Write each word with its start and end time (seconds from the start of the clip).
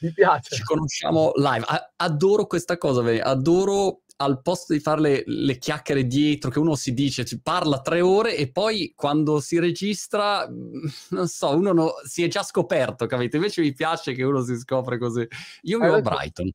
Mi 0.00 0.12
piace. 0.12 0.56
Ci 0.56 0.62
conosciamo 0.62 1.32
live. 1.36 1.64
adoro 1.96 2.46
questa 2.46 2.76
cosa, 2.76 3.02
adoro 3.22 4.02
al 4.16 4.42
posto 4.42 4.72
di 4.72 4.80
fare 4.80 5.00
le, 5.00 5.22
le, 5.26 5.58
chiacchiere 5.58 6.06
dietro, 6.06 6.50
che 6.50 6.58
uno 6.58 6.76
si 6.76 6.94
dice, 6.94 7.24
ci 7.24 7.40
parla 7.40 7.80
tre 7.80 8.00
ore 8.00 8.36
e 8.36 8.50
poi 8.50 8.92
quando 8.94 9.40
si 9.40 9.58
registra, 9.58 10.48
mm, 10.48 10.86
non 11.10 11.26
so, 11.26 11.56
uno 11.56 11.72
no, 11.72 11.94
si 12.04 12.22
è 12.22 12.28
già 12.28 12.42
scoperto, 12.42 13.06
capito? 13.06 13.36
Invece 13.36 13.60
mi 13.60 13.72
piace 13.72 14.12
che 14.12 14.22
uno 14.22 14.42
si 14.42 14.56
scopre 14.56 14.98
così. 14.98 15.26
Io 15.62 15.80
vivo 15.80 15.94
a 15.94 16.00
Brighton. 16.00 16.50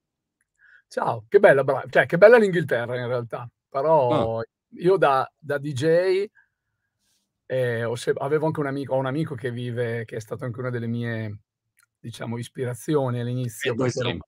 Ciao, 0.88 1.26
che 1.28 1.40
bella, 1.40 1.64
bra- 1.64 1.86
cioè, 1.90 2.06
che 2.06 2.18
bella 2.18 2.38
l'Inghilterra 2.38 2.98
in 2.98 3.08
realtà, 3.08 3.48
però 3.68 4.40
ah. 4.40 4.44
io 4.78 4.98
da, 4.98 5.30
da 5.38 5.58
DJ 5.60 6.26
eh, 7.46 7.92
se- 7.96 8.14
avevo 8.16 8.46
anche 8.46 8.60
un 8.60 8.68
amico, 8.68 8.96
ho 8.96 8.98
un 8.98 9.06
amico 9.06 9.36
che 9.36 9.52
vive, 9.52 10.06
che 10.06 10.16
è 10.16 10.20
stato 10.20 10.46
anche 10.46 10.60
una 10.60 10.70
delle 10.70 10.88
mie, 10.88 11.40
diciamo, 12.00 12.38
ispirazioni 12.38 13.20
all'inizio. 13.20 13.72
Fateboy 13.72 13.90
Slim. 13.90 14.20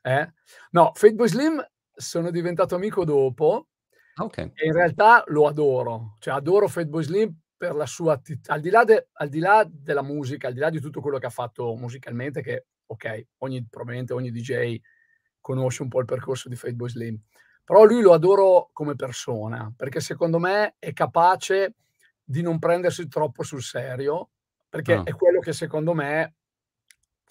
Eh? 0.00 0.32
No, 0.70 0.92
Fateboy 0.94 1.28
Slim 1.28 1.64
sono 1.94 2.30
diventato 2.30 2.74
amico 2.74 3.04
dopo. 3.04 3.68
Ah, 4.14 4.24
okay. 4.24 4.50
E 4.54 4.66
in 4.66 4.72
realtà 4.72 5.24
lo 5.28 5.46
adoro, 5.46 6.16
cioè 6.18 6.34
adoro 6.34 6.68
Fatboy 6.68 7.02
Slim 7.02 7.34
per 7.56 7.74
la 7.74 7.86
sua 7.86 8.20
al 8.46 8.60
di, 8.60 8.70
là 8.70 8.84
de, 8.84 9.08
al 9.12 9.28
di 9.28 9.38
là 9.38 9.66
della 9.70 10.02
musica, 10.02 10.48
al 10.48 10.52
di 10.52 10.58
là 10.58 10.68
di 10.68 10.80
tutto 10.80 11.00
quello 11.00 11.18
che 11.18 11.26
ha 11.26 11.30
fatto 11.30 11.74
musicalmente, 11.76 12.42
che 12.42 12.66
ok, 12.86 13.26
ogni, 13.38 13.64
probabilmente 13.68 14.12
ogni 14.12 14.30
DJ 14.30 14.78
conosce 15.40 15.82
un 15.82 15.88
po' 15.88 16.00
il 16.00 16.04
percorso 16.04 16.48
di 16.48 16.56
Fatboy 16.56 16.88
Slim, 16.88 17.18
però 17.64 17.84
lui 17.84 18.02
lo 18.02 18.12
adoro 18.12 18.70
come 18.72 18.96
persona, 18.96 19.72
perché 19.74 20.00
secondo 20.00 20.38
me 20.38 20.74
è 20.78 20.92
capace 20.92 21.76
di 22.22 22.42
non 22.42 22.58
prendersi 22.58 23.06
troppo 23.08 23.42
sul 23.42 23.62
serio, 23.62 24.30
perché 24.68 24.94
ah. 24.94 25.02
è 25.04 25.12
quello 25.14 25.40
che 25.40 25.52
secondo 25.52 25.94
me 25.94 26.34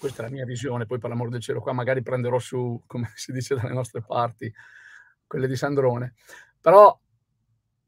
questa 0.01 0.23
è 0.23 0.25
la 0.25 0.31
mia 0.31 0.45
visione, 0.45 0.87
poi 0.87 0.97
per 0.97 1.11
l'amor 1.11 1.29
del 1.29 1.41
cielo 1.41 1.61
qua 1.61 1.73
magari 1.73 2.01
prenderò 2.01 2.39
su, 2.39 2.81
come 2.87 3.11
si 3.13 3.31
dice 3.31 3.53
dalle 3.53 3.71
nostre 3.71 4.01
parti, 4.01 4.51
quelle 5.27 5.47
di 5.47 5.55
Sandrone. 5.55 6.15
Però 6.59 6.99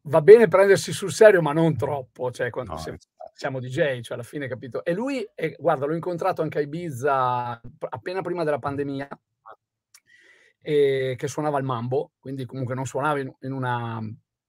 va 0.02 0.22
bene 0.22 0.48
prendersi 0.48 0.94
sul 0.94 1.12
serio, 1.12 1.42
ma 1.42 1.54
non 1.54 1.76
troppo, 1.76 2.32
cioè 2.32 2.52
quando 2.52 2.74
no, 2.74 2.98
siamo 3.34 3.60
DJ, 3.60 4.02
cioè 4.02 4.14
alla 4.14 4.22
fine 4.22 4.48
capito. 4.48 4.86
E 4.86 4.94
lui, 4.94 5.28
è, 5.34 5.56
guarda, 5.58 5.88
l'ho 5.88 5.96
incontrato 5.96 6.44
anche 6.44 6.60
a 6.60 6.62
Ibiza 6.62 7.60
appena 7.90 8.22
prima 8.22 8.44
della 8.44 8.59
pandemia, 8.59 9.09
e 10.62 11.16
che 11.18 11.28
suonava 11.28 11.58
il 11.58 11.66
mambo, 11.66 12.12
quindi 12.20 12.46
comunque 12.46 12.76
non 12.76 12.86
suonava 12.86 13.20
in, 13.20 13.34
in 13.42 13.52
una 13.52 14.00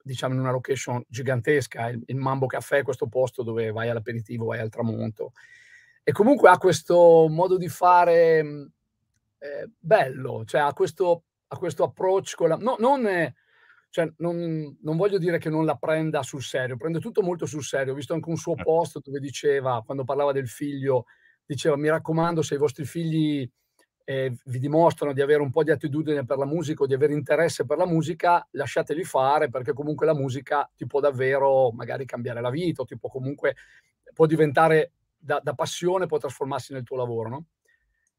diciamo 0.06 0.34
in 0.34 0.40
una 0.40 0.50
location 0.50 1.02
gigantesca, 1.08 1.88
il, 1.88 2.02
il 2.04 2.16
Mambo 2.16 2.44
Caffè, 2.44 2.82
questo 2.82 3.06
posto 3.06 3.42
dove 3.42 3.72
vai 3.72 3.88
all'aperitivo, 3.88 4.44
vai 4.44 4.58
al 4.58 4.68
tramonto 4.68 5.32
e 6.04 6.12
comunque 6.12 6.50
ha 6.50 6.58
questo 6.58 7.26
modo 7.30 7.56
di 7.56 7.68
fare 7.68 8.42
mhmm, 8.42 8.72
eh, 9.38 9.70
bello, 9.78 10.44
cioè 10.44 10.60
ha 10.60 10.72
questo, 10.74 11.24
ha 11.48 11.56
questo 11.56 11.84
approccio 11.84 12.36
con 12.36 12.48
la... 12.50 12.56
No, 12.56 12.76
non, 12.78 13.02
cioè, 13.88 14.12
non, 14.18 14.76
non, 14.80 14.96
voglio 14.96 15.18
dire 15.18 15.38
che 15.38 15.48
non 15.48 15.64
la 15.64 15.76
prenda 15.76 16.22
sul 16.22 16.42
serio, 16.42 16.76
prende 16.76 17.00
tutto 17.00 17.22
molto 17.22 17.46
sul 17.46 17.62
serio. 17.62 17.92
Ho 17.92 17.96
visto 17.96 18.12
anche 18.12 18.28
un 18.28 18.36
suo 18.36 18.54
post 18.54 19.00
dove 19.02 19.18
diceva, 19.18 19.82
quando 19.84 20.04
parlava 20.04 20.32
del 20.32 20.48
figlio, 20.48 21.06
diceva 21.46 21.76
mi 21.76 21.88
raccomando 21.88 22.42
se 22.42 22.54
i 22.54 22.58
vostri 22.58 22.84
figli 22.84 23.48
eh, 24.04 24.36
vi 24.44 24.58
dimostrano 24.58 25.12
di 25.14 25.22
avere 25.22 25.40
un 25.40 25.50
po' 25.50 25.62
di 25.62 25.70
attitudine 25.70 26.24
per 26.24 26.36
la 26.36 26.44
musica 26.44 26.82
o 26.82 26.86
di 26.86 26.94
avere 26.94 27.14
interesse 27.14 27.64
per 27.64 27.78
la 27.78 27.86
musica, 27.86 28.46
lasciateli 28.50 29.04
fare 29.04 29.48
perché 29.48 29.72
comunque 29.72 30.06
la 30.06 30.14
musica 30.14 30.70
ti 30.76 30.86
può 30.86 31.00
davvero 31.00 31.70
magari 31.72 32.04
cambiare 32.04 32.40
la 32.40 32.50
vita 32.50 32.82
o 32.82 32.84
ti 32.84 32.98
può 32.98 33.08
comunque 33.08 33.56
può 34.12 34.26
diventare 34.26 34.92
da, 35.24 35.40
da, 35.42 35.54
passione 35.54 36.06
può 36.06 36.18
trasformarsi 36.18 36.72
nel 36.72 36.82
tuo 36.82 36.96
lavoro, 36.96 37.28
no? 37.28 37.44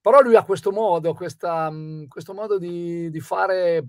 Però 0.01 0.21
lui 0.21 0.35
ha 0.35 0.43
questo 0.43 0.71
modo, 0.71 1.13
questa, 1.13 1.69
mhmm, 1.69 2.07
questo 2.07 2.33
modo 2.33 2.57
di, 2.57 3.09
di, 3.09 3.19
fare, 3.19 3.85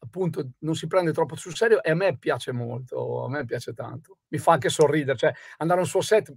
appunto, 0.00 0.50
non 0.60 0.74
si 0.74 0.86
prende 0.86 1.12
troppo 1.12 1.36
sul 1.36 1.54
serio 1.54 1.82
e 1.82 1.90
a 1.90 1.94
me 1.94 2.16
piace 2.18 2.52
molto, 2.52 3.24
a 3.24 3.28
me 3.28 3.44
piace 3.44 3.72
tanto. 3.72 4.18
Mi 4.28 4.38
fa 4.38 4.52
anche 4.52 4.68
sorridere, 4.68 5.16
cioè 5.16 5.32
andare 5.58 5.80
a 5.80 5.82
un 5.82 5.88
suo 5.88 6.00
set 6.00 6.34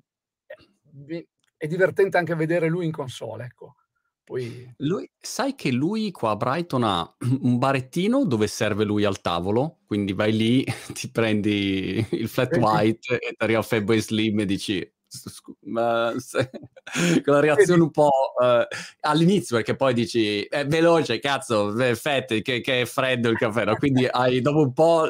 eh, 1.08 1.28
è 1.56 1.68
divertente 1.68 2.18
anche 2.18 2.36
vedere 2.36 2.68
lui 2.68 2.86
in 2.86 2.92
console, 2.92 3.46
ecco. 3.46 3.76
Poi... 4.24 4.74
Lui, 4.80 5.10
sai 5.18 5.56
che 5.56 5.72
lui 5.72 6.12
qua 6.12 6.32
a 6.32 6.36
Brighton 6.36 6.84
ha 6.84 7.16
un 7.42 7.58
barettino 7.58 8.26
dove 8.26 8.48
serve 8.48 8.84
lui 8.84 9.06
al 9.06 9.22
tavolo, 9.22 9.80
quindi 9.86 10.12
vai 10.12 10.34
lì, 10.34 10.66
ti 10.94 11.10
prendi 11.10 12.06
il 12.12 12.28
flat 12.28 12.58
white 12.58 13.20
e 13.20 13.30
ti 13.30 13.44
arriva 13.44 13.62
Fatboy 13.62 14.00
Slim 14.02 14.40
e 14.42 14.46
dici 14.46 14.96
con 17.24 17.34
la 17.34 17.40
reazione 17.40 17.82
un 17.82 17.92
po' 17.92 18.34
uh, 18.40 18.66
all'inizio 19.02 19.58
perché 19.58 19.76
poi 19.76 19.94
dici 19.94 20.44
è 20.44 20.66
veloce 20.66 21.20
cazzo 21.20 21.74
fette 21.96 22.42
che, 22.42 22.62
che, 22.62 22.82
è 22.82 22.86
freddo 22.86 23.30
il 23.30 23.38
caffè 23.38 23.66
no? 23.66 23.76
quindi 23.76 24.06
hai, 24.10 24.42
dopo 24.42 24.60
un 24.60 24.74
po' 24.74 25.10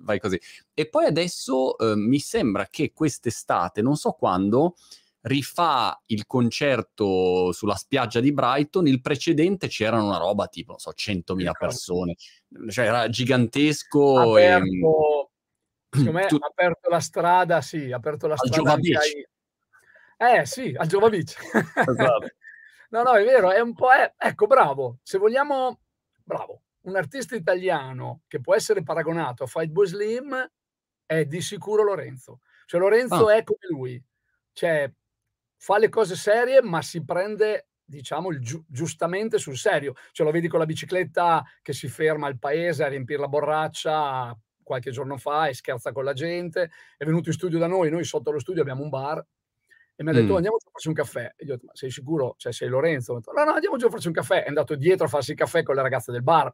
vai 0.00 0.18
così 0.18 0.40
e 0.72 0.88
poi 0.88 1.06
adesso 1.06 1.74
uh, 1.76 1.96
mi 1.96 2.18
sembra 2.18 2.66
che 2.68 2.92
quest'estate 2.92 3.82
non 3.82 3.96
so 3.96 4.12
quando 4.12 4.74
rifà 5.22 6.00
il 6.06 6.26
concerto 6.26 7.52
sulla 7.52 7.74
spiaggia 7.74 8.20
di 8.20 8.32
Brighton 8.32 8.86
il 8.86 9.02
precedente 9.02 9.68
c'erano 9.68 10.06
una 10.06 10.16
roba 10.16 10.46
tipo 10.46 10.70
non 10.70 10.78
so 10.78 10.92
100.000 10.96 11.50
persone 11.58 12.14
cioè 12.68 12.86
era 12.86 13.08
gigantesco 13.08 14.20
aperto, 14.20 14.70
e 14.70 15.30
secondo 15.90 16.12
me 16.12 16.26
tu... 16.26 16.36
ha 16.36 16.46
aperto 16.46 16.88
la 16.88 17.00
strada, 17.00 17.60
sì, 17.60 17.90
ha 17.90 17.96
aperto 17.96 18.26
la 18.26 18.36
strada. 18.36 18.78
Eh 20.22 20.44
sì, 20.44 20.74
al 20.76 20.86
Giova 20.86 21.08
Beach. 21.08 21.34
Esatto. 21.40 22.28
no, 22.90 23.02
no, 23.02 23.12
è 23.12 23.24
vero, 23.24 23.50
è 23.50 23.60
un 23.60 23.72
po'... 23.72 23.90
È... 23.90 24.12
Ecco, 24.18 24.46
bravo, 24.46 24.98
se 25.02 25.16
vogliamo... 25.16 25.80
Bravo, 26.22 26.60
un 26.82 26.94
artista 26.94 27.36
italiano 27.36 28.20
che 28.26 28.38
può 28.38 28.54
essere 28.54 28.82
paragonato 28.82 29.44
a 29.44 29.46
Fight 29.46 29.70
Boy 29.70 29.86
Slim 29.86 30.50
è 31.06 31.24
di 31.24 31.40
sicuro 31.40 31.82
Lorenzo. 31.82 32.40
Cioè 32.66 32.78
Lorenzo 32.78 33.28
ah. 33.28 33.36
è 33.36 33.44
come 33.44 33.66
lui, 33.70 34.04
cioè 34.52 34.92
fa 35.56 35.78
le 35.78 35.88
cose 35.88 36.16
serie 36.16 36.60
ma 36.60 36.82
si 36.82 37.02
prende 37.02 37.68
diciamo 37.82 38.38
giu- 38.38 38.64
giustamente 38.68 39.38
sul 39.38 39.56
serio. 39.56 39.94
Cioè 40.12 40.26
lo 40.26 40.32
vedi 40.32 40.48
con 40.48 40.58
la 40.58 40.66
bicicletta 40.66 41.42
che 41.62 41.72
si 41.72 41.88
ferma 41.88 42.26
al 42.26 42.38
paese 42.38 42.84
a 42.84 42.88
riempire 42.88 43.20
la 43.20 43.28
borraccia 43.28 44.38
qualche 44.62 44.90
giorno 44.90 45.16
fa 45.16 45.48
e 45.48 45.54
scherza 45.54 45.92
con 45.92 46.04
la 46.04 46.12
gente, 46.12 46.70
è 46.98 47.04
venuto 47.06 47.30
in 47.30 47.34
studio 47.34 47.58
da 47.58 47.66
noi, 47.66 47.90
noi 47.90 48.04
sotto 48.04 48.30
lo 48.30 48.38
studio 48.38 48.60
abbiamo 48.60 48.82
un 48.82 48.90
bar 48.90 49.26
e 50.00 50.02
mi 50.02 50.08
ha 50.08 50.12
detto 50.14 50.32
mm. 50.32 50.36
andiamo 50.36 50.56
a 50.56 50.70
farci 50.72 50.88
un 50.88 50.94
caffè. 50.94 51.34
E 51.36 51.44
io 51.44 51.52
ho 51.52 51.54
detto, 51.56 51.66
ma 51.66 51.74
sei 51.74 51.90
sicuro? 51.90 52.34
Cioè 52.38 52.54
sei 52.54 52.68
Lorenzo? 52.70 53.16
Detto, 53.16 53.32
no, 53.32 53.44
no, 53.44 53.52
andiamo 53.52 53.76
giù 53.76 53.84
a 53.84 53.90
farci 53.90 54.06
un 54.06 54.14
caffè. 54.14 54.44
È 54.44 54.48
andato 54.48 54.74
dietro 54.74 55.04
a 55.04 55.08
farsi 55.10 55.32
il 55.32 55.36
caffè 55.36 55.62
con 55.62 55.74
le 55.74 55.82
ragazze 55.82 56.10
del 56.10 56.22
bar. 56.22 56.50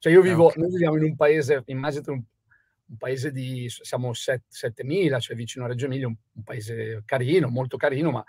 Cioè 0.00 0.12
io 0.12 0.20
vivo, 0.20 0.46
okay. 0.46 0.60
noi 0.60 0.72
viviamo 0.72 0.96
in 0.96 1.04
un 1.04 1.14
paese, 1.14 1.62
immaginate 1.66 2.10
un, 2.10 2.20
un 2.86 2.96
paese 2.96 3.30
di, 3.30 3.68
siamo 3.68 4.10
7.000, 4.10 5.20
cioè 5.20 5.36
vicino 5.36 5.64
a 5.64 5.68
Reggio 5.68 5.84
Emilia, 5.84 6.08
un, 6.08 6.16
un, 6.32 6.42
paese 6.42 7.04
carino, 7.04 7.48
molto 7.50 7.76
carino, 7.76 8.10
ma 8.10 8.24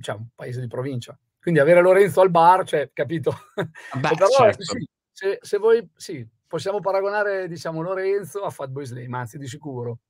cioè 0.00 0.16
un 0.16 0.26
paese 0.34 0.60
di 0.60 0.66
provincia. 0.66 1.18
Quindi 1.40 1.58
avere 1.58 1.80
Lorenzo 1.80 2.20
al 2.20 2.30
bar, 2.30 2.66
cioè, 2.66 2.90
capito? 2.92 3.34
Beh, 3.56 4.10
però, 4.14 4.26
certo. 4.28 4.62
sì, 4.62 4.86
se, 5.10 5.38
se, 5.40 5.56
voi, 5.56 5.88
sì, 5.96 6.28
possiamo 6.46 6.80
paragonare, 6.80 7.48
diciamo, 7.48 7.80
Lorenzo 7.80 8.42
a 8.42 8.50
Fatboy 8.50 8.84
Slim, 8.84 9.14
anzi 9.14 9.38
di 9.38 9.46
sicuro. 9.46 10.00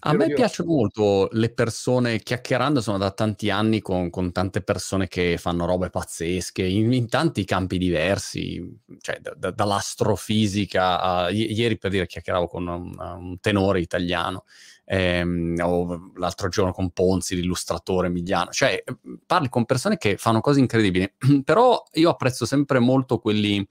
A 0.00 0.12
me 0.12 0.32
piacciono 0.32 0.70
molto 0.70 1.28
le 1.32 1.52
persone, 1.52 2.20
chiacchierando 2.20 2.80
sono 2.80 2.98
da 2.98 3.10
tanti 3.10 3.50
anni 3.50 3.80
con, 3.80 4.10
con 4.10 4.30
tante 4.30 4.62
persone 4.62 5.08
che 5.08 5.36
fanno 5.38 5.66
robe 5.66 5.90
pazzesche 5.90 6.62
in, 6.62 6.92
in 6.92 7.08
tanti 7.08 7.44
campi 7.44 7.78
diversi, 7.78 8.64
cioè 9.00 9.18
da, 9.20 9.34
da, 9.36 9.50
dall'astrofisica 9.50 11.00
a... 11.00 11.30
I- 11.30 11.52
ieri 11.52 11.78
per 11.78 11.90
dire 11.90 12.06
chiacchieravo 12.06 12.46
con 12.46 12.66
un, 12.68 12.94
un 12.98 13.40
tenore 13.40 13.80
italiano, 13.80 14.44
ehm, 14.84 15.56
o 15.62 16.12
l'altro 16.14 16.48
giorno 16.48 16.72
con 16.72 16.90
Ponzi, 16.90 17.34
l'illustratore 17.34 18.06
emiliano, 18.06 18.50
cioè 18.50 18.82
parli 19.26 19.48
con 19.48 19.64
persone 19.64 19.98
che 19.98 20.16
fanno 20.16 20.40
cose 20.40 20.60
incredibili, 20.60 21.12
però 21.44 21.82
io 21.92 22.10
apprezzo 22.10 22.46
sempre 22.46 22.78
molto 22.78 23.18
quelli 23.18 23.66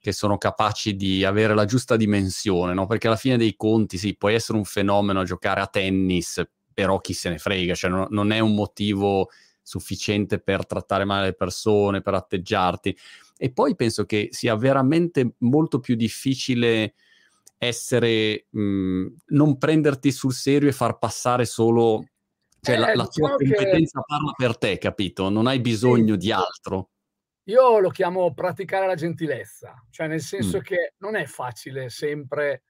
che 0.00 0.12
sono 0.12 0.38
capaci 0.38 0.94
di 0.94 1.24
avere 1.24 1.54
la 1.54 1.64
giusta 1.64 1.96
dimensione, 1.96 2.72
no? 2.72 2.86
Perché 2.86 3.08
alla 3.08 3.16
fine 3.16 3.36
dei 3.36 3.56
conti, 3.56 3.98
sì, 3.98 4.16
puoi 4.16 4.34
essere 4.34 4.58
un 4.58 4.64
fenomeno 4.64 5.20
a 5.20 5.24
giocare 5.24 5.60
a 5.60 5.66
tennis, 5.66 6.42
però 6.72 7.00
chi 7.00 7.12
se 7.12 7.30
ne 7.30 7.38
frega, 7.38 7.74
cioè 7.74 7.90
non, 7.90 8.06
non 8.10 8.30
è 8.30 8.38
un 8.38 8.54
motivo 8.54 9.28
sufficiente 9.60 10.38
per 10.38 10.66
trattare 10.66 11.04
male 11.04 11.26
le 11.26 11.34
persone, 11.34 12.00
per 12.00 12.14
atteggiarti. 12.14 12.96
E 13.36 13.52
poi 13.52 13.74
penso 13.74 14.04
che 14.04 14.28
sia 14.30 14.56
veramente 14.56 15.34
molto 15.38 15.80
più 15.80 15.94
difficile 15.94 16.94
essere, 17.58 18.46
mh, 18.48 19.06
non 19.26 19.58
prenderti 19.58 20.12
sul 20.12 20.32
serio 20.32 20.68
e 20.68 20.72
far 20.72 20.98
passare 20.98 21.44
solo, 21.44 22.04
cioè 22.60 22.76
eh, 22.76 22.78
la, 22.78 22.94
la 22.94 23.04
diciamo 23.04 23.36
tua 23.36 23.36
competenza 23.36 23.98
che... 23.98 24.04
parla 24.06 24.32
per 24.36 24.56
te, 24.56 24.78
capito? 24.78 25.28
Non 25.28 25.48
hai 25.48 25.60
bisogno 25.60 26.12
sì. 26.14 26.18
di 26.18 26.32
altro. 26.32 26.90
Io 27.48 27.78
lo 27.78 27.88
chiamo 27.88 28.34
praticare 28.34 28.86
la 28.86 28.94
gentilezza, 28.94 29.82
cioè 29.90 30.06
nel 30.06 30.20
senso 30.20 30.58
mm. 30.58 30.60
che 30.60 30.94
non 30.98 31.16
è 31.16 31.24
facile 31.24 31.88
sempre 31.88 32.62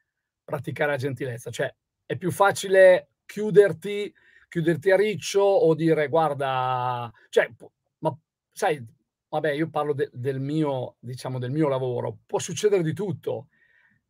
praticare 0.44 0.92
la 0.92 0.96
gentilezza, 0.96 1.50
cioè 1.50 1.72
è 2.06 2.16
più 2.16 2.30
facile 2.30 3.10
chiuderti, 3.26 4.12
chiuderti 4.48 4.90
a 4.92 4.96
riccio 4.96 5.40
o 5.40 5.75
dire 5.75 6.06
guarda, 6.06 7.12
cioè, 7.28 7.50
ma 7.98 8.16
sai, 8.52 8.80
vabbè, 9.28 9.50
io 9.50 9.69
parlo 9.69 9.94
de 9.94 10.10
del 10.12 10.38
mio 10.38 10.94
diciamo, 11.00 11.40
del 11.40 11.50
mio 11.50 11.66
lavoro, 11.66 12.19
può 12.24 12.38
succedere 12.38 12.82
di 12.84 12.92
tutto. 12.92 13.48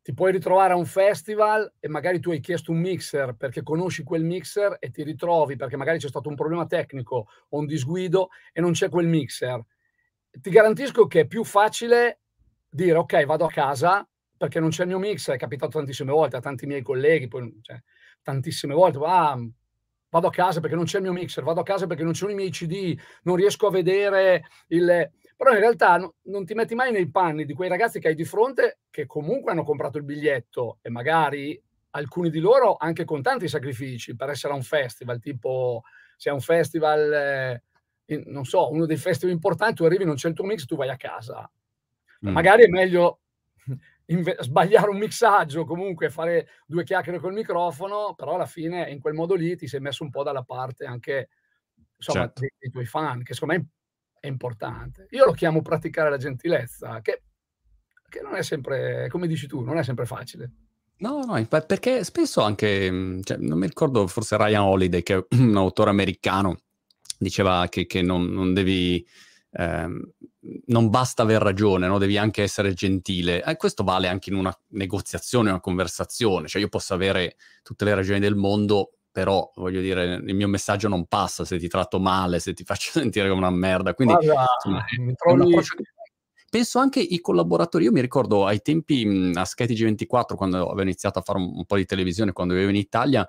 Ti 0.02 0.14
puoi 0.14 0.32
ritrovare 0.32 0.74
a 0.74 0.76
un 0.76 0.86
festival 0.86 1.70
e 1.80 1.88
magari 1.88 2.20
tu 2.20 2.30
hai 2.30 2.40
chiesto 2.40 2.72
un 2.72 2.78
mixer 2.78 3.34
perché 3.34 3.62
conosci 3.62 4.02
quel 4.04 4.22
mixer 4.22 4.76
e 4.78 4.90
ti 4.90 5.02
ritrovi 5.02 5.56
perché 5.56 5.76
magari 5.76 5.98
c'è 5.98 6.08
stato 6.08 6.28
un 6.28 6.34
problema 6.34 6.66
tecnico 6.66 7.26
o 7.48 7.58
un 7.58 7.66
disguido 7.66 8.28
e 8.52 8.60
non 8.60 8.72
c'è 8.72 8.88
quel 8.90 9.06
mixer. 9.06 9.62
Ti 10.40 10.50
garantisco 10.50 11.06
che 11.06 11.20
è 11.20 11.26
più 11.26 11.42
facile 11.44 12.20
dire: 12.68 12.96
"Okay, 12.98 13.24
vado 13.26 13.44
a 13.46 13.48
casa 13.50 14.06
perché 14.36 14.60
non 14.60 14.68
c'è 14.70 14.82
il 14.82 14.88
mio 14.88 14.98
mixer", 14.98 15.34
è 15.34 15.38
capitato 15.38 15.78
tantissime 15.78 16.12
volte 16.12 16.36
a 16.36 16.40
tanti 16.40 16.66
miei 16.66 16.82
colleghi, 16.82 17.28
poi 17.28 17.58
cioè 17.62 17.80
tantissime 18.22 18.74
volte: 18.74 18.98
"Ah, 19.02 19.36
vado 20.10 20.26
a 20.28 20.30
casa 20.30 20.60
perché 20.60 20.76
non 20.76 20.84
c'è 20.84 20.98
il 20.98 21.02
mio 21.04 21.12
mixer, 21.12 21.42
vado 21.44 21.60
a 21.60 21.64
casa 21.64 21.86
perché 21.86 22.02
non 22.04 22.12
ci 22.12 22.20
sono 22.20 22.32
i 22.32 22.34
miei 22.36 22.50
CD, 22.50 22.96
non 23.22 23.36
riesco 23.36 23.66
a 23.66 23.70
vedere 23.70 24.44
il 24.68 25.10
però 25.36 25.52
in 25.52 25.60
realtà 25.60 25.96
no, 25.98 26.14
non 26.24 26.44
ti 26.44 26.54
metti 26.54 26.74
mai 26.74 26.90
nei 26.90 27.08
panni 27.10 27.44
di 27.44 27.54
quei 27.54 27.68
ragazzi 27.68 28.00
che 28.00 28.08
hai 28.08 28.14
di 28.16 28.24
fronte 28.24 28.80
che 28.90 29.06
comunque 29.06 29.52
hanno 29.52 29.62
comprato 29.62 29.96
il 29.96 30.02
biglietto 30.04 30.78
e 30.82 30.90
magari 30.90 31.60
alcuni 31.90 32.28
di 32.30 32.40
loro 32.40 32.74
anche 32.76 33.04
con 33.04 33.22
tanti 33.22 33.46
sacrifici 33.46 34.16
per 34.16 34.30
essere 34.30 34.52
a 34.52 34.56
un 34.56 34.62
festival, 34.64 35.20
tipo 35.20 35.82
se 36.16 36.30
è 36.30 36.32
un 36.32 36.40
festival, 36.40 37.60
non 38.26 38.44
so, 38.44 38.70
uno 38.70 38.86
dei 38.86 38.96
festival 38.96 39.34
importanti, 39.34 39.74
tu 39.74 39.84
arrivi, 39.84 40.04
non 40.04 40.14
c'è 40.14 40.28
il 40.28 40.34
tuo 40.34 40.44
mix, 40.44 40.64
tu 40.64 40.76
vai 40.76 40.88
a 40.88 40.96
casa. 40.96 41.50
Mm. 42.26 42.32
Magari 42.32 42.64
è 42.64 42.68
meglio 42.68 43.20
sbagliare 44.40 44.90
un 44.90 44.98
mixaggio, 44.98 45.64
comunque 45.64 46.10
fare 46.10 46.48
due 46.66 46.84
chiacchiere 46.84 47.18
col 47.18 47.34
microfono, 47.34 48.14
però 48.14 48.34
alla 48.34 48.46
fine 48.46 48.90
in 48.90 49.00
quel 49.00 49.14
modo 49.14 49.34
lì 49.34 49.56
ti 49.56 49.66
sei 49.66 49.80
messo 49.80 50.04
un 50.04 50.10
po' 50.10 50.22
dalla 50.22 50.42
parte 50.42 50.84
anche 50.84 51.28
insomma, 51.96 52.20
certo. 52.20 52.40
dei, 52.40 52.52
dei, 52.58 52.70
tuoi 52.70 52.86
fan, 52.86 53.22
che 53.22 53.34
secondo 53.34 53.54
me 53.54 53.66
è 54.20 54.26
importante. 54.26 55.06
Io 55.10 55.24
lo 55.24 55.32
chiamo 55.32 55.62
praticare 55.62 56.10
la 56.10 56.16
gentilezza, 56.16 57.00
che, 57.00 57.22
che 58.08 58.20
non 58.22 58.34
è 58.34 58.42
sempre, 58.42 59.08
come 59.08 59.26
dici 59.26 59.46
tu, 59.46 59.62
non 59.62 59.78
è 59.78 59.82
sempre 59.82 60.06
facile. 60.06 60.50
No, 61.00 61.22
no, 61.24 61.46
perché 61.46 62.02
spesso 62.02 62.40
anche, 62.40 62.90
mhmm, 62.90 63.22
cioè, 63.22 63.36
non 63.36 63.58
mi 63.58 63.66
ricordo, 63.66 64.06
forse 64.08 64.36
Ryan 64.36 64.62
Holiday, 64.62 65.02
che 65.02 65.14
è 65.14 65.26
un 65.36 65.56
autore 65.56 65.90
americano, 65.90 66.56
diceva 67.18 67.66
che, 67.68 67.86
che 67.86 68.00
non, 68.00 68.26
non, 68.26 68.54
devi, 68.54 69.04
ehm, 69.52 70.10
non 70.66 70.88
basta 70.88 71.22
aver 71.22 71.42
ragione, 71.42 71.86
no? 71.86 71.98
devi 71.98 72.16
anche 72.16 72.42
essere 72.42 72.72
gentile. 72.72 73.42
E 73.44 73.56
questo 73.56 73.84
vale 73.84 74.08
anche 74.08 74.30
in 74.30 74.36
una 74.36 74.56
negoziazione, 74.68 75.50
una 75.50 75.60
conversazione. 75.60 76.48
Cioè 76.48 76.62
io 76.62 76.68
posso 76.68 76.94
avere 76.94 77.36
tutte 77.62 77.84
le 77.84 77.94
ragioni 77.94 78.20
del 78.20 78.36
mondo, 78.36 78.92
però 79.10 79.50
voglio 79.56 79.80
dire, 79.80 80.14
il 80.14 80.34
mio 80.34 80.48
messaggio 80.48 80.88
non 80.88 81.06
passa 81.06 81.44
se 81.44 81.58
ti 81.58 81.68
tratto 81.68 81.98
male, 81.98 82.38
se 82.38 82.54
ti 82.54 82.62
faccio 82.64 82.92
sentire 82.92 83.28
come 83.28 83.40
una 83.40 83.50
merda. 83.50 83.94
Quindi 83.94 84.14
Guarda, 84.14 84.46
insomma, 84.54 84.84
è, 84.84 85.14
trovi... 85.14 85.56
penso 86.48 86.78
anche 86.78 87.00
i 87.00 87.20
collaboratori. 87.20 87.84
Io 87.84 87.92
mi 87.92 88.00
ricordo 88.00 88.46
ai 88.46 88.62
tempi 88.62 89.04
mh, 89.04 89.32
a 89.36 89.44
Skytg 89.44 89.82
24, 89.82 90.36
quando 90.36 90.66
avevo 90.66 90.82
iniziato 90.82 91.18
a 91.18 91.22
fare 91.22 91.38
un, 91.38 91.50
un, 91.56 91.64
po' 91.64 91.76
di 91.76 91.84
televisione, 91.84 92.32
quando 92.32 92.54
vivevo 92.54 92.72
in 92.72 92.78
Italia, 92.78 93.28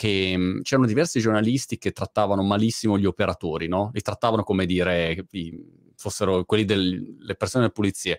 che 0.00 0.34
mh, 0.34 0.62
c'erano 0.62 0.86
diversi 0.86 1.20
giornalisti 1.20 1.76
che 1.76 1.92
trattavano 1.92 2.42
malissimo 2.42 2.98
gli 2.98 3.04
operatori, 3.04 3.68
no? 3.68 3.90
Li 3.92 4.00
trattavano 4.00 4.42
come 4.44 4.64
dire 4.64 5.26
fossero 5.94 6.44
quelli 6.46 6.64
delle 6.64 7.34
persone 7.36 7.64
delle 7.64 7.74
pulizie. 7.74 8.18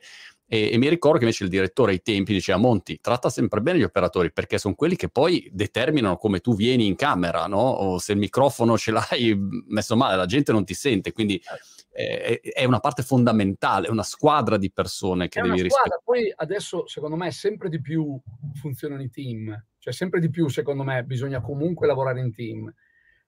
E, 0.53 0.73
e, 0.73 0.77
mi 0.77 0.89
ricordo 0.89 1.17
che 1.17 1.23
invece 1.23 1.45
il 1.45 1.49
direttore 1.49 1.93
ai 1.93 2.01
tempi 2.01 2.33
diceva 2.33 2.57
Monti, 2.57 2.99
tratta 2.99 3.29
sempre 3.29 3.61
bene 3.61 3.79
gli 3.79 3.83
operatori 3.83 4.33
perché 4.33 4.57
sono 4.57 4.75
quelli 4.75 4.97
che 4.97 5.07
poi 5.07 5.49
determinano 5.49 6.17
come 6.17 6.41
tu 6.41 6.55
vieni 6.55 6.87
in 6.87 6.95
camera, 6.97 7.47
no? 7.47 7.61
O 7.61 7.99
se 7.99 8.11
il 8.11 8.17
microfono 8.17 8.77
ce 8.77 8.91
l'hai 8.91 9.33
messo 9.69 9.95
male, 9.95 10.17
la 10.17 10.25
gente 10.25 10.51
non 10.51 10.65
ti 10.65 10.73
sente, 10.73 11.13
quindi 11.13 11.41
eh, 11.93 12.41
è 12.41 12.65
una 12.65 12.81
parte 12.81 13.01
fondamentale, 13.01 13.87
è 13.87 13.89
una 13.89 14.03
squadra 14.03 14.57
di 14.57 14.69
persone 14.69 15.29
che 15.29 15.39
è 15.39 15.43
devi 15.43 15.61
rispettare. 15.61 16.01
Poi 16.03 16.33
adesso, 16.35 16.85
secondo 16.85 17.15
me, 17.15 17.31
sempre 17.31 17.69
di 17.69 17.79
più 17.79 18.19
funzionano 18.55 19.01
i 19.01 19.09
team, 19.09 19.57
cioè 19.77 19.93
sempre 19.93 20.19
di 20.19 20.29
più, 20.29 20.49
secondo 20.49 20.83
me, 20.83 21.05
bisogna 21.05 21.39
comunque 21.39 21.87
lavorare 21.87 22.19
in 22.19 22.33
team. 22.33 22.73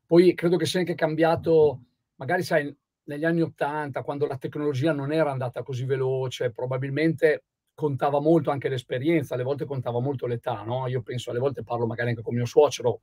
Poi 0.06 0.34
credo 0.34 0.58
che 0.58 0.66
sia 0.66 0.81
anche 0.81 0.94
cambiato, 0.94 1.84
magari 2.16 2.44
sai, 2.44 2.75
negli 3.06 3.26
anni 3.26 3.42
Ottanta, 3.42 4.04
quando 4.04 4.26
la 4.26 4.38
tecnologia 4.38 4.94
non 4.94 5.12
era 5.12 5.32
andata 5.32 5.64
così 5.64 5.86
veloce, 5.86 6.52
probabilmente 6.52 7.46
contava 7.74 8.22
molto 8.22 8.52
anche 8.52 8.70
l'esperienza, 8.70 9.34
alle 9.34 9.44
volte 9.44 9.66
contava 9.66 10.00
molto 10.00 10.28
l'età, 10.28 10.62
no? 10.64 10.88
Io 10.88 11.02
penso, 11.02 11.32
alle 11.32 11.40
volte 11.40 11.64
parlo 11.64 11.86
magari 11.86 12.10
anche 12.10 12.22
con 12.22 12.36
mio 12.36 12.46
suocero, 12.46 13.02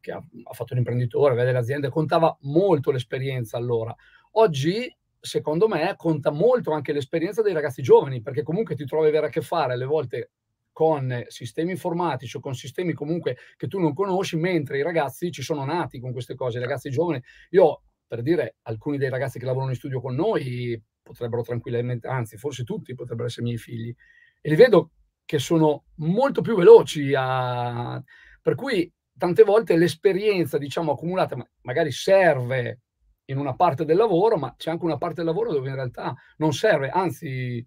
che 0.00 0.12
ha, 0.12 0.16
ha 0.44 0.52
fatto 0.52 0.74
l'imprenditore, 0.74 1.34
vede 1.34 1.52
le 1.52 1.58
aziende, 1.58 1.88
contava 1.88 2.36
molto 2.42 2.90
l'esperienza 2.92 3.56
allora. 3.56 3.94
Oggi, 4.32 4.94
secondo 5.18 5.66
me, 5.66 5.94
conta 5.96 6.30
molto 6.30 6.70
anche 6.70 6.92
l'esperienza 6.92 7.42
dei 7.42 7.52
ragazzi 7.52 7.82
giovani, 7.82 8.22
perché 8.22 8.42
comunque 8.42 8.76
ti 8.76 8.84
trovi 8.84 9.06
ad 9.06 9.10
avere 9.10 9.26
a 9.26 9.30
che 9.30 9.40
fare 9.40 9.72
alle 9.72 9.86
volte 9.86 10.30
con 10.70 11.24
sistemi 11.28 11.70
informatici 11.70 12.36
o 12.36 12.40
con 12.40 12.54
sistemi 12.54 12.92
comunque 12.92 13.38
che 13.56 13.66
tu 13.66 13.80
non 13.80 13.94
conosci, 13.94 14.36
mentre 14.36 14.78
i 14.78 14.82
ragazzi 14.82 15.32
ci 15.32 15.42
sono 15.42 15.64
nati 15.64 15.98
con 15.98 16.12
queste 16.12 16.34
cose, 16.34 16.58
i 16.58 16.60
ragazzi 16.60 16.90
giovani. 16.90 17.20
Io 17.50 17.80
per 18.06 18.22
dire, 18.22 18.56
alcuni 18.62 18.98
dei 18.98 19.08
ragazzi 19.08 19.38
che 19.38 19.44
lavorano 19.44 19.70
in 19.70 19.76
studio 19.76 20.00
con 20.00 20.14
noi 20.14 20.80
potrebbero 21.02 21.42
tranquillamente, 21.42 22.08
anzi, 22.08 22.36
forse 22.36 22.64
tutti 22.64 22.94
potrebbero 22.94 23.28
essere 23.28 23.44
miei 23.44 23.58
figli, 23.58 23.94
e 24.40 24.48
li 24.48 24.56
vedo 24.56 24.90
che 25.24 25.38
sono 25.38 25.86
molto 25.96 26.40
più 26.40 26.56
veloci 26.56 27.12
a... 27.16 28.02
per 28.40 28.54
cui 28.54 28.92
tante 29.16 29.42
volte 29.42 29.76
l'esperienza, 29.76 30.58
diciamo, 30.58 30.92
accumulata 30.92 31.36
magari 31.62 31.90
serve 31.90 32.80
in 33.26 33.38
una 33.38 33.54
parte 33.54 33.84
del 33.84 33.96
lavoro, 33.96 34.36
ma 34.36 34.54
c'è 34.56 34.70
anche 34.70 34.84
una 34.84 34.98
parte 34.98 35.16
del 35.16 35.26
lavoro 35.26 35.52
dove 35.52 35.68
in 35.68 35.74
realtà 35.74 36.14
non 36.36 36.52
serve, 36.52 36.90
anzi 36.90 37.64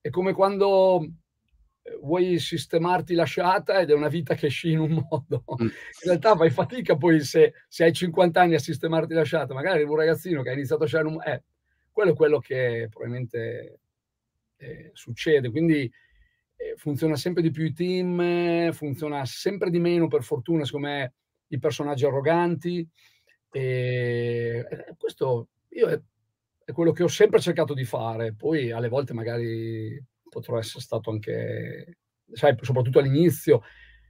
è 0.00 0.08
come 0.10 0.32
quando 0.32 1.06
vuoi 2.00 2.38
sistemarti 2.38 3.14
la 3.14 3.24
sciata 3.24 3.80
ed 3.80 3.90
è 3.90 3.94
una 3.94 4.08
vita 4.08 4.34
che 4.34 4.48
sci 4.48 4.72
in 4.72 4.78
un 4.80 5.06
modo. 5.10 5.44
Mm. 5.62 5.66
In 5.66 5.70
realtà 6.04 6.36
fai 6.36 6.50
fatica 6.50 6.96
poi 6.96 7.20
se, 7.20 7.54
se, 7.68 7.84
hai 7.84 7.92
50 7.92 8.40
anni 8.40 8.54
a 8.54 8.58
sistemarti 8.58 9.14
la 9.14 9.24
sciata, 9.24 9.54
magari 9.54 9.82
un 9.82 9.96
ragazzino 9.96 10.42
che 10.42 10.50
ha 10.50 10.54
iniziato 10.54 10.84
a 10.84 10.86
sciare 10.86 11.06
un... 11.06 11.20
Eh, 11.22 11.42
quello 11.90 12.12
è 12.12 12.14
quello 12.14 12.38
che 12.38 12.88
probabilmente 12.90 13.80
eh, 14.56 14.90
succede. 14.94 15.50
Quindi 15.50 15.90
eh, 16.56 16.74
funziona 16.76 17.16
sempre 17.16 17.42
di 17.42 17.50
più 17.50 17.64
i 17.64 17.72
team, 17.72 18.72
funziona 18.72 19.24
sempre 19.26 19.70
di 19.70 19.78
meno, 19.78 20.08
per 20.08 20.22
fortuna, 20.22 20.64
secondo 20.64 20.86
me, 20.86 21.14
i 21.48 21.58
personaggi 21.58 22.06
arroganti. 22.06 22.88
E, 23.50 24.66
questo 24.96 25.48
io 25.70 25.88
è, 25.88 26.00
è 26.64 26.72
quello 26.72 26.92
che 26.92 27.02
ho 27.02 27.08
sempre 27.08 27.40
cercato 27.40 27.74
di 27.74 27.84
fare. 27.84 28.34
Poi 28.34 28.70
alle 28.70 28.88
volte 28.88 29.12
magari 29.12 30.02
potrò 30.32 30.58
essere 30.58 30.80
stato 30.80 31.10
anche, 31.10 31.98
sai, 32.32 32.56
soprattutto 32.62 33.00
all'inizio, 33.00 33.62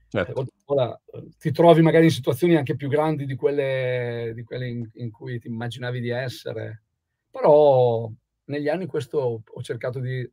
certo. 0.09 0.43
eh, 0.43 1.29
ti 1.37 1.51
trovi 1.51 1.83
magari 1.83 2.05
in 2.05 2.11
situazioni 2.13 2.55
anche 2.55 2.77
più 2.77 2.89
grandi 2.89 3.27
di 3.27 3.35
quelle, 3.35 4.31
di 4.33 4.45
quelle 4.45 4.69
in, 4.69 4.89
in, 4.95 5.11
cui 5.11 5.41
ti 5.41 5.49
immaginavi 5.49 6.01
di 6.01 6.11
essere. 6.11 6.85
Però 7.29 8.09
negli 8.45 8.69
anni 8.69 8.87
questo 8.87 9.43
ho 9.45 9.63
cercato 9.63 9.99
di 9.99 10.31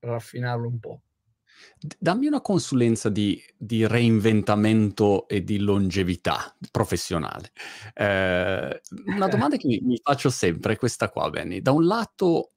raffinarlo 0.00 0.66
un 0.66 0.80
po'. 0.80 1.02
Dammi 1.78 2.26
una 2.26 2.40
consulenza 2.40 3.08
di, 3.08 3.40
di 3.56 3.86
reinventamento 3.86 5.28
e 5.28 5.44
di 5.44 5.58
longevità 5.58 6.56
professionale. 6.70 7.52
Eh, 7.94 8.80
una 9.06 9.28
domanda 9.28 9.56
che 9.56 9.68
mi, 9.68 9.80
mi, 9.82 10.00
faccio 10.02 10.30
sempre 10.30 10.72
è 10.72 10.76
questa 10.76 11.08
qua, 11.08 11.30
Benny. 11.30 11.60
Da 11.60 11.70
un 11.70 11.86
lato 11.86 12.51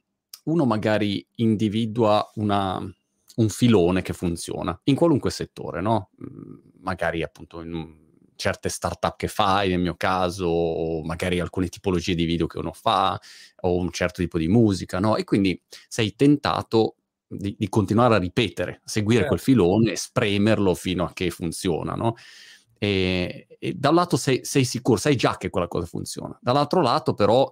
uno 0.45 0.65
magari 0.65 1.25
individua 1.35 2.31
una, 2.35 2.79
un 3.35 3.49
filone 3.49 4.01
che 4.01 4.13
funziona 4.13 4.79
in 4.85 4.95
qualunque 4.95 5.31
settore, 5.31 5.81
no? 5.81 6.09
Mhmm, 6.17 6.61
magari 6.81 7.23
appunto 7.23 7.61
in 7.61 8.03
certe 8.35 8.69
startup 8.69 9.15
che 9.15 9.27
fai, 9.27 9.69
nel 9.69 9.79
mio 9.79 9.95
caso, 9.95 10.45
o 10.45 11.03
magari 11.03 11.39
alcune 11.39 11.69
tipologie 11.69 12.15
di 12.15 12.25
video 12.25 12.47
che 12.47 12.59
uno 12.59 12.73
fa, 12.73 13.19
o 13.61 13.75
un 13.75 13.91
certo 13.91 14.21
tipo 14.21 14.37
di 14.37 14.47
musica, 14.47 14.99
no? 14.99 15.15
E 15.15 15.23
quindi 15.23 15.59
sei 15.87 16.15
tentato 16.15 16.95
di, 17.27 17.55
di 17.57 17.69
continuare 17.69 18.15
a 18.15 18.19
ripetere, 18.19 18.81
seguire 18.83 19.21
certo. 19.21 19.35
quel 19.35 19.43
filone 19.43 19.91
e 19.91 19.97
spremerlo 19.97 20.75
fino 20.75 21.05
a 21.05 21.13
che 21.13 21.29
funziona, 21.29 21.93
no? 21.93 22.15
E, 22.77 23.47
e 23.57 23.73
da 23.73 23.89
un 23.89 23.95
lato 23.95 24.17
sei, 24.17 24.43
sei 24.43 24.65
sicuro, 24.65 24.97
sai 24.99 25.15
già 25.15 25.37
che 25.37 25.49
quella 25.49 25.67
cosa 25.67 25.85
funziona, 25.85 26.37
dall'altro 26.41 26.81
lato 26.81 27.13
però 27.13 27.49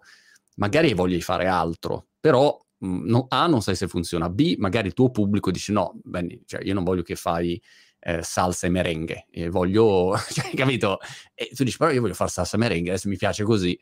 magari 0.56 0.88
hai 0.88 0.94
voglia 0.94 1.16
di 1.16 1.22
fare 1.22 1.48
altro, 1.48 2.08
però 2.20 2.58
no, 2.84 3.26
A, 3.30 3.48
non 3.48 3.62
sai 3.62 3.76
se 3.76 3.88
funziona, 3.88 4.30
B, 4.30 4.56
magari 4.58 4.88
il 4.88 4.94
tuo 4.94 5.10
pubblico 5.10 5.52
dice 5.52 5.72
no, 5.72 5.94
Benny, 6.04 6.42
cioè 6.46 6.64
io 6.64 6.74
non 6.74 6.84
voglio 6.84 7.02
che 7.02 7.16
fai 7.16 7.62
eh, 8.00 8.22
salsa 8.22 8.68
e 8.68 8.70
merengue, 8.70 9.28
e 9.32 9.50
voglio, 9.50 10.16
cioè, 10.32 10.54
capito? 10.54 11.00
E 11.34 11.50
tu 11.54 11.64
dici 11.64 11.78
però 11.78 11.92
io 11.92 12.02
voglio 12.02 12.14
fare 12.14 12.30
salsa 12.30 12.58
e 12.58 12.60
merengue, 12.60 12.90
adesso 12.92 13.10
mi 13.10 13.18
piace 13.18 13.44
così. 13.44 13.80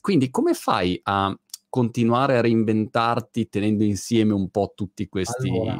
Quindi 0.00 0.30
come 0.30 0.54
fai 0.54 1.00
a 1.04 1.36
continuare 1.68 2.36
a 2.36 2.40
reinventarti 2.42 3.48
tenendo 3.48 3.84
insieme 3.84 4.34
un 4.34 4.50
po' 4.50 4.72
tutti 4.76 5.08
questi... 5.08 5.48
Allora, 5.48 5.78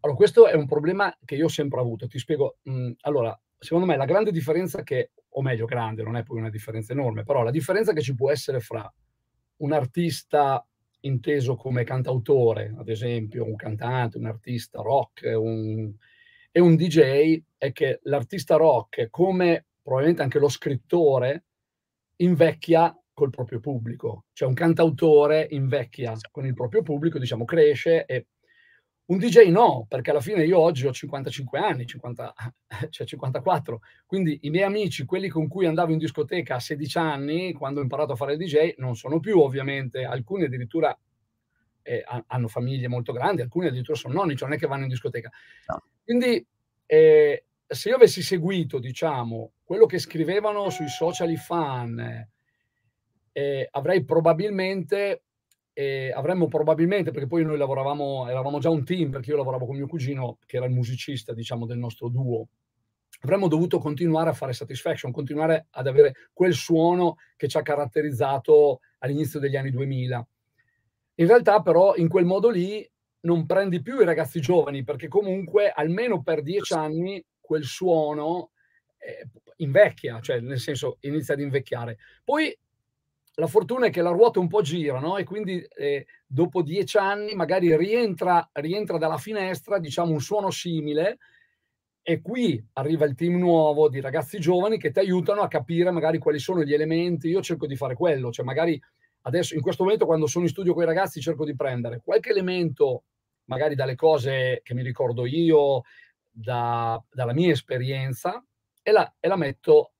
allora 0.00 0.16
questo 0.16 0.46
è 0.46 0.54
un 0.54 0.66
problema 0.66 1.16
che 1.24 1.36
io 1.36 1.46
ho 1.46 1.48
sempre 1.48 1.80
avuto, 1.80 2.06
ti 2.06 2.18
spiego. 2.18 2.58
Mh, 2.62 2.70
mhmm, 2.70 2.94
allora, 3.02 3.40
secondo 3.58 3.86
me 3.86 3.96
la 3.96 4.04
grande 4.04 4.30
differenza 4.30 4.82
che, 4.82 5.12
o 5.30 5.40
meglio 5.40 5.64
grande, 5.64 6.02
non 6.02 6.16
è 6.16 6.22
poi 6.22 6.38
una 6.38 6.50
differenza 6.50 6.92
enorme, 6.92 7.24
però 7.24 7.42
la 7.42 7.50
differenza 7.50 7.92
che 7.94 8.02
ci 8.02 8.14
può 8.14 8.30
essere 8.30 8.60
fra 8.60 8.92
un 9.58 9.72
artista 9.72 10.64
inteso 11.00 11.54
come 11.56 11.84
cantautore, 11.84 12.74
ad 12.78 12.88
esempio, 12.88 13.44
un 13.44 13.56
cantante, 13.56 14.18
un 14.18 14.26
artista 14.26 14.80
rock, 14.80 15.32
un, 15.36 15.92
e 16.50 16.60
un 16.60 16.76
DJ, 16.76 17.42
è 17.56 17.72
che 17.72 18.00
l'artista 18.04 18.56
rock, 18.56 19.08
come 19.10 19.66
probabilmente 19.82 20.22
anche 20.22 20.38
lo 20.38 20.48
scrittore, 20.48 21.44
invecchia 22.16 22.96
col 23.12 23.30
proprio 23.30 23.60
pubblico. 23.60 24.26
Cioè 24.32 24.48
un 24.48 24.54
cantautore 24.54 25.46
invecchia 25.50 26.14
con 26.30 26.46
il 26.46 26.54
proprio 26.54 26.82
pubblico, 26.82 27.18
diciamo, 27.18 27.44
cresce 27.44 28.04
e 28.06 28.26
un 29.08 29.18
DJ 29.18 29.48
no, 29.48 29.86
perché 29.88 30.10
alla 30.10 30.20
fine 30.20 30.44
io 30.44 30.58
oggi 30.58 30.86
ho 30.86 30.92
55 30.92 31.58
anni, 31.58 31.86
50, 31.86 32.34
cioè 32.90 33.06
54, 33.06 33.80
quindi 34.06 34.38
i 34.42 34.50
miei 34.50 34.64
amici, 34.64 35.04
quelli 35.04 35.28
con 35.28 35.48
cui 35.48 35.66
andavo 35.66 35.92
in 35.92 35.98
discoteca 35.98 36.56
a 36.56 36.60
16 36.60 36.98
anni, 36.98 37.52
quando 37.52 37.80
ho 37.80 37.82
imparato 37.82 38.12
a 38.12 38.16
fare 38.16 38.34
il 38.34 38.38
DJ, 38.38 38.74
non 38.76 38.96
sono 38.96 39.18
più 39.18 39.40
ovviamente, 39.40 40.04
alcuni 40.04 40.44
addirittura 40.44 40.96
eh, 41.82 42.04
hanno 42.26 42.48
famiglie 42.48 42.88
molto 42.88 43.12
grandi, 43.12 43.40
alcuni 43.40 43.68
addirittura 43.68 43.96
sono 43.96 44.12
nonni, 44.12 44.36
cioè 44.36 44.48
non 44.48 44.56
è 44.58 44.60
che 44.60 44.66
vanno 44.66 44.82
in 44.82 44.90
discoteca. 44.90 45.30
No. 45.68 45.82
Quindi 46.04 46.46
eh, 46.84 47.44
se 47.66 47.88
io 47.88 47.94
avessi 47.94 48.20
seguito, 48.20 48.78
diciamo, 48.78 49.52
quello 49.64 49.86
che 49.86 49.98
scrivevano 49.98 50.68
sui 50.68 50.88
social 50.88 51.30
i 51.30 51.36
fan, 51.36 52.28
eh, 53.32 53.68
avrei 53.70 54.04
probabilmente 54.04 55.22
e 55.78 56.10
avremmo 56.10 56.48
probabilmente, 56.48 57.12
perché 57.12 57.28
poi 57.28 57.44
noi 57.44 57.56
lavoravamo, 57.56 58.28
eravamo 58.28 58.58
già 58.58 58.68
un 58.68 58.84
team, 58.84 59.10
perché 59.10 59.30
io 59.30 59.36
lavoravo 59.36 59.64
con 59.64 59.76
mio 59.76 59.86
cugino, 59.86 60.38
che 60.44 60.56
era 60.56 60.66
il 60.66 60.72
musicista, 60.72 61.32
diciamo, 61.32 61.66
del 61.66 61.78
nostro 61.78 62.08
duo, 62.08 62.48
avremmo 63.20 63.46
dovuto 63.46 63.78
continuare 63.78 64.28
a 64.28 64.32
fare 64.32 64.52
Satisfaction, 64.52 65.12
continuare 65.12 65.68
ad 65.70 65.86
avere 65.86 66.30
quel 66.32 66.52
suono 66.52 67.18
che 67.36 67.46
ci 67.46 67.58
ha 67.58 67.62
caratterizzato 67.62 68.80
all'inizio 68.98 69.38
degli 69.38 69.54
anni 69.54 69.70
2000. 69.70 70.28
In 71.14 71.26
realtà, 71.28 71.62
però, 71.62 71.94
in 71.94 72.08
quel 72.08 72.24
modo 72.24 72.50
lì 72.50 72.84
non 73.20 73.46
prendi 73.46 73.80
più 73.80 74.00
i 74.00 74.04
ragazzi 74.04 74.40
giovani, 74.40 74.82
perché 74.82 75.06
comunque 75.06 75.70
almeno 75.70 76.24
per 76.24 76.42
dieci 76.42 76.74
anni 76.74 77.24
quel 77.38 77.62
suono 77.62 78.50
eh, 78.98 79.28
invecchia, 79.58 80.18
cioè 80.18 80.40
nel 80.40 80.58
senso 80.58 80.96
inizia 81.02 81.34
ad 81.34 81.40
invecchiare. 81.40 81.98
Poi 82.24 82.52
la 83.38 83.46
fortuna 83.46 83.86
è 83.86 83.90
che 83.90 84.02
la 84.02 84.10
ruota 84.10 84.40
un 84.40 84.48
po' 84.48 84.62
gira, 84.62 84.98
no? 84.98 85.16
E 85.16 85.22
quindi 85.22 85.60
eh, 85.76 86.06
dopo 86.26 86.60
dieci 86.60 86.98
anni 86.98 87.34
magari 87.34 87.76
rientra, 87.76 88.48
rientra 88.54 88.98
dalla 88.98 89.16
finestra, 89.16 89.78
diciamo, 89.78 90.10
un 90.10 90.20
suono 90.20 90.50
simile 90.50 91.18
e 92.02 92.20
qui 92.20 92.60
arriva 92.72 93.04
il 93.04 93.14
team 93.14 93.38
nuovo 93.38 93.88
di 93.88 94.00
ragazzi 94.00 94.40
giovani 94.40 94.76
che 94.76 94.90
ti 94.90 94.98
aiutano 94.98 95.42
a 95.42 95.48
capire 95.48 95.92
magari 95.92 96.18
quali 96.18 96.40
sono 96.40 96.64
gli 96.64 96.74
elementi. 96.74 97.28
Io 97.28 97.40
cerco 97.40 97.66
di 97.68 97.76
fare 97.76 97.94
quello, 97.94 98.32
cioè 98.32 98.44
magari 98.44 98.80
adesso 99.22 99.54
in 99.54 99.60
questo 99.60 99.84
momento 99.84 100.04
quando 100.04 100.26
sono 100.26 100.44
in 100.44 100.50
studio 100.50 100.74
con 100.74 100.82
i 100.82 100.86
ragazzi 100.86 101.20
cerco 101.20 101.44
di 101.44 101.54
prendere 101.54 102.00
qualche 102.02 102.30
elemento, 102.30 103.04
magari 103.44 103.76
dalle 103.76 103.94
cose 103.94 104.62
che 104.64 104.74
mi 104.74 104.82
ricordo 104.82 105.26
io, 105.26 105.82
da, 106.28 107.00
dalla 107.08 107.34
mia 107.34 107.52
esperienza, 107.52 108.44
e 108.82 108.90
la, 108.90 109.14
e 109.20 109.28
la 109.28 109.36
metto 109.36 109.92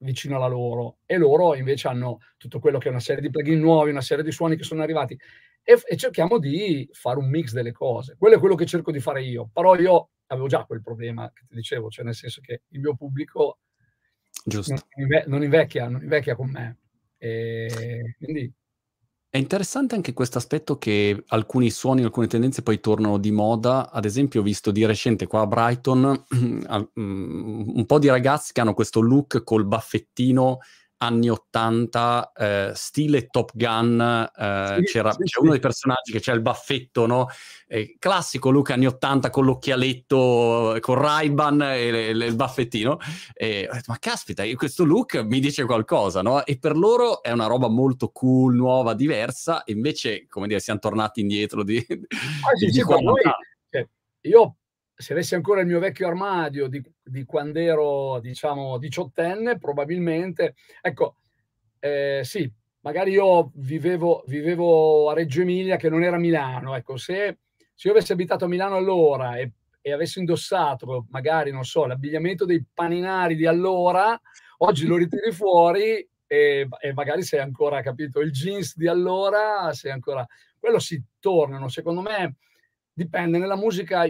vicino 0.00 0.36
alla 0.36 0.46
loro 0.46 0.98
e 1.06 1.16
loro 1.16 1.54
invece 1.54 1.88
hanno 1.88 2.18
tutto 2.36 2.58
quello 2.58 2.78
che 2.78 2.88
è 2.88 2.90
una 2.90 3.00
serie 3.00 3.22
di 3.22 3.30
plugin 3.30 3.58
nuovi, 3.58 3.90
una 3.90 4.00
serie 4.00 4.24
di 4.24 4.32
suoni 4.32 4.56
che 4.56 4.62
sono 4.62 4.82
arrivati 4.82 5.18
e, 5.62 5.78
e, 5.86 5.96
cerchiamo 5.96 6.38
di 6.38 6.88
fare 6.92 7.18
un 7.18 7.28
mix 7.28 7.52
delle 7.52 7.72
cose. 7.72 8.16
Quello 8.18 8.36
è 8.36 8.38
quello 8.38 8.54
che 8.54 8.66
cerco 8.66 8.92
di 8.92 9.00
fare 9.00 9.22
io, 9.22 9.48
però 9.52 9.76
io 9.76 10.10
avevo 10.26 10.46
già 10.46 10.64
quel 10.64 10.82
problema 10.82 11.30
che 11.32 11.44
ti 11.46 11.54
dicevo, 11.54 11.90
cioè 11.90 12.04
nel 12.04 12.14
senso 12.14 12.40
che 12.40 12.62
il 12.68 12.80
mio 12.80 12.94
pubblico 12.94 13.58
non, 14.44 14.62
non, 15.26 15.42
invecchia, 15.42 15.88
non 15.88 16.02
invecchia 16.02 16.34
con 16.34 16.50
me. 16.50 16.78
E 17.18 18.14
quindi 18.18 18.52
è 19.32 19.38
interessante 19.38 19.94
anche 19.94 20.12
questo 20.12 20.38
aspetto 20.38 20.76
che 20.76 21.22
alcuni 21.28 21.70
suoni, 21.70 22.02
alcune 22.02 22.26
tendenze 22.26 22.62
poi 22.62 22.80
tornano 22.80 23.16
di 23.16 23.30
moda. 23.30 23.88
Ad 23.88 24.04
esempio, 24.04 24.40
ho 24.40 24.42
visto 24.42 24.72
di 24.72 24.84
recente 24.84 25.28
qua 25.28 25.42
a 25.42 25.46
Brighton 25.46 26.24
mm, 26.34 27.68
un 27.76 27.84
po' 27.86 28.00
di 28.00 28.08
ragazzi 28.08 28.52
che 28.52 28.60
hanno 28.60 28.74
questo 28.74 29.00
look 29.00 29.44
col 29.44 29.64
baffettino 29.64 30.58
anni 31.02 31.30
80, 31.30 32.32
eh, 32.36 32.72
stile 32.74 33.26
Top 33.28 33.52
Gun, 33.54 34.00
eh, 34.00 34.74
sì, 34.78 34.84
c'era, 34.84 35.12
sì, 35.12 35.18
c'è 35.22 35.26
sì. 35.28 35.40
uno 35.40 35.50
dei 35.50 35.60
personaggi 35.60 36.12
che 36.12 36.20
c'è 36.20 36.32
il 36.34 36.40
baffetto, 36.42 37.06
no? 37.06 37.28
Eh, 37.66 37.96
classico 37.98 38.50
look 38.50 38.70
anni 38.70 38.86
80 38.86 39.30
con 39.30 39.44
l'occhialetto, 39.44 40.76
con 40.80 40.94
Ray-Ban 40.96 41.62
e, 41.62 41.90
le, 41.90 42.12
le, 42.12 42.26
il 42.26 42.36
baffettino. 42.36 42.98
E 43.32 43.66
ho 43.70 43.74
detto, 43.74 43.92
ma 43.92 43.98
caspita, 43.98 44.44
questo 44.54 44.84
look 44.84 45.16
mi 45.16 45.40
dice 45.40 45.64
qualcosa, 45.64 46.20
no? 46.20 46.44
E 46.44 46.58
per 46.58 46.76
loro 46.76 47.22
è 47.22 47.30
una 47.30 47.46
roba 47.46 47.68
molto 47.68 48.10
cool, 48.10 48.54
nuova, 48.54 48.94
diversa, 48.94 49.64
e 49.64 49.72
invece, 49.72 50.26
come 50.26 50.48
dire, 50.48 50.60
siamo 50.60 50.80
tornati 50.80 51.20
indietro 51.20 51.62
di, 51.62 51.78
ah, 51.78 52.52
di, 52.58 52.70
di 52.70 52.84
noi, 53.02 53.22
cioè, 53.70 53.88
io 54.22 54.56
se 55.00 55.14
avessi 55.14 55.34
ancora 55.34 55.62
il 55.62 55.66
mio 55.66 55.78
vecchio 55.78 56.06
armadio 56.06 56.68
di, 56.68 56.82
di 57.10 57.24
quando 57.24 57.58
ero, 57.58 58.20
diciamo, 58.20 58.78
diciottenne, 58.78 59.58
probabilmente, 59.58 60.54
ecco, 60.80 61.16
eh, 61.80 62.20
sì, 62.22 62.50
magari 62.80 63.10
io 63.12 63.50
vivevo, 63.54 64.22
vivevo, 64.26 65.10
a 65.10 65.14
Reggio 65.14 65.40
Emilia 65.40 65.76
che 65.76 65.88
non 65.88 66.02
era 66.02 66.18
Milano, 66.18 66.76
ecco, 66.76 66.96
se, 66.96 67.38
se 67.74 67.88
io 67.88 67.94
avessi 67.94 68.12
abitato 68.12 68.44
a 68.44 68.48
Milano 68.48 68.76
allora 68.76 69.36
e, 69.36 69.52
e 69.80 69.92
avessi 69.92 70.20
indossato 70.20 71.06
magari, 71.10 71.50
non 71.50 71.64
so, 71.64 71.86
l'abbigliamento 71.86 72.44
dei 72.44 72.64
paninari 72.72 73.34
di 73.34 73.46
allora, 73.46 74.18
oggi 74.58 74.86
lo 74.86 74.96
ritiri 74.96 75.32
fuori 75.32 76.08
e, 76.26 76.68
e, 76.80 76.92
magari 76.92 77.22
sei 77.22 77.40
ancora, 77.40 77.82
capito, 77.82 78.20
il 78.20 78.30
jeans 78.30 78.76
di 78.76 78.86
allora, 78.86 79.72
sei 79.72 79.90
ancora... 79.90 80.24
Quello 80.60 80.78
si 80.78 81.02
tornano, 81.18 81.68
secondo 81.68 82.02
me 82.02 82.36
dipende 82.92 83.38
nella 83.38 83.56
musica 83.56 84.06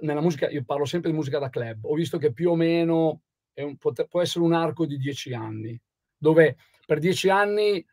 nella 0.00 0.20
musica, 0.20 0.48
io 0.48 0.64
parlo 0.64 0.84
sempre 0.84 1.10
di 1.10 1.16
musica 1.16 1.38
da 1.38 1.48
club, 1.48 1.84
ho 1.84 1.94
visto 1.94 2.18
che 2.18 2.32
più 2.32 2.50
o 2.50 2.54
meno 2.54 3.22
un, 3.54 3.76
può 3.76 4.20
essere 4.20 4.44
un 4.44 4.52
arco 4.52 4.86
di 4.86 4.96
dieci 4.96 5.32
anni, 5.32 5.78
dove 6.16 6.56
per 6.86 6.98
dieci 6.98 7.28
anni 7.28 7.84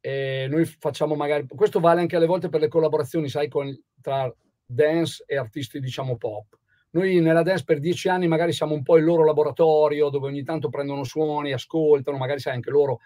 eh, 0.00 0.46
noi 0.48 0.64
facciamo 0.64 1.14
magari, 1.14 1.46
questo 1.46 1.80
vale 1.80 2.00
anche 2.00 2.16
alle 2.16 2.26
volte 2.26 2.48
per 2.48 2.60
le 2.60 2.68
collaborazioni, 2.68 3.28
sai, 3.28 3.48
con, 3.48 3.76
tra 4.00 4.32
dance 4.64 5.24
e 5.26 5.36
artisti, 5.36 5.80
diciamo, 5.80 6.16
pop. 6.16 6.58
Noi 6.90 7.20
nella 7.20 7.42
dance 7.42 7.64
per 7.64 7.80
dieci 7.80 8.08
anni 8.08 8.28
magari 8.28 8.52
siamo 8.52 8.74
un 8.74 8.82
po' 8.82 8.96
il 8.96 9.04
loro 9.04 9.24
laboratorio, 9.24 10.08
dove 10.08 10.28
ogni 10.28 10.44
tanto 10.44 10.68
prendono 10.68 11.04
suoni, 11.04 11.52
ascoltano, 11.52 12.16
magari 12.16 12.38
sai 12.40 12.54
anche 12.54 12.70
loro, 12.70 13.00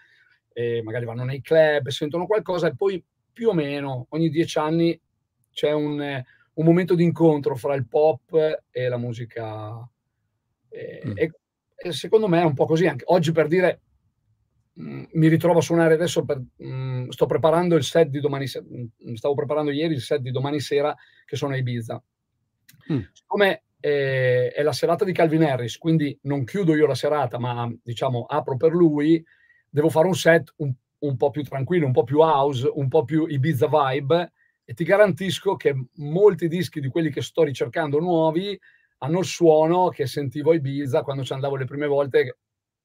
eh, 0.53 0.81
magari 0.83 1.05
vanno 1.05 1.23
nei 1.23 1.41
club, 1.41 1.87
sentono 1.87 2.25
qualcosa 2.25 2.67
e 2.67 2.75
poi 2.75 3.03
più 3.33 3.49
o 3.49 3.53
meno 3.53 4.05
ogni 4.09 4.29
dieci 4.29 4.59
anni 4.59 4.99
c'è 5.51 5.71
un... 5.71 6.01
Eh, 6.01 6.25
un 6.53 6.65
momento 6.65 6.95
di 6.95 7.03
incontro 7.03 7.55
fra 7.55 7.75
il 7.75 7.87
pop 7.87 8.63
e 8.69 8.87
la 8.87 8.97
musica. 8.97 9.87
E, 10.69 11.01
mm. 11.05 11.17
e, 11.17 11.31
e 11.75 11.91
secondo 11.91 12.27
me 12.27 12.41
è 12.41 12.45
un 12.45 12.53
po' 12.53 12.65
così 12.65 12.87
anche. 12.87 13.05
Oggi 13.07 13.31
per 13.31 13.47
dire, 13.47 13.81
mh, 14.73 14.83
mm, 14.83 15.03
mi 15.13 15.27
ritrovo 15.27 15.59
a 15.59 15.63
suonare 15.63 15.93
adesso, 15.93 16.23
per, 16.23 16.39
mh, 16.39 16.67
mm, 16.67 17.07
sto 17.09 17.25
preparando 17.25 17.75
il 17.75 17.83
set 17.83 18.09
di 18.09 18.19
domani 18.19 18.47
sera, 18.47 18.65
mm, 18.65 19.13
stavo 19.13 19.33
preparando 19.33 19.71
ieri 19.71 19.93
il 19.93 20.01
set 20.01 20.21
di 20.21 20.31
domani 20.31 20.59
sera 20.59 20.95
che 21.25 21.35
sono 21.35 21.53
a 21.53 21.57
Ibiza. 21.57 22.01
Mm. 22.91 23.01
Siccome 23.11 23.63
eh, 23.79 24.51
è 24.51 24.61
la 24.61 24.73
serata 24.73 25.05
di 25.05 25.13
Calvin 25.13 25.43
Harris, 25.43 25.77
quindi 25.77 26.17
non 26.23 26.43
chiudo 26.43 26.75
io 26.75 26.85
la 26.85 26.95
serata, 26.95 27.39
ma 27.39 27.71
diciamo 27.81 28.25
apro 28.27 28.57
per 28.57 28.71
lui, 28.71 29.23
devo 29.69 29.89
fare 29.89 30.07
un 30.07 30.15
set 30.15 30.53
un, 30.57 30.71
un 30.99 31.17
po' 31.17 31.31
più 31.31 31.43
tranquillo, 31.43 31.85
un 31.85 31.91
po' 31.91 32.03
più 32.03 32.19
house, 32.19 32.69
un 32.71 32.87
po' 32.87 33.03
più 33.03 33.25
Ibiza 33.25 33.67
vibe, 33.67 34.31
e 34.63 34.73
ti 34.73 34.83
garantisco 34.83 35.55
che 35.55 35.75
molti 35.95 36.47
dischi 36.47 36.79
di 36.79 36.87
quelli 36.87 37.11
che 37.11 37.21
sto 37.21 37.43
ricercando 37.43 37.99
nuovi 37.99 38.59
hanno 38.99 39.19
il 39.19 39.25
suono 39.25 39.89
che 39.89 40.05
sentivo 40.05 40.51
a 40.51 40.55
Ibiza 40.55 41.01
quando 41.01 41.23
ci 41.23 41.33
andavo 41.33 41.55
le 41.55 41.65
prime 41.65 41.87
volte 41.87 42.37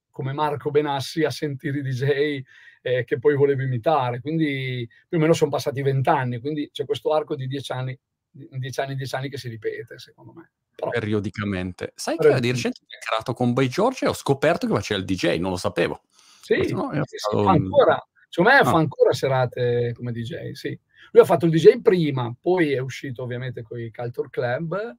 come 0.09 0.33
Marco 0.33 0.71
Benassi 0.71 1.23
a 1.23 1.29
sentire 1.29 1.79
i 1.79 1.81
DJ 1.83 2.41
eh, 2.81 3.03
che 3.03 3.19
poi 3.19 3.35
volevo 3.35 3.61
imitare. 3.61 4.19
Quindi 4.19 4.87
più 5.07 5.17
o 5.17 5.21
meno 5.21 5.33
sono 5.33 5.51
passati 5.51 5.81
vent'anni, 5.81 6.39
quindi 6.39 6.69
c'è 6.71 6.85
questo 6.85 7.13
arco 7.13 7.35
di 7.35 7.45
dieci 7.45 7.71
anni, 7.71 7.97
dieci 8.31 8.79
anni, 8.79 8.95
dieci 8.95 9.15
anni 9.15 9.29
che 9.29 9.37
si 9.37 9.49
ripete, 9.49 9.99
secondo 9.99 10.33
me. 10.33 10.51
Però, 10.75 10.89
Periodicamente. 10.89 11.91
Sai 11.95 12.17
che 12.17 12.39
di 12.39 12.51
recente 12.51 12.79
ho 12.81 12.87
chiacchierato 12.87 13.33
con 13.33 13.53
Boy 13.53 13.67
George 13.67 14.05
e 14.05 14.07
ho 14.07 14.13
scoperto 14.13 14.65
che 14.67 14.73
faceva 14.73 14.99
il 14.99 15.05
DJ, 15.05 15.37
non 15.37 15.51
lo 15.51 15.57
sapevo. 15.57 16.01
Sì, 16.41 16.71
no, 16.71 16.91
sì, 17.03 17.17
stato... 17.17 17.43
fa 17.43 17.51
ancora, 17.51 18.07
secondo 18.29 18.51
me 18.51 18.57
ah. 18.59 18.63
fa 18.63 18.77
ancora 18.77 19.13
serate 19.13 19.93
come 19.95 20.11
DJ, 20.11 20.51
sì. 20.51 20.79
Lui 21.11 21.21
ha 21.21 21.25
fatto 21.25 21.45
il 21.45 21.51
DJ 21.51 21.81
prima, 21.81 22.33
poi 22.39 22.73
è 22.73 22.79
uscito 22.79 23.23
ovviamente 23.23 23.61
con 23.61 23.79
i 23.79 23.91
Culture 23.91 24.29
Club 24.29 24.97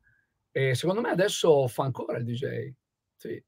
e 0.50 0.74
secondo 0.74 1.00
me 1.00 1.10
adesso 1.10 1.66
fa 1.68 1.84
ancora 1.84 2.18
il 2.18 2.24
DJ. 2.24 2.72
Sì. 3.16 3.42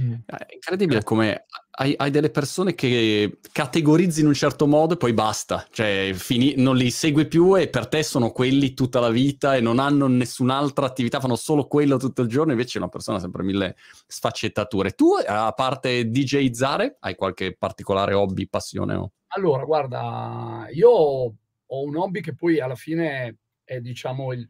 Mm. 0.00 0.14
È 0.26 0.46
incredibile 0.52 1.02
come 1.02 1.46
hai, 1.78 1.94
hai, 1.96 2.10
delle 2.10 2.30
persone 2.30 2.74
che 2.74 3.38
categorizzi 3.52 4.20
in 4.20 4.26
un 4.26 4.34
certo 4.34 4.66
modo 4.66 4.94
e 4.94 4.96
poi 4.96 5.12
basta, 5.12 5.66
cioè 5.70 6.10
fini, 6.14 6.54
non 6.56 6.76
li 6.76 6.90
segui 6.90 7.26
più 7.28 7.56
e 7.56 7.68
per 7.68 7.86
te 7.86 8.02
sono 8.02 8.30
quelli 8.30 8.74
tutta 8.74 8.98
la 8.98 9.10
vita 9.10 9.54
e 9.54 9.60
non 9.60 9.78
hanno 9.78 10.06
nessun'altra 10.06 10.86
attività, 10.86 11.20
fanno 11.20 11.36
solo 11.36 11.66
quello 11.66 11.98
tutto 11.98 12.22
il 12.22 12.28
giorno, 12.28 12.52
invece 12.52 12.78
una 12.78 12.88
persona 12.88 13.18
ha 13.18 13.20
sempre 13.20 13.42
mille 13.42 13.76
sfaccettature. 14.06 14.92
Tu, 14.92 15.14
a 15.24 15.52
parte 15.52 16.10
DJ 16.10 16.50
Zare, 16.50 16.96
hai 17.00 17.14
qualche 17.14 17.56
particolare 17.56 18.14
hobby, 18.14 18.48
passione? 18.48 18.94
O? 18.94 19.12
Allora, 19.28 19.64
guarda, 19.64 20.66
io 20.72 21.34
ho 21.66 21.82
un 21.82 21.96
hobby 21.96 22.20
che 22.20 22.34
poi 22.34 22.60
alla 22.60 22.74
fine 22.74 23.38
è, 23.64 23.80
diciamo, 23.80 24.32
il, 24.32 24.48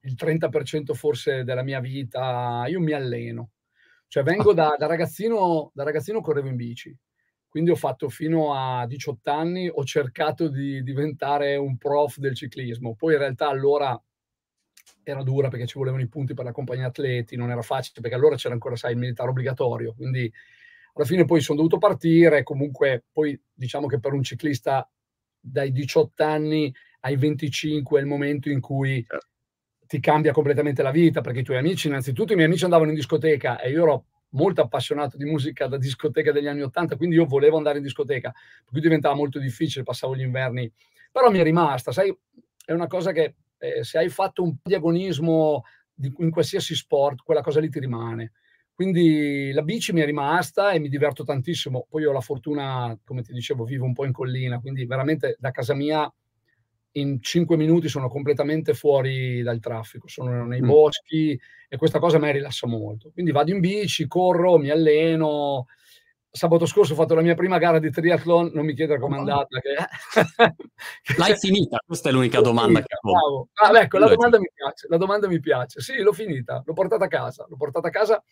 il 0.00 0.14
30% 0.14 0.94
forse 0.94 1.44
della 1.44 1.62
mia 1.62 1.80
vita. 1.80 2.64
Io 2.68 2.80
mi 2.80 2.92
alleno. 2.92 3.50
Cioè 4.06 4.22
vengo 4.22 4.52
da, 4.52 4.74
da, 4.76 4.86
ragazzino, 4.86 5.70
da 5.72 5.84
ragazzino 5.84 6.20
correvo 6.20 6.48
in 6.48 6.56
bici, 6.56 6.96
quindi 7.48 7.70
ho 7.70 7.76
fatto 7.76 8.08
fino 8.08 8.54
a 8.54 8.84
18 8.84 9.30
anni, 9.30 9.68
ho 9.72 9.84
cercato 9.84 10.48
di 10.48 10.82
diventare 10.82 11.54
un 11.54 11.76
prof 11.76 12.18
del 12.18 12.34
ciclismo. 12.34 12.96
Poi 12.96 13.12
in 13.12 13.20
realtà 13.20 13.48
allora 13.48 14.00
era 15.04 15.22
dura 15.22 15.48
perché 15.48 15.66
ci 15.66 15.78
volevano 15.78 16.02
i 16.02 16.08
punti 16.08 16.34
per 16.34 16.44
la 16.44 16.52
compagnia 16.52 16.86
atleti, 16.86 17.36
non 17.36 17.50
era 17.50 17.62
facile 17.62 18.00
perché 18.00 18.16
allora 18.16 18.36
c'era 18.36 18.54
ancora, 18.54 18.76
sai, 18.76 18.92
il 18.92 18.98
militare 18.98 19.30
obbligatorio, 19.30 19.94
quindi 19.94 20.32
alla 20.94 21.06
fine 21.06 21.24
poi 21.24 21.40
sono 21.40 21.58
dovuto 21.58 21.78
partire, 21.78 22.42
comunque 22.42 23.04
poi 23.12 23.40
diciamo 23.52 23.86
che 23.86 24.00
per 24.00 24.12
un 24.12 24.22
ciclista 24.22 24.88
dai 25.40 25.72
18 25.72 26.22
anni 26.22 26.72
ai 27.00 27.16
25 27.16 27.98
è 27.98 28.02
il 28.02 28.08
momento 28.08 28.50
in 28.50 28.60
cui 28.60 29.04
ti 29.86 29.98
cambia 29.98 30.32
completamente 30.32 30.82
la 30.82 30.90
vita, 30.90 31.20
perché 31.20 31.40
i 31.40 31.42
tuoi 31.42 31.58
amici, 31.58 31.88
innanzitutto 31.88 32.32
i 32.32 32.36
miei 32.36 32.46
amici 32.46 32.64
andavano 32.64 32.90
in 32.90 32.96
discoteca 32.96 33.60
e 33.60 33.70
io 33.70 33.82
ero 33.82 34.04
molto 34.30 34.60
appassionato 34.60 35.16
di 35.16 35.24
musica 35.24 35.66
da 35.66 35.76
discoteca 35.76 36.30
degli 36.30 36.46
anni 36.46 36.62
80, 36.62 36.96
quindi 36.96 37.16
io 37.16 37.24
volevo 37.24 37.56
andare 37.56 37.78
in 37.78 37.82
discoteca, 37.82 38.30
per 38.30 38.70
cui 38.70 38.80
diventava 38.80 39.14
molto 39.14 39.38
difficile, 39.38 39.82
passavo 39.82 40.14
gli 40.14 40.20
inverni, 40.20 40.70
però 41.10 41.30
mi 41.30 41.38
è 41.38 41.42
rimasta, 41.42 41.90
sai, 41.90 42.16
è 42.64 42.72
una 42.72 42.86
cosa 42.86 43.10
che 43.10 43.34
eh, 43.58 43.82
se 43.82 43.98
hai 43.98 44.08
fatto 44.08 44.42
un 44.42 44.56
po' 44.56 44.68
di 44.68 44.74
agonismo 44.74 45.64
di, 45.92 46.12
in 46.18 46.30
qualsiasi 46.30 46.74
sport, 46.74 47.22
quella 47.24 47.42
cosa 47.42 47.60
lì 47.60 47.68
ti 47.68 47.80
rimane. 47.80 48.32
Quindi 48.80 49.52
la 49.52 49.60
bici 49.60 49.92
mi 49.92 50.00
è 50.00 50.06
rimasta 50.06 50.70
e 50.70 50.78
mi 50.78 50.88
diverto 50.88 51.22
tantissimo. 51.22 51.84
Poi 51.86 52.06
ho 52.06 52.12
la 52.12 52.22
fortuna, 52.22 52.98
come 53.04 53.20
ti 53.20 53.30
dicevo, 53.34 53.64
vivo 53.64 53.84
un 53.84 53.92
po' 53.92 54.06
in 54.06 54.12
collina, 54.12 54.58
quindi 54.58 54.86
veramente 54.86 55.36
da 55.38 55.50
casa 55.50 55.74
mia 55.74 56.10
in 56.92 57.20
cinque 57.20 57.58
minuti 57.58 57.90
sono 57.90 58.08
completamente 58.08 58.72
fuori 58.72 59.42
dal 59.42 59.60
traffico, 59.60 60.08
sono 60.08 60.46
nei 60.46 60.62
mm. 60.62 60.66
boschi 60.66 61.38
e 61.68 61.76
questa 61.76 61.98
cosa 61.98 62.18
mi 62.18 62.32
rilassa 62.32 62.66
molto. 62.66 63.10
Quindi 63.12 63.32
vado 63.32 63.50
in 63.50 63.60
bici, 63.60 64.06
corro, 64.06 64.56
mi 64.56 64.70
alleno, 64.70 65.66
sabato 66.30 66.64
scorso 66.64 66.94
ho 66.94 66.96
fatto 66.96 67.14
la 67.14 67.20
mia 67.20 67.34
prima 67.34 67.58
gara 67.58 67.78
di 67.78 67.90
triathlon, 67.90 68.52
non 68.54 68.64
mi 68.64 68.72
chiedere 68.72 68.98
com'è 68.98 69.18
andata. 69.18 69.60
Che... 69.60 69.76
L'hai 71.18 71.36
finita? 71.36 71.82
Questa 71.84 72.08
è 72.08 72.12
l'unica 72.12 72.40
domanda 72.40 72.80
che 72.80 72.96
ho. 72.98 73.46
Ah, 73.62 73.78
ecco, 73.78 73.98
la 73.98 74.08
domanda 74.08 74.38
mi 74.38 74.50
piace, 74.54 74.86
la 74.88 74.96
domanda 74.96 75.28
mi 75.28 75.38
piace. 75.38 75.82
Sì, 75.82 75.98
l'ho 75.98 76.14
finita, 76.14 76.62
l'ho 76.64 76.72
portata 76.72 77.04
a 77.04 77.08
casa, 77.08 77.44
l'ho 77.46 77.56
portata 77.56 77.88
a 77.88 77.90
casa. 77.90 78.24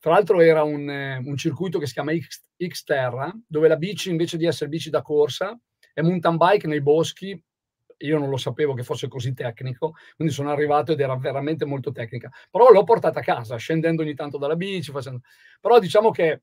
Tra 0.00 0.12
l'altro 0.12 0.40
era 0.40 0.62
un, 0.62 0.88
un 0.88 1.36
circuito 1.36 1.78
che 1.78 1.86
si 1.86 1.92
chiama 1.92 2.16
X, 2.16 2.42
X 2.66 2.84
Terra, 2.84 3.32
dove 3.46 3.68
la 3.68 3.76
bici 3.76 4.10
invece 4.10 4.36
di 4.36 4.46
essere 4.46 4.70
bici 4.70 4.90
da 4.90 5.02
corsa 5.02 5.58
è 5.92 6.02
mountain 6.02 6.36
bike 6.36 6.66
nei 6.68 6.80
boschi. 6.80 7.42
Io 8.02 8.18
non 8.18 8.28
lo 8.30 8.36
sapevo 8.36 8.74
che 8.74 8.84
fosse 8.84 9.08
così 9.08 9.34
tecnico, 9.34 9.94
quindi 10.14 10.32
sono 10.32 10.50
arrivato 10.50 10.92
ed 10.92 11.00
era 11.00 11.16
veramente 11.16 11.64
molto 11.64 11.90
tecnica. 11.90 12.30
Però 12.48 12.70
l'ho 12.70 12.84
portata 12.84 13.18
a 13.18 13.22
casa, 13.24 13.56
scendendo 13.56 14.02
ogni 14.02 14.14
tanto 14.14 14.38
dalla 14.38 14.54
bici. 14.54 14.92
Facendo... 14.92 15.22
Però 15.60 15.80
diciamo 15.80 16.12
che 16.12 16.42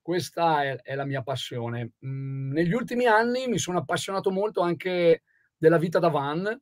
questa 0.00 0.62
è, 0.62 0.76
è 0.76 0.94
la 0.94 1.04
mia 1.04 1.22
passione. 1.22 1.94
Mm, 2.06 2.52
negli 2.52 2.72
ultimi 2.72 3.06
anni 3.06 3.48
mi 3.48 3.58
sono 3.58 3.78
appassionato 3.78 4.30
molto 4.30 4.60
anche 4.60 5.22
della 5.56 5.78
vita 5.78 5.98
da 5.98 6.08
van 6.08 6.60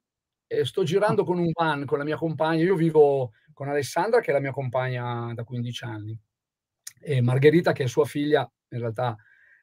sto 0.63 0.83
girando 0.83 1.25
con 1.25 1.39
un 1.39 1.51
van 1.53 1.85
con 1.85 1.99
la 1.99 2.05
mia 2.05 2.17
compagna. 2.17 2.63
Io 2.63 2.75
vivo 2.75 3.33
con 3.63 3.71
Alessandra, 3.71 4.21
che 4.21 4.31
è 4.31 4.35
la 4.35 4.41
mia 4.41 4.51
compagna 4.51 5.33
da 5.35 5.45
15 5.45 5.85
anni, 5.85 6.19
e 7.01 7.21
Margherita, 7.21 7.71
che 7.71 7.85
è 7.85 7.87
sua 7.87 8.05
figlia. 8.05 8.41
In 8.71 8.81
realtà 8.81 9.17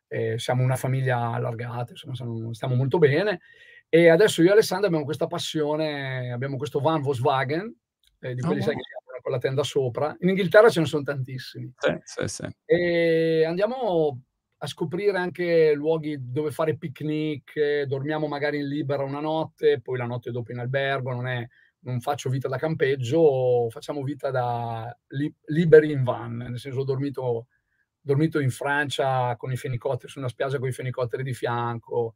eh, 0.07 0.39
siamo 0.39 0.63
una 0.63 0.77
famiglia 0.77 1.33
allargata, 1.33 1.91
insomma, 1.91 2.53
stiamo 2.53 2.75
molto 2.75 2.97
bene. 2.97 3.41
E 3.89 4.07
adesso 4.07 4.41
io 4.41 4.49
e 4.49 4.51
Alessandra 4.53 4.87
abbiamo 4.87 5.03
questa 5.03 5.27
passione, 5.27 6.31
abbiamo 6.31 6.55
questo 6.55 6.79
van 6.79 7.01
Volkswagen, 7.01 7.75
eh, 8.19 8.35
di 8.35 8.41
quelli 8.41 8.61
oh, 8.61 8.63
sai, 8.63 8.75
che 8.75 8.81
con 9.21 9.31
la 9.33 9.37
tenda 9.37 9.63
sopra. 9.63 10.15
In 10.21 10.29
Inghilterra 10.29 10.69
ce 10.69 10.79
ne 10.79 10.85
sono 10.85 11.03
tantissimi. 11.03 11.73
Sì, 11.75 11.97
sì, 12.03 12.27
sì. 12.27 12.47
E 12.63 13.43
andiamo 13.43 14.21
a 14.59 14.67
scoprire 14.67 15.17
anche 15.17 15.73
luoghi 15.73 16.17
dove 16.19 16.51
fare 16.51 16.77
picnic, 16.77 17.83
dormiamo 17.83 18.27
magari 18.27 18.59
in 18.59 18.67
libera 18.67 19.03
una 19.03 19.19
notte, 19.19 19.81
poi 19.81 19.97
la 19.97 20.05
notte 20.05 20.31
dopo 20.31 20.53
in 20.53 20.59
albergo, 20.59 21.11
non, 21.11 21.27
è, 21.27 21.45
non 21.81 22.01
faccio 22.01 22.29
vita 22.29 22.47
da 22.47 22.57
campeggio, 22.57 23.69
facciamo 23.69 24.03
vita 24.03 24.31
da 24.31 24.95
li, 25.09 25.33
liberi 25.45 25.91
in 25.91 26.03
van, 26.03 26.37
nel 26.37 26.59
senso 26.59 26.79
ho 26.79 26.83
dormito, 26.83 27.47
dormito 28.01 28.39
in 28.39 28.49
Francia 28.49 29.35
con 29.37 29.51
i 29.51 29.57
fenicotteri, 29.57 30.11
su 30.11 30.19
una 30.19 30.27
spiaggia 30.27 30.59
con 30.59 30.67
i 30.67 30.73
fenicotteri 30.73 31.23
di 31.23 31.33
fianco. 31.33 32.15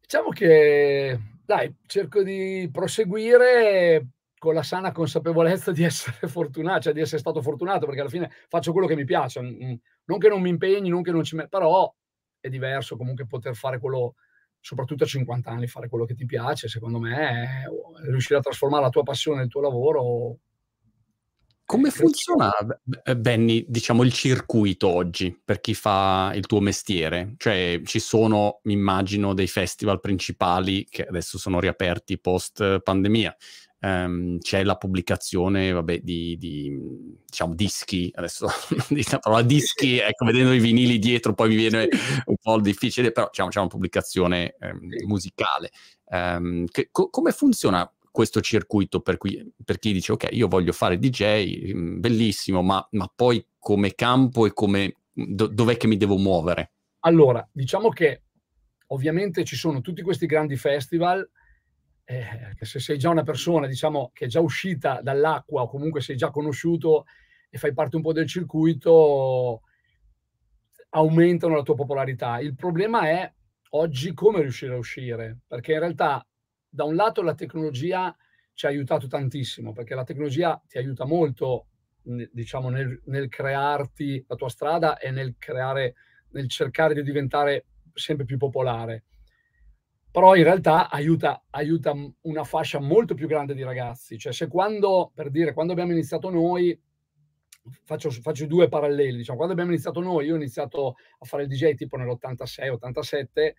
Diciamo 0.00 0.30
che, 0.30 1.18
dai, 1.44 1.74
cerco 1.86 2.22
di 2.22 2.68
proseguire 2.72 4.08
con 4.42 4.54
la 4.54 4.64
sana 4.64 4.90
consapevolezza 4.90 5.70
di 5.70 5.84
essere 5.84 6.26
fortunato, 6.26 6.80
cioè 6.80 6.92
di 6.92 7.00
essere 7.00 7.20
stato 7.20 7.40
fortunato, 7.40 7.86
perché 7.86 8.00
alla 8.00 8.10
fine 8.10 8.30
faccio 8.48 8.72
quello 8.72 8.88
che 8.88 8.96
mi 8.96 9.04
piace, 9.04 9.40
non 9.40 10.18
che 10.18 10.28
non 10.28 10.42
mi 10.42 10.48
impegni, 10.48 10.88
non 10.88 11.02
che 11.02 11.12
non 11.12 11.22
ci 11.22 11.36
metto, 11.36 11.56
però 11.56 11.94
è 12.40 12.48
diverso 12.48 12.96
comunque 12.96 13.24
poter 13.26 13.54
fare 13.54 13.78
quello, 13.78 14.16
soprattutto 14.62 15.02
a 15.02 15.08
50 15.08 15.50
anni, 15.50 15.66
fare 15.66 15.88
quello 15.88 16.04
che 16.04 16.14
ti 16.14 16.24
piace, 16.24 16.68
secondo 16.68 17.00
me, 17.00 17.16
è, 17.16 18.08
riuscire 18.08 18.38
a 18.38 18.42
trasformare 18.42 18.84
la 18.84 18.90
tua 18.90 19.02
passione 19.02 19.40
nel 19.40 19.48
tuo 19.48 19.60
lavoro. 19.60 20.38
Come 21.64 21.90
funziona, 21.90 22.50
Benny, 23.16 23.64
diciamo, 23.66 24.04
il 24.04 24.12
circuito 24.12 24.88
oggi 24.88 25.36
per 25.44 25.60
chi 25.60 25.74
fa 25.74 26.32
il 26.34 26.46
tuo 26.46 26.60
mestiere? 26.60 27.34
Cioè, 27.38 27.80
ci 27.84 27.98
sono, 27.98 28.60
mi 28.64 28.74
immagino, 28.74 29.34
dei 29.34 29.48
festival 29.48 29.98
principali 29.98 30.84
che 30.88 31.04
adesso 31.04 31.38
sono 31.38 31.58
riaperti 31.58 32.20
post 32.20 32.80
pandemia 32.80 33.36
um, 33.82 34.38
c'è 34.38 34.62
la 34.62 34.76
pubblicazione 34.76 35.72
vabbè, 35.72 36.00
di, 36.00 36.36
di 36.36 36.72
diciamo, 37.26 37.54
dischi, 37.54 38.10
adesso 38.14 38.46
la 39.10 39.18
parola 39.18 39.42
dischi, 39.42 39.98
ecco, 40.00 40.24
vedendo 40.24 40.52
i 40.52 40.60
vinili 40.60 40.98
dietro 40.98 41.34
poi 41.34 41.48
mi 41.48 41.56
viene 41.56 41.88
un 42.26 42.36
po' 42.40 42.60
difficile, 42.60 43.12
però 43.12 43.28
diciamo, 43.28 43.50
c'è 43.50 43.58
una 43.58 43.68
pubblicazione 43.68 44.56
um, 44.60 44.78
musicale. 45.06 45.70
Um, 46.04 46.66
che, 46.66 46.88
co- 46.90 47.08
come 47.08 47.32
funziona 47.32 47.90
questo 48.10 48.40
circuito 48.40 49.00
per, 49.00 49.16
cui, 49.16 49.52
per, 49.64 49.78
chi 49.78 49.92
dice 49.92 50.12
ok, 50.12 50.28
io 50.32 50.46
voglio 50.46 50.72
fare 50.72 50.98
DJ, 50.98 51.72
mm, 51.74 52.00
bellissimo, 52.00 52.62
ma, 52.62 52.86
ma 52.92 53.10
poi 53.14 53.44
come 53.58 53.94
campo 53.94 54.46
e 54.46 54.52
come 54.52 54.96
do, 55.12 55.46
dov'è 55.46 55.76
che 55.76 55.86
mi 55.86 55.96
devo 55.96 56.18
muovere? 56.18 56.72
Allora, 57.00 57.46
diciamo 57.50 57.88
che 57.88 58.22
ovviamente 58.88 59.44
ci 59.44 59.56
sono 59.56 59.80
tutti 59.80 60.02
questi 60.02 60.26
grandi 60.26 60.56
festival 60.56 61.28
eh, 62.04 62.56
se 62.60 62.80
sei 62.80 62.98
già 62.98 63.10
una 63.10 63.22
persona, 63.22 63.66
diciamo, 63.66 64.10
che 64.12 64.26
è 64.26 64.28
già 64.28 64.40
uscita 64.40 65.00
dall'acqua 65.02 65.62
o 65.62 65.68
comunque 65.68 66.00
sei 66.00 66.16
già 66.16 66.30
conosciuto 66.30 67.06
e 67.48 67.58
fai 67.58 67.72
parte 67.72 67.96
un 67.96 68.02
po' 68.02 68.12
del 68.12 68.26
circuito, 68.26 69.62
aumentano 70.90 71.56
la 71.56 71.62
tua 71.62 71.74
popolarità. 71.74 72.40
Il 72.40 72.54
problema 72.54 73.08
è 73.08 73.32
oggi 73.70 74.12
come 74.14 74.40
riuscire 74.40 74.74
a 74.74 74.78
uscire, 74.78 75.40
perché 75.46 75.72
in 75.72 75.78
realtà 75.80 76.26
da 76.68 76.84
un 76.84 76.94
lato 76.94 77.22
la 77.22 77.34
tecnologia 77.34 78.14
ci 78.54 78.66
ha 78.66 78.68
aiutato 78.68 79.06
tantissimo, 79.06 79.72
perché 79.72 79.94
la 79.94 80.04
tecnologia 80.04 80.60
ti 80.66 80.78
aiuta 80.78 81.04
molto, 81.04 81.68
diciamo, 82.02 82.68
nel, 82.68 83.00
nel 83.06 83.28
crearti 83.28 84.24
la 84.26 84.36
tua 84.36 84.48
strada 84.48 84.98
e 84.98 85.10
nel 85.10 85.36
creare, 85.38 85.94
nel 86.30 86.48
cercare 86.48 86.94
di 86.94 87.02
diventare 87.02 87.66
sempre 87.94 88.24
più 88.24 88.38
popolare 88.38 89.04
però 90.12 90.36
in 90.36 90.44
realtà 90.44 90.90
aiuta, 90.90 91.42
aiuta 91.50 91.94
una 92.20 92.44
fascia 92.44 92.78
molto 92.78 93.14
più 93.14 93.26
grande 93.26 93.54
di 93.54 93.62
ragazzi. 93.62 94.18
Cioè 94.18 94.32
se 94.32 94.46
quando, 94.46 95.10
per 95.14 95.30
dire, 95.30 95.54
quando 95.54 95.72
abbiamo 95.72 95.92
iniziato 95.92 96.28
noi, 96.28 96.78
faccio, 97.82 98.10
faccio 98.10 98.46
due 98.46 98.68
paralleli, 98.68 99.16
diciamo, 99.16 99.36
quando 99.36 99.54
abbiamo 99.54 99.72
iniziato 99.72 100.00
noi, 100.00 100.26
io 100.26 100.34
ho 100.34 100.36
iniziato 100.36 100.96
a 101.18 101.24
fare 101.24 101.44
il 101.44 101.48
DJ 101.48 101.74
tipo 101.74 101.96
nell'86-87, 101.96 103.26
eh, 103.32 103.54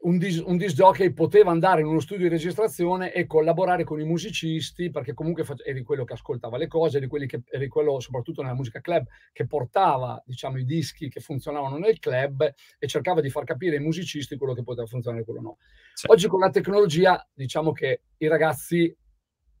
un, 0.00 0.18
dis, 0.18 0.38
un 0.38 0.56
disc 0.56 0.74
jockey 0.74 1.12
poteva 1.12 1.52
andare 1.52 1.80
in 1.80 1.86
uno 1.86 2.00
studio 2.00 2.24
di 2.24 2.34
registrazione 2.34 3.12
e 3.12 3.26
collaborare 3.26 3.84
con 3.84 4.00
i 4.00 4.04
musicisti 4.04 4.90
perché 4.90 5.14
comunque 5.14 5.44
face, 5.44 5.62
eri 5.64 5.82
quello 5.82 6.04
che 6.04 6.14
ascoltava 6.14 6.56
le 6.56 6.66
cose, 6.66 6.96
eri, 6.96 7.06
quelli 7.06 7.26
che, 7.26 7.42
eri 7.50 7.68
quello 7.68 8.00
soprattutto 8.00 8.42
nella 8.42 8.54
musica 8.54 8.80
club 8.80 9.06
che 9.32 9.46
portava 9.46 10.20
diciamo 10.26 10.58
i 10.58 10.64
dischi 10.64 11.08
che 11.08 11.20
funzionavano 11.20 11.76
nel 11.78 12.00
club 12.00 12.52
e 12.78 12.86
cercava 12.88 13.20
di 13.20 13.30
far 13.30 13.44
capire 13.44 13.76
ai 13.76 13.82
musicisti 13.82 14.36
quello 14.36 14.54
che 14.54 14.64
poteva 14.64 14.88
funzionare 14.88 15.22
e 15.22 15.24
quello 15.24 15.40
no. 15.40 15.56
Sì. 15.94 16.06
Oggi 16.08 16.26
con 16.26 16.40
la 16.40 16.50
tecnologia 16.50 17.24
diciamo 17.32 17.70
che 17.70 18.02
i 18.16 18.26
ragazzi 18.26 18.92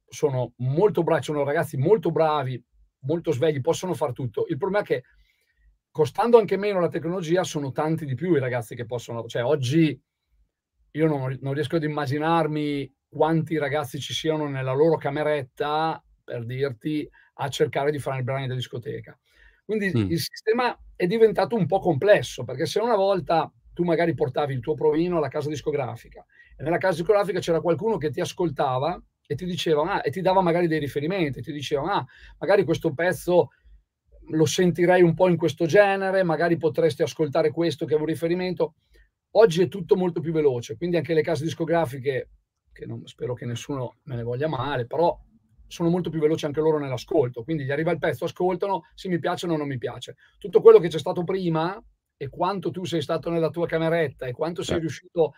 sono 0.08 0.54
molto 0.56 1.04
bravi, 1.04 1.22
sono 1.22 1.44
ragazzi 1.44 1.76
molto 1.76 2.10
bravi, 2.10 2.60
molto 3.02 3.30
svegli, 3.30 3.60
possono 3.60 3.94
fare 3.94 4.12
tutto. 4.12 4.46
Il 4.48 4.56
problema 4.56 4.82
è 4.82 4.86
che 4.86 5.04
costando 5.90 6.38
anche 6.38 6.56
meno 6.56 6.80
la 6.80 6.88
tecnologia, 6.88 7.44
sono 7.44 7.72
tanti 7.72 8.04
di 8.04 8.14
più 8.14 8.34
i 8.34 8.38
ragazzi 8.40 8.74
che 8.74 8.86
possono, 8.86 9.26
cioè 9.26 9.44
oggi 9.44 10.00
io 10.92 11.06
non, 11.06 11.36
non 11.40 11.52
riesco 11.52 11.76
ad 11.76 11.84
immaginarmi 11.84 12.92
quanti 13.08 13.58
ragazzi 13.58 13.98
ci 13.98 14.12
siano 14.12 14.48
nella 14.48 14.72
loro 14.72 14.96
cameretta, 14.96 16.02
per 16.22 16.44
dirti, 16.44 17.08
a 17.34 17.48
cercare 17.48 17.90
di 17.90 17.98
fare 17.98 18.18
il 18.18 18.24
brani 18.24 18.46
da 18.46 18.54
discoteca. 18.54 19.18
Quindi 19.64 19.92
mm. 19.96 20.10
il 20.10 20.18
sistema 20.18 20.76
è 20.94 21.06
diventato 21.06 21.56
un 21.56 21.66
po' 21.66 21.78
complesso, 21.78 22.44
perché 22.44 22.66
se 22.66 22.80
una 22.80 22.96
volta 22.96 23.52
tu 23.72 23.80
tu 23.80 23.86
magari 23.86 24.14
portavi 24.14 24.52
il 24.52 24.60
tuo 24.60 24.74
provino 24.74 25.16
alla 25.16 25.28
casa 25.28 25.48
discografica 25.48 26.24
e 26.54 26.62
nella 26.62 26.76
casa 26.76 26.98
discografica 26.98 27.40
c'era 27.40 27.62
qualcuno 27.62 27.96
che 27.96 28.10
ti 28.10 28.20
ascoltava 28.20 29.02
e 29.26 29.34
ti 29.34 29.46
diceva, 29.46 29.94
ah, 29.94 30.00
e 30.04 30.10
ti 30.10 30.20
dava 30.20 30.42
magari 30.42 30.66
dei 30.66 30.80
riferimenti, 30.80 31.40
ti 31.40 31.52
diceva, 31.52 31.92
ah, 31.92 32.06
magari 32.38 32.64
questo 32.64 32.92
pezzo 32.92 33.50
lo 34.30 34.46
sentirei 34.46 35.02
un 35.02 35.14
po' 35.14 35.28
in 35.28 35.36
questo 35.36 35.66
genere, 35.66 36.22
magari 36.22 36.56
potresti 36.56 37.02
ascoltare 37.02 37.50
questo 37.50 37.86
che 37.86 37.94
è 37.94 37.98
un 37.98 38.04
riferimento. 38.04 38.74
Oggi 39.32 39.62
è 39.62 39.68
tutto 39.68 39.96
molto 39.96 40.20
più 40.20 40.32
veloce, 40.32 40.76
quindi 40.76 40.96
anche 40.96 41.14
le 41.14 41.22
case 41.22 41.44
discografiche, 41.44 42.30
che 42.72 42.86
non, 42.86 43.06
spero 43.06 43.34
che 43.34 43.46
nessuno 43.46 43.96
me 44.04 44.16
ne 44.16 44.22
voglia 44.22 44.48
male, 44.48 44.86
però 44.86 45.16
sono 45.66 45.88
molto 45.88 46.10
più 46.10 46.18
veloci 46.20 46.46
anche 46.46 46.60
loro 46.60 46.78
nell'ascolto. 46.78 47.44
Quindi 47.44 47.64
gli 47.64 47.70
arriva 47.70 47.92
il 47.92 47.98
pezzo, 47.98 48.24
ascoltano, 48.24 48.86
sì 48.94 49.08
mi 49.08 49.18
piace 49.18 49.46
o 49.46 49.56
non 49.56 49.68
mi 49.68 49.78
piace. 49.78 50.16
Tutto 50.38 50.60
quello 50.60 50.78
che 50.78 50.88
c'è 50.88 50.98
stato 50.98 51.22
prima 51.22 51.80
e 52.16 52.28
quanto 52.28 52.70
tu 52.70 52.84
sei 52.84 53.00
stato 53.00 53.30
nella 53.30 53.50
tua 53.50 53.66
cameretta 53.66 54.26
e 54.26 54.32
quanto 54.32 54.62
sei 54.62 54.80
riuscito 54.80 55.32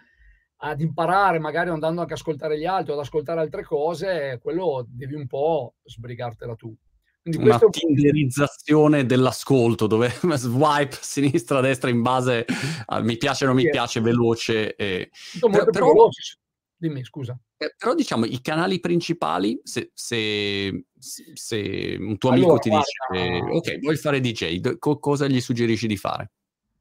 ad 0.65 0.81
imparare, 0.81 1.39
magari 1.39 1.71
andando 1.71 2.01
anche 2.01 2.15
a 2.15 2.17
ascoltare 2.17 2.59
gli 2.59 2.65
altri 2.65 2.93
o 2.93 2.95
ad 2.95 3.01
ascoltare 3.01 3.41
altre 3.41 3.63
cose, 3.63 4.39
quello 4.41 4.87
devi 4.89 5.15
un 5.15 5.27
po' 5.27 5.75
sbrigartela 5.83 6.55
tu. 6.55 6.75
Quindi 7.23 7.49
una 7.49 7.59
tinderizzazione 7.71 9.07
dell'ascolto 9.07 9.87
dove 9.87 10.11
swipe 10.35 10.99
sinistra 11.01 11.61
destra 11.61 11.89
in 11.89 12.03
base 12.03 12.45
a 12.87 13.01
mi 13.01 13.17
piace 13.17 13.45
o 13.45 13.47
non 13.47 13.57
mi 13.57 13.71
piace 13.71 14.01
veloce 14.01 14.75
e... 14.75 15.09
però, 15.39 15.65
però, 15.67 15.87
veloce. 15.87 16.39
dimmi 16.77 17.05
scusa 17.05 17.39
eh, 17.59 17.75
però 17.79 17.95
diciamo 17.95 18.25
i 18.25 18.41
canali 18.41 18.81
principali 18.81 19.61
se, 19.63 19.93
se, 19.95 20.87
se 20.99 21.97
un 22.01 22.19
tuo 22.19 22.31
amico 22.31 22.47
allora, 22.47 22.59
ti 22.59 22.71
guarda, 22.71 22.87
dice 23.13 23.53
ok 23.53 23.79
vuoi 23.79 23.97
fare 23.97 24.21
DJ 24.21 24.79
co- 24.79 24.99
cosa 24.99 25.29
gli 25.29 25.41
suggerisci 25.41 25.87
di 25.87 25.97
fare? 25.97 26.33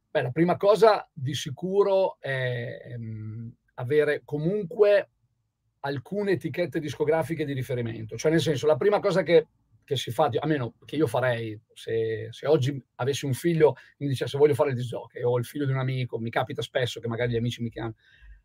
Beh, 0.09 0.23
la 0.23 0.31
prima 0.31 0.57
cosa 0.57 1.07
di 1.13 1.35
sicuro 1.35 2.17
è 2.19 2.95
um, 2.97 3.53
avere 3.75 4.23
comunque 4.25 5.09
alcune 5.81 6.31
etichette 6.31 6.79
discografiche 6.79 7.45
di 7.45 7.53
riferimento 7.53 8.17
cioè 8.17 8.31
nel 8.31 8.41
senso 8.41 8.65
la 8.65 8.75
prima 8.75 8.99
cosa 8.99 9.21
che 9.21 9.45
che 9.83 9.95
si 9.95 10.11
fa, 10.11 10.29
a 10.39 10.47
meno 10.47 10.75
che 10.85 10.95
io 10.95 11.07
farei, 11.07 11.59
se, 11.73 12.27
se 12.31 12.47
oggi 12.47 12.81
avessi 12.95 13.25
un 13.25 13.33
figlio 13.33 13.75
mi 13.97 14.07
dicesse 14.07 14.37
voglio 14.37 14.53
fare 14.53 14.69
il 14.69 14.75
disjockey 14.75 15.23
o 15.23 15.37
il 15.37 15.45
figlio 15.45 15.65
di 15.65 15.71
un 15.71 15.79
amico, 15.79 16.19
mi 16.19 16.29
capita 16.29 16.61
spesso 16.61 16.99
che 16.99 17.07
magari 17.07 17.33
gli 17.33 17.37
amici 17.37 17.61
mi 17.61 17.69
chiamano, 17.69 17.95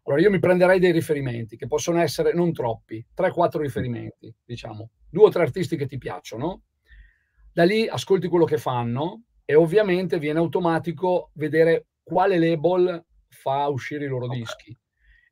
allora 0.02 0.22
io 0.22 0.30
mi 0.30 0.38
prenderei 0.38 0.78
dei 0.78 0.92
riferimenti 0.92 1.56
che 1.56 1.66
possono 1.66 2.00
essere 2.00 2.32
non 2.32 2.52
troppi, 2.52 3.04
3-4 3.16 3.58
riferimenti, 3.58 4.34
diciamo, 4.44 4.90
due 5.08 5.24
o 5.24 5.30
tre 5.30 5.42
artisti 5.42 5.76
che 5.76 5.86
ti 5.86 5.98
piacciono, 5.98 6.62
da 7.52 7.64
lì 7.64 7.88
ascolti 7.88 8.28
quello 8.28 8.44
che 8.44 8.58
fanno 8.58 9.22
e 9.44 9.54
ovviamente 9.54 10.18
viene 10.18 10.38
automatico 10.38 11.30
vedere 11.34 11.86
quale 12.02 12.38
label 12.38 13.04
fa 13.28 13.66
uscire 13.68 14.04
i 14.04 14.08
loro 14.08 14.26
okay. 14.26 14.38
dischi. 14.38 14.78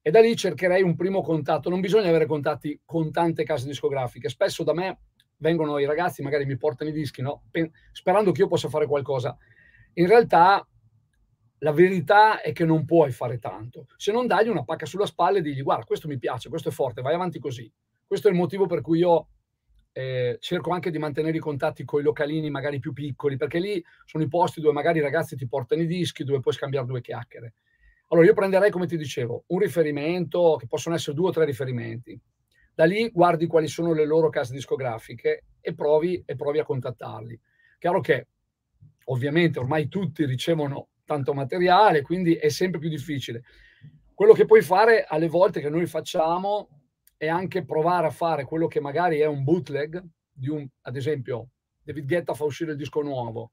E 0.00 0.10
da 0.10 0.20
lì 0.20 0.36
cercherei 0.36 0.82
un 0.82 0.96
primo 0.96 1.22
contatto. 1.22 1.70
Non 1.70 1.80
bisogna 1.80 2.08
avere 2.08 2.26
contatti 2.26 2.80
con 2.84 3.10
tante 3.10 3.44
case 3.44 3.66
discografiche. 3.66 4.28
Spesso 4.28 4.62
da 4.62 4.74
me 4.74 4.98
vengono 5.44 5.78
i 5.78 5.84
ragazzi, 5.84 6.22
magari 6.22 6.46
mi 6.46 6.56
portano 6.56 6.88
i 6.88 6.92
dischi, 6.94 7.20
no? 7.20 7.42
sperando 7.92 8.32
che 8.32 8.40
io 8.40 8.48
possa 8.48 8.70
fare 8.70 8.86
qualcosa. 8.86 9.36
In 9.94 10.06
realtà 10.06 10.66
la 11.58 11.72
verità 11.72 12.40
è 12.40 12.52
che 12.52 12.64
non 12.64 12.86
puoi 12.86 13.12
fare 13.12 13.38
tanto. 13.38 13.86
Se 13.98 14.10
non 14.10 14.26
dagli 14.26 14.48
una 14.48 14.64
pacca 14.64 14.86
sulla 14.86 15.04
spalla 15.04 15.38
e 15.38 15.42
digli 15.42 15.62
guarda, 15.62 15.84
questo 15.84 16.08
mi 16.08 16.18
piace, 16.18 16.48
questo 16.48 16.70
è 16.70 16.72
forte, 16.72 17.02
vai 17.02 17.14
avanti 17.14 17.38
così. 17.38 17.70
Questo 18.06 18.28
è 18.28 18.30
il 18.30 18.38
motivo 18.38 18.64
per 18.64 18.80
cui 18.80 19.00
io 19.00 19.28
eh, 19.92 20.38
cerco 20.40 20.70
anche 20.70 20.90
di 20.90 20.98
mantenere 20.98 21.36
i 21.36 21.40
contatti 21.40 21.84
con 21.84 22.00
i 22.00 22.02
localini 22.02 22.48
magari 22.48 22.78
più 22.78 22.94
piccoli, 22.94 23.36
perché 23.36 23.58
lì 23.58 23.84
sono 24.06 24.24
i 24.24 24.28
posti 24.28 24.62
dove 24.62 24.72
magari 24.72 24.98
i 24.98 25.02
ragazzi 25.02 25.36
ti 25.36 25.46
portano 25.46 25.82
i 25.82 25.86
dischi, 25.86 26.24
dove 26.24 26.40
puoi 26.40 26.54
scambiare 26.54 26.86
due 26.86 27.02
chiacchiere. 27.02 27.52
Allora 28.08 28.26
io 28.26 28.34
prenderei, 28.34 28.70
come 28.70 28.86
ti 28.86 28.96
dicevo, 28.96 29.44
un 29.48 29.58
riferimento, 29.58 30.56
che 30.58 30.66
possono 30.66 30.94
essere 30.94 31.14
due 31.14 31.28
o 31.28 31.32
tre 31.32 31.44
riferimenti. 31.44 32.18
Da 32.76 32.84
lì 32.84 33.08
guardi 33.10 33.46
quali 33.46 33.68
sono 33.68 33.92
le 33.92 34.04
loro 34.04 34.30
case 34.30 34.52
discografiche 34.52 35.44
e 35.60 35.74
provi, 35.74 36.20
e 36.26 36.34
provi 36.34 36.58
a 36.58 36.64
contattarli. 36.64 37.40
Chiaro 37.78 38.00
che 38.00 38.26
ovviamente 39.04 39.60
ormai 39.60 39.88
tutti 39.88 40.24
ricevono 40.24 40.88
tanto 41.04 41.34
materiale, 41.34 42.02
quindi 42.02 42.34
è 42.34 42.48
sempre 42.48 42.80
più 42.80 42.88
difficile. 42.88 43.44
Quello 44.12 44.32
che 44.32 44.44
puoi 44.44 44.62
fare 44.62 45.04
alle 45.04 45.28
volte 45.28 45.60
che 45.60 45.68
noi 45.68 45.86
facciamo 45.86 46.68
è 47.16 47.28
anche 47.28 47.64
provare 47.64 48.08
a 48.08 48.10
fare 48.10 48.44
quello 48.44 48.66
che 48.66 48.80
magari 48.80 49.18
è 49.18 49.26
un 49.26 49.44
bootleg 49.44 50.02
di 50.32 50.48
un, 50.48 50.66
ad 50.82 50.96
esempio, 50.96 51.50
David 51.80 52.06
Guetta 52.06 52.34
fa 52.34 52.42
uscire 52.42 52.72
il 52.72 52.76
disco 52.76 53.02
nuovo, 53.02 53.52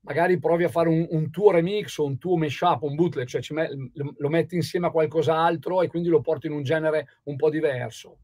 magari 0.00 0.36
provi 0.40 0.64
a 0.64 0.68
fare 0.68 0.88
un, 0.88 1.06
un 1.10 1.30
tuo 1.30 1.52
remix 1.52 1.96
o 1.98 2.06
un 2.06 2.18
tuo 2.18 2.36
mashup, 2.36 2.82
un 2.82 2.96
bootleg, 2.96 3.28
cioè 3.28 3.42
me, 3.54 3.68
lo 4.16 4.28
metti 4.28 4.56
insieme 4.56 4.88
a 4.88 4.90
qualcos'altro 4.90 5.82
e 5.82 5.86
quindi 5.86 6.08
lo 6.08 6.20
porti 6.20 6.48
in 6.48 6.54
un 6.54 6.64
genere 6.64 7.18
un 7.24 7.36
po' 7.36 7.50
diverso 7.50 8.18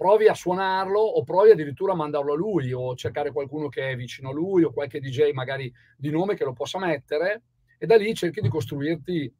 provi 0.00 0.28
a 0.28 0.34
suonarlo 0.34 0.98
o 0.98 1.22
provi 1.24 1.50
addirittura 1.50 1.92
a 1.92 1.94
mandarlo 1.94 2.32
a 2.32 2.36
lui 2.36 2.72
o 2.72 2.94
cercare 2.94 3.32
qualcuno 3.32 3.68
che 3.68 3.90
è 3.90 3.96
vicino 3.96 4.30
a 4.30 4.32
lui 4.32 4.62
o 4.62 4.72
qualche 4.72 4.98
DJ 4.98 5.32
magari 5.32 5.70
di 5.94 6.08
nome 6.08 6.36
che 6.36 6.44
lo 6.44 6.54
possa 6.54 6.78
mettere 6.78 7.42
e 7.76 7.84
da 7.84 7.96
lì 7.96 8.14
cerchi 8.14 8.40
di 8.40 8.48
costruirti 8.48 9.30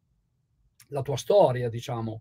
la 0.88 1.00
tua 1.00 1.16
storia, 1.16 1.70
diciamo. 1.70 2.20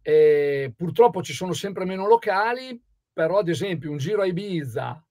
E 0.00 0.72
purtroppo 0.74 1.20
ci 1.22 1.34
sono 1.34 1.52
sempre 1.52 1.84
meno 1.84 2.06
locali, 2.06 2.82
però 3.12 3.40
ad 3.40 3.48
esempio 3.50 3.90
un 3.90 3.98
giro 3.98 4.22
a 4.22 4.26
Ibiza 4.26 5.06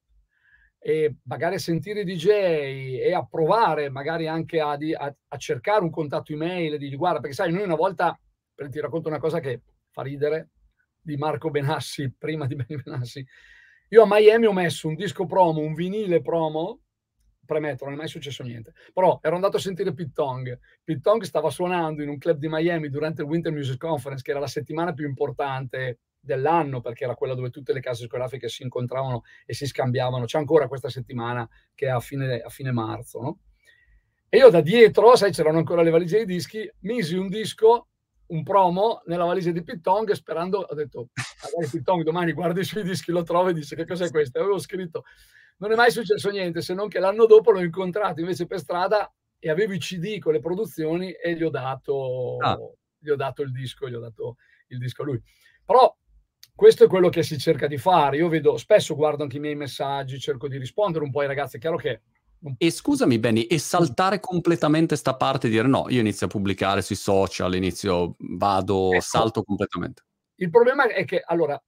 e 0.79 1.17
magari 1.25 1.59
sentire 1.59 2.01
i 2.01 2.03
DJ 2.03 2.29
e 2.29 3.13
a 3.13 3.27
provare 3.29 3.91
magari 3.91 4.27
anche 4.27 4.59
a, 4.59 4.71
a, 4.71 5.15
a 5.27 5.37
cercare 5.37 5.83
un 5.83 5.91
contatto 5.91 6.33
email 6.33 6.79
di 6.79 6.95
guarda, 6.95 7.19
perché 7.19 7.35
sai, 7.35 7.51
noi 7.51 7.61
una 7.61 7.75
volta, 7.75 8.19
ti 8.55 8.79
racconto 8.79 9.07
una 9.07 9.19
cosa 9.19 9.39
che 9.39 9.61
fa 9.91 10.01
ridere, 10.01 10.49
di 11.01 11.17
Marco 11.17 11.49
Benassi, 11.49 12.13
prima 12.17 12.45
di 12.45 12.55
Benassi. 12.55 13.25
Io 13.89 14.03
a 14.03 14.07
Miami 14.07 14.45
ho 14.45 14.53
messo 14.53 14.87
un 14.87 14.95
disco 14.95 15.25
promo, 15.25 15.61
un 15.61 15.73
vinile 15.73 16.21
promo, 16.21 16.81
premetto, 17.45 17.85
non 17.85 17.95
è 17.95 17.97
mai 17.97 18.07
successo 18.07 18.43
niente, 18.43 18.73
però 18.93 19.19
ero 19.21 19.33
andato 19.33 19.57
a 19.57 19.59
sentire 19.59 19.93
Pittong. 19.93 20.59
Pittong 20.83 21.23
stava 21.23 21.49
suonando 21.49 22.03
in 22.03 22.09
un 22.09 22.19
club 22.19 22.37
di 22.37 22.47
Miami 22.47 22.89
durante 22.89 23.23
il 23.23 23.27
Winter 23.27 23.51
Music 23.51 23.77
Conference, 23.77 24.21
che 24.21 24.31
era 24.31 24.39
la 24.39 24.47
settimana 24.47 24.93
più 24.93 25.07
importante 25.07 26.01
dell'anno, 26.19 26.81
perché 26.81 27.05
era 27.05 27.15
quella 27.15 27.33
dove 27.33 27.49
tutte 27.49 27.73
le 27.73 27.79
case 27.79 28.03
discografiche 28.03 28.47
si 28.47 28.61
incontravano 28.61 29.23
e 29.45 29.53
si 29.55 29.65
scambiavano. 29.65 30.25
C'è 30.25 30.37
ancora 30.37 30.67
questa 30.67 30.89
settimana 30.89 31.49
che 31.73 31.87
è 31.87 31.89
a 31.89 31.99
fine, 31.99 32.39
a 32.39 32.49
fine 32.49 32.71
marzo, 32.71 33.21
no? 33.21 33.39
E 34.31 34.37
io 34.37 34.49
da 34.51 34.61
dietro, 34.61 35.15
sai, 35.15 35.31
c'erano 35.31 35.57
ancora 35.57 35.81
le 35.81 35.89
valigie 35.89 36.19
di 36.19 36.33
dischi, 36.33 36.71
misi 36.81 37.15
un 37.15 37.29
disco 37.29 37.88
un 38.29 38.43
promo 38.43 39.01
nella 39.05 39.25
valigia 39.25 39.51
di 39.51 39.63
Pittong 39.63 40.11
sperando, 40.11 40.59
ho 40.59 40.73
detto, 40.73 41.09
magari 41.43 41.71
Pittong 41.71 42.03
domani 42.03 42.33
guardi 42.33 42.63
sui 42.63 42.83
dischi, 42.83 43.11
lo 43.11 43.23
trovo 43.23 43.49
e 43.49 43.53
dice 43.53 43.75
che 43.75 43.85
cos'è 43.85 44.09
questo? 44.09 44.39
Avevo 44.39 44.59
scritto, 44.59 45.03
non 45.57 45.71
è 45.71 45.75
mai 45.75 45.91
successo 45.91 46.29
niente, 46.29 46.61
se 46.61 46.73
non 46.73 46.87
che 46.87 46.99
l'anno 46.99 47.25
dopo 47.25 47.51
l'ho 47.51 47.61
incontrato 47.61 48.19
invece 48.19 48.45
per 48.45 48.59
strada 48.59 49.11
e 49.39 49.49
avevo 49.49 49.73
i 49.73 49.79
CD 49.79 50.19
con 50.19 50.33
le 50.33 50.39
produzioni 50.39 51.11
e 51.11 51.35
gli 51.35 51.43
ho 51.43 51.49
dato, 51.49 52.37
ah. 52.37 52.57
gli 52.97 53.09
ho 53.09 53.15
dato 53.15 53.41
il 53.41 53.51
disco, 53.51 53.89
gli 53.89 53.95
ho 53.95 53.99
dato 53.99 54.35
il 54.67 54.77
disco 54.77 55.01
a 55.01 55.05
lui. 55.05 55.21
Però 55.65 55.95
questo 56.53 56.83
è 56.83 56.87
quello 56.87 57.09
che 57.09 57.23
si 57.23 57.37
cerca 57.37 57.67
di 57.67 57.77
fare. 57.77 58.17
Io 58.17 58.27
vedo, 58.27 58.57
spesso 58.57 58.95
guardo 58.95 59.23
anche 59.23 59.37
i 59.37 59.39
miei 59.39 59.55
messaggi, 59.55 60.19
cerco 60.19 60.47
di 60.47 60.57
rispondere 60.57 61.03
un 61.03 61.11
po' 61.11 61.21
ai 61.21 61.27
ragazzi. 61.27 61.55
È 61.55 61.59
chiaro 61.59 61.77
che 61.77 62.01
e 62.57 62.71
scusami 62.71 63.19
Benny, 63.19 63.43
e 63.43 63.59
saltare 63.59 64.19
completamente 64.19 64.95
sta 64.95 65.15
parte 65.15 65.47
e 65.47 65.49
dire 65.49 65.67
no, 65.67 65.85
io 65.89 65.99
inizio 65.99 66.27
a 66.27 66.29
pubblicare 66.29 66.81
sui 66.81 66.95
social, 66.95 67.55
inizio, 67.55 68.15
vado, 68.17 68.93
ecco, 68.93 69.01
salto 69.01 69.43
completamente. 69.43 70.03
Il 70.35 70.49
problema 70.49 70.87
è 70.87 71.03
che, 71.03 71.21
allora, 71.25 71.61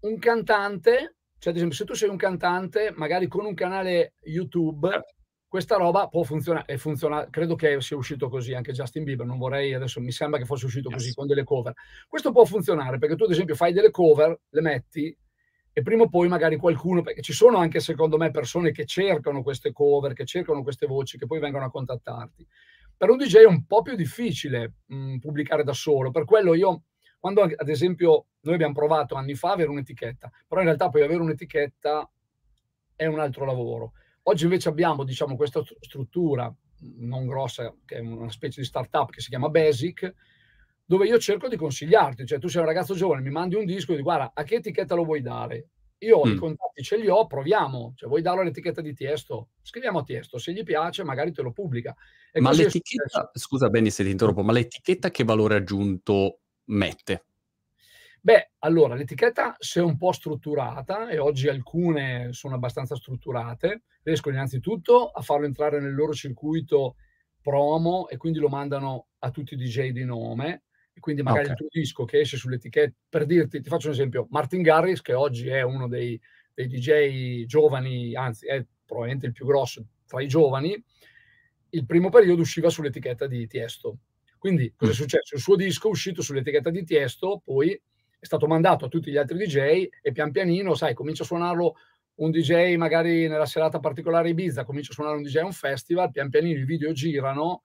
un 0.00 0.18
cantante, 0.18 1.16
cioè 1.38 1.50
ad 1.52 1.56
esempio 1.56 1.76
se 1.76 1.84
tu 1.84 1.94
sei 1.94 2.08
un 2.08 2.16
cantante, 2.16 2.92
magari 2.94 3.26
con 3.26 3.44
un 3.44 3.54
canale 3.54 4.14
YouTube, 4.22 4.88
certo. 4.88 5.14
questa 5.48 5.76
roba 5.76 6.06
può 6.06 6.22
funzionare, 6.22 6.78
funziona, 6.78 7.28
credo 7.28 7.56
che 7.56 7.80
sia 7.80 7.96
uscito 7.96 8.28
così 8.28 8.54
anche 8.54 8.72
Justin 8.72 9.02
Bieber, 9.02 9.26
non 9.26 9.38
vorrei, 9.38 9.74
adesso 9.74 10.00
mi 10.00 10.12
sembra 10.12 10.38
che 10.38 10.46
fosse 10.46 10.66
uscito 10.66 10.90
yes. 10.90 10.98
così 10.98 11.14
con 11.14 11.26
delle 11.26 11.42
cover. 11.42 11.72
Questo 12.06 12.30
può 12.30 12.44
funzionare 12.44 12.98
perché 12.98 13.16
tu 13.16 13.24
ad 13.24 13.32
esempio 13.32 13.56
fai 13.56 13.72
delle 13.72 13.90
cover, 13.90 14.38
le 14.48 14.60
metti 14.60 15.16
e 15.72 15.82
prima 15.82 16.02
o 16.04 16.08
poi 16.08 16.28
magari 16.28 16.56
qualcuno, 16.56 17.02
perché 17.02 17.22
ci 17.22 17.32
sono 17.32 17.56
anche 17.58 17.80
secondo 17.80 18.18
me 18.18 18.30
persone 18.30 18.72
che 18.72 18.84
cercano 18.84 19.42
queste 19.42 19.72
cover, 19.72 20.12
che 20.12 20.24
cercano 20.24 20.62
queste 20.62 20.86
voci, 20.86 21.16
che 21.16 21.26
poi 21.26 21.40
vengono 21.40 21.64
a 21.64 21.70
contattarti. 21.70 22.46
Per 22.96 23.10
un 23.10 23.16
DJ 23.16 23.38
è 23.38 23.46
un 23.46 23.64
po' 23.66 23.82
più 23.82 23.96
difficile 23.96 24.74
mh, 24.86 25.16
pubblicare 25.18 25.64
da 25.64 25.72
solo, 25.72 26.10
per 26.10 26.24
quello 26.24 26.54
io, 26.54 26.84
quando 27.18 27.42
ad 27.42 27.68
esempio 27.68 28.26
noi 28.40 28.54
abbiamo 28.54 28.74
provato 28.74 29.14
anni 29.14 29.34
fa 29.34 29.52
avere 29.52 29.70
un'etichetta, 29.70 30.30
però 30.46 30.60
in 30.60 30.66
realtà 30.66 30.88
poi 30.88 31.02
avere 31.02 31.20
un'etichetta 31.20 32.10
è 32.94 33.06
un 33.06 33.18
altro 33.18 33.44
lavoro. 33.44 33.92
Oggi 34.24 34.44
invece 34.44 34.68
abbiamo, 34.68 35.04
diciamo, 35.04 35.36
questa 35.36 35.62
struttura 35.80 36.54
non 36.98 37.26
grossa, 37.26 37.74
che 37.84 37.96
è 37.96 38.00
una 38.00 38.30
specie 38.30 38.60
di 38.60 38.66
startup 38.66 39.10
che 39.10 39.20
si 39.20 39.28
chiama 39.28 39.48
Basic, 39.48 40.12
dove 40.84 41.06
io 41.06 41.18
cerco 41.18 41.48
di 41.48 41.56
consigliarti, 41.56 42.26
cioè 42.26 42.38
tu 42.38 42.48
sei 42.48 42.60
un 42.60 42.66
ragazzo 42.66 42.94
giovane, 42.94 43.22
mi 43.22 43.30
mandi 43.30 43.54
un 43.54 43.64
disco 43.64 43.92
e 43.92 43.94
dici 43.94 44.02
guarda, 44.02 44.32
a 44.34 44.42
che 44.42 44.56
etichetta 44.56 44.94
lo 44.94 45.04
vuoi 45.04 45.22
dare? 45.22 45.68
io 46.02 46.24
mm. 46.24 46.32
i 46.32 46.34
contatti 46.36 46.82
ce 46.82 46.96
li 46.96 47.08
ho, 47.08 47.26
proviamo. 47.26 47.92
Cioè, 47.96 48.08
vuoi 48.08 48.22
darlo 48.22 48.40
all'etichetta 48.40 48.80
di 48.80 48.94
Tiesto? 48.94 49.50
Scriviamo 49.62 50.00
a 50.00 50.04
Tiesto, 50.04 50.38
se 50.38 50.52
gli 50.52 50.62
piace 50.62 51.04
magari 51.04 51.32
te 51.32 51.42
lo 51.42 51.52
pubblica. 51.52 51.94
E 52.32 52.40
ma 52.40 52.52
l'etichetta, 52.52 53.30
scusa 53.34 53.68
Benny 53.68 53.90
se 53.90 54.04
ti 54.04 54.10
interrompo, 54.10 54.42
ma 54.42 54.52
l'etichetta 54.52 55.10
che 55.10 55.24
valore 55.24 55.56
aggiunto 55.56 56.40
mette? 56.66 57.24
Beh, 58.20 58.52
allora, 58.60 58.94
l'etichetta 58.94 59.56
se 59.58 59.80
è 59.80 59.82
un 59.82 59.96
po' 59.96 60.12
strutturata, 60.12 61.08
e 61.08 61.18
oggi 61.18 61.48
alcune 61.48 62.32
sono 62.32 62.54
abbastanza 62.54 62.94
strutturate, 62.94 63.82
riescono 64.02 64.34
innanzitutto 64.34 65.08
a 65.08 65.22
farlo 65.22 65.46
entrare 65.46 65.80
nel 65.80 65.94
loro 65.94 66.12
circuito 66.12 66.96
promo 67.40 68.08
e 68.08 68.16
quindi 68.16 68.38
lo 68.38 68.48
mandano 68.48 69.08
a 69.18 69.30
tutti 69.30 69.54
i 69.54 69.56
DJ 69.56 69.90
di 69.90 70.04
nome, 70.04 70.64
e 70.94 71.00
quindi 71.00 71.22
magari 71.22 71.44
okay. 71.44 71.52
il 71.52 71.58
tuo 71.58 71.68
disco 71.70 72.04
che 72.04 72.20
esce 72.20 72.36
sull'etichetta, 72.36 72.94
per 73.08 73.26
dirti, 73.26 73.60
ti 73.60 73.68
faccio 73.68 73.88
un 73.88 73.94
esempio, 73.94 74.26
Martin 74.30 74.62
Garrix, 74.62 75.00
che 75.00 75.14
oggi 75.14 75.48
è 75.48 75.62
uno 75.62 75.88
dei, 75.88 76.20
dei 76.52 76.66
DJ 76.68 77.44
giovani, 77.46 78.14
anzi 78.14 78.46
è 78.46 78.64
probabilmente 78.84 79.26
il 79.26 79.32
più 79.32 79.46
grosso 79.46 79.84
tra 80.06 80.20
i 80.20 80.28
giovani, 80.28 80.82
il 81.70 81.86
primo 81.86 82.10
periodo 82.10 82.42
usciva 82.42 82.68
sull'etichetta 82.68 83.26
di 83.26 83.46
Tiesto. 83.46 83.98
Quindi 84.38 84.74
cosa 84.76 84.90
è 84.90 84.94
mm. 84.94 84.98
successo? 84.98 85.34
Il 85.34 85.40
suo 85.40 85.56
disco 85.56 85.88
è 85.88 85.90
uscito 85.90 86.20
sull'etichetta 86.20 86.68
di 86.68 86.84
Tiesto, 86.84 87.40
poi 87.42 87.70
è 87.72 88.24
stato 88.24 88.46
mandato 88.46 88.84
a 88.84 88.88
tutti 88.88 89.10
gli 89.10 89.16
altri 89.16 89.38
DJ 89.38 89.88
e 90.02 90.12
pian 90.12 90.30
pianino, 90.30 90.74
sai, 90.74 90.94
comincia 90.94 91.22
a 91.22 91.26
suonarlo 91.26 91.76
un 92.14 92.30
DJ 92.30 92.76
magari 92.76 93.26
nella 93.26 93.46
serata 93.46 93.80
particolare 93.80 94.28
Ibiza, 94.28 94.64
comincia 94.64 94.90
a 94.90 94.94
suonare 94.94 95.16
un 95.16 95.22
DJ 95.22 95.36
a 95.38 95.44
un 95.46 95.52
festival, 95.52 96.10
pian 96.10 96.28
pianino 96.28 96.60
i 96.60 96.64
video 96.64 96.92
girano 96.92 97.62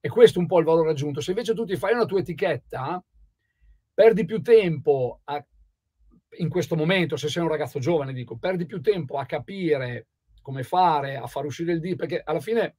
e 0.00 0.08
questo 0.08 0.38
è 0.38 0.40
un 0.42 0.48
po' 0.48 0.58
il 0.58 0.64
valore 0.64 0.90
aggiunto. 0.90 1.20
Se 1.20 1.30
invece 1.30 1.54
tu 1.54 1.64
ti 1.64 1.76
fai 1.76 1.92
una 1.92 2.06
tua 2.06 2.20
etichetta, 2.20 3.04
perdi 3.92 4.24
più 4.24 4.40
tempo 4.40 5.20
a, 5.24 5.44
in 6.38 6.48
questo 6.48 6.74
momento, 6.74 7.16
se 7.16 7.28
sei 7.28 7.42
un 7.42 7.48
ragazzo 7.48 7.78
giovane, 7.78 8.14
dico, 8.14 8.38
perdi 8.38 8.64
più 8.64 8.80
tempo 8.80 9.18
a 9.18 9.26
capire 9.26 10.06
come 10.40 10.62
fare, 10.62 11.16
a 11.16 11.26
far 11.26 11.44
uscire 11.44 11.72
il 11.72 11.80
disco, 11.80 11.96
perché 11.96 12.22
alla 12.24 12.40
fine, 12.40 12.76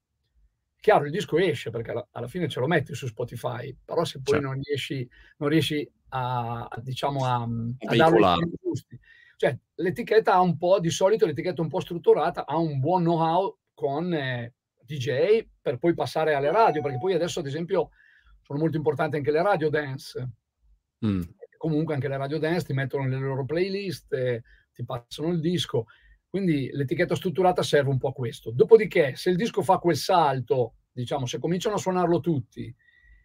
chiaro, 0.79 1.05
il 1.05 1.12
disco 1.12 1.38
esce, 1.38 1.69
perché 1.69 1.91
alla, 1.91 2.07
alla 2.12 2.27
fine 2.27 2.49
ce 2.49 2.60
lo 2.60 2.65
metti 2.67 2.95
su 2.95 3.05
Spotify, 3.05 3.75
però 3.86 4.03
se 4.03 4.19
poi 4.21 4.36
certo. 4.36 4.47
non, 4.47 4.60
riesci, 4.60 5.07
non 5.38 5.49
riesci 5.49 5.91
a, 6.10 6.65
a 6.65 6.81
diciamo, 6.81 7.25
a, 7.25 7.43
a 7.43 7.95
darlo 7.95 8.39
i 8.39 8.51
giusti. 8.60 8.99
Cioè, 9.38 9.57
l'etichetta 9.75 10.34
ha 10.34 10.41
un 10.41 10.57
po', 10.57 10.79
di 10.79 10.89
solito 10.89 11.27
l'etichetta 11.27 11.62
un 11.62 11.69
po' 11.69 11.81
strutturata, 11.81 12.47
ha 12.47 12.57
un 12.57 12.79
buon 12.79 13.03
know-how 13.03 13.57
con... 13.75 14.12
Eh, 14.12 14.53
DJ 14.97 15.47
per 15.62 15.77
poi 15.77 15.93
passare 15.93 16.34
alle 16.34 16.51
radio, 16.51 16.82
perché 16.82 16.97
poi 16.97 17.13
adesso 17.13 17.39
ad 17.39 17.47
esempio 17.47 17.91
sono 18.41 18.60
molto 18.60 18.77
importanti 18.77 19.15
anche 19.15 19.32
le 19.32 19.41
radio 19.41 19.69
dance. 19.69 20.30
Mm. 21.06 21.21
Comunque 21.58 21.93
anche 21.93 22.08
le 22.08 22.17
radio 22.17 22.39
dance 22.39 22.65
ti 22.65 22.73
mettono 22.73 23.04
nelle 23.04 23.25
loro 23.25 23.45
playlist, 23.45 24.12
eh, 24.13 24.43
ti 24.73 24.84
passano 24.84 25.30
il 25.30 25.39
disco. 25.39 25.86
Quindi 26.27 26.69
l'etichetta 26.71 27.15
strutturata 27.15 27.62
serve 27.62 27.89
un 27.89 27.97
po' 27.97 28.10
a 28.10 28.13
questo. 28.13 28.51
Dopodiché, 28.51 29.15
se 29.15 29.30
il 29.30 29.36
disco 29.36 29.62
fa 29.62 29.77
quel 29.77 29.97
salto, 29.97 30.75
diciamo, 30.91 31.25
se 31.25 31.39
cominciano 31.39 31.75
a 31.75 31.80
suonarlo 31.80 32.19
tutti 32.19 32.73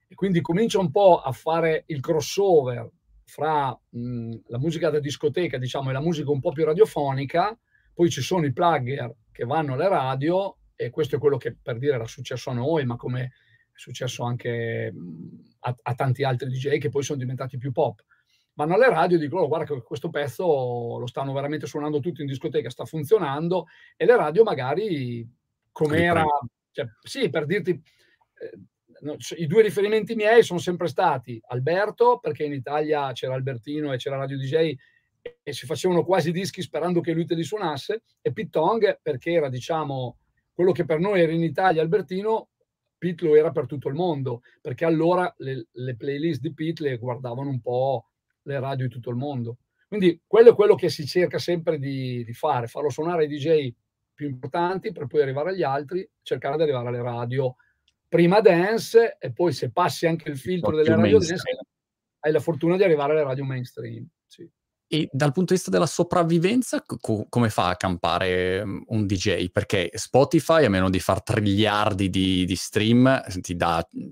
e 0.08 0.14
quindi 0.14 0.40
comincia 0.40 0.78
un 0.78 0.90
po' 0.90 1.20
a 1.20 1.32
fare 1.32 1.84
il 1.86 2.00
crossover 2.00 2.88
fra 3.24 3.76
mh, 3.90 4.34
la 4.46 4.58
musica 4.58 4.90
da 4.90 5.00
discoteca, 5.00 5.58
diciamo, 5.58 5.90
e 5.90 5.92
la 5.92 6.00
musica 6.00 6.30
un 6.30 6.40
po' 6.40 6.52
più 6.52 6.64
radiofonica, 6.64 7.58
poi 7.92 8.10
ci 8.10 8.20
sono 8.20 8.44
i 8.44 8.52
plugger 8.52 9.14
che 9.32 9.44
vanno 9.44 9.74
alle 9.74 9.88
radio 9.88 10.56
e 10.76 10.90
questo 10.90 11.16
è 11.16 11.18
quello 11.18 11.38
che 11.38 11.56
per 11.60 11.78
dire 11.78 11.94
era 11.94 12.06
successo 12.06 12.50
a 12.50 12.54
noi, 12.54 12.84
ma 12.84 12.96
come 12.96 13.22
è 13.22 13.30
successo 13.72 14.24
anche 14.24 14.92
a, 15.60 15.76
a 15.82 15.94
tanti 15.94 16.22
altri 16.22 16.48
DJ 16.48 16.78
che 16.78 16.90
poi 16.90 17.02
sono 17.02 17.18
diventati 17.18 17.56
più 17.56 17.72
pop. 17.72 18.04
Vanno 18.52 18.74
alle 18.74 18.88
radio 18.88 19.16
e 19.16 19.20
dicono: 19.20 19.42
oh, 19.42 19.48
guarda 19.48 19.74
che 19.74 19.82
questo 19.82 20.10
pezzo 20.10 20.98
lo 20.98 21.06
stanno 21.06 21.32
veramente 21.32 21.66
suonando 21.66 22.00
tutti 22.00 22.20
in 22.20 22.26
discoteca, 22.26 22.70
sta 22.70 22.84
funzionando, 22.84 23.66
e 23.96 24.04
le 24.04 24.16
radio 24.16 24.44
magari 24.44 25.28
com'era, 25.72 26.24
cioè, 26.70 26.86
sì, 27.02 27.28
per 27.28 27.46
dirti. 27.46 27.70
Eh, 27.70 28.58
no, 29.00 29.16
I 29.36 29.46
due 29.46 29.62
riferimenti 29.62 30.14
miei 30.14 30.42
sono 30.42 30.58
sempre 30.58 30.88
stati 30.88 31.38
Alberto, 31.48 32.18
perché 32.18 32.44
in 32.44 32.52
Italia 32.52 33.12
c'era 33.12 33.34
Albertino 33.34 33.92
e 33.92 33.98
c'era 33.98 34.16
Radio 34.16 34.38
DJ 34.38 34.74
e 35.42 35.52
si 35.52 35.66
facevano 35.66 36.04
quasi 36.04 36.30
dischi 36.30 36.62
sperando 36.62 37.00
che 37.00 37.12
lui 37.12 37.26
te 37.26 37.34
li 37.34 37.42
suonasse, 37.42 38.02
e 38.22 38.32
Pittong 38.32 39.00
perché 39.02 39.32
era, 39.32 39.48
diciamo, 39.48 40.18
quello 40.56 40.72
che 40.72 40.86
per 40.86 40.98
noi 40.98 41.20
era 41.20 41.32
in 41.32 41.42
Italia 41.42 41.82
Albertino, 41.82 42.48
Pete 42.96 43.26
lo 43.26 43.36
era 43.36 43.50
per 43.50 43.66
tutto 43.66 43.88
il 43.88 43.94
mondo, 43.94 44.40
perché 44.62 44.86
allora 44.86 45.32
le, 45.38 45.66
le 45.70 45.96
playlist 45.96 46.40
di 46.40 46.54
Pete 46.54 46.82
le 46.82 46.96
guardavano 46.96 47.50
un 47.50 47.60
po' 47.60 48.06
le 48.40 48.58
radio 48.58 48.86
di 48.86 48.90
tutto 48.90 49.10
il 49.10 49.16
mondo. 49.16 49.58
Quindi 49.86 50.18
quello 50.26 50.52
è 50.52 50.54
quello 50.54 50.74
che 50.74 50.88
si 50.88 51.06
cerca 51.06 51.38
sempre 51.38 51.78
di, 51.78 52.24
di 52.24 52.32
fare, 52.32 52.68
farlo 52.68 52.88
suonare 52.88 53.24
ai 53.24 53.28
DJ 53.28 53.70
più 54.14 54.28
importanti 54.30 54.92
per 54.92 55.06
poi 55.06 55.20
arrivare 55.20 55.50
agli 55.50 55.62
altri, 55.62 56.08
cercare 56.22 56.56
di 56.56 56.62
arrivare 56.62 56.88
alle 56.88 57.02
radio 57.02 57.54
prima 58.08 58.40
dance 58.40 59.18
e 59.20 59.30
poi 59.30 59.52
se 59.52 59.70
passi 59.70 60.06
anche 60.06 60.30
il 60.30 60.38
filtro 60.38 60.74
delle 60.74 60.96
radio 60.96 61.18
dance 61.18 61.34
hai 62.20 62.32
la 62.32 62.40
fortuna 62.40 62.76
di 62.76 62.82
arrivare 62.82 63.12
alle 63.12 63.24
radio 63.24 63.44
mainstream. 63.44 64.08
E 64.88 65.08
dal 65.10 65.32
punto 65.32 65.52
di 65.52 65.54
vista 65.54 65.70
della 65.70 65.86
sopravvivenza, 65.86 66.80
co- 66.82 67.26
come 67.28 67.50
fa 67.50 67.70
a 67.70 67.76
campare 67.76 68.64
mm, 68.64 68.82
un 68.86 69.06
DJ? 69.06 69.50
Perché 69.50 69.90
Spotify, 69.94 70.64
a 70.64 70.70
meno 70.70 70.90
di 70.90 71.00
far 71.00 71.22
triliardi 71.22 72.08
di, 72.08 72.44
di 72.44 72.54
stream, 72.54 73.20
ti 73.40 73.56
dà 73.56 73.84
mm, 73.96 74.08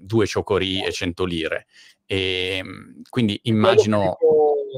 due 0.00 0.26
ciocori 0.26 0.82
e 0.82 0.90
cento 0.92 1.24
lire. 1.24 1.66
E 2.06 2.56
ehm, 2.58 3.02
quindi 3.08 3.38
immagino... 3.44 4.16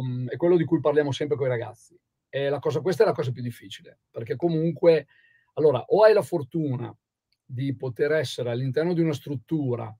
Mm, 0.02 0.28
è 0.28 0.36
quello 0.36 0.56
di 0.56 0.64
cui 0.64 0.80
parliamo 0.80 1.12
sempre 1.12 1.36
con 1.36 1.46
i 1.46 1.50
ragazzi. 1.50 1.98
La 2.28 2.58
cosa, 2.58 2.80
questa 2.80 3.02
è 3.02 3.06
la 3.06 3.14
cosa 3.14 3.30
più 3.30 3.40
difficile, 3.40 4.00
perché 4.10 4.36
comunque, 4.36 5.06
allora, 5.54 5.82
o 5.88 6.02
hai 6.02 6.12
la 6.12 6.20
fortuna 6.20 6.94
di 7.46 7.74
poter 7.74 8.12
essere 8.12 8.50
all'interno 8.50 8.92
di 8.92 9.00
una 9.00 9.14
struttura 9.14 9.96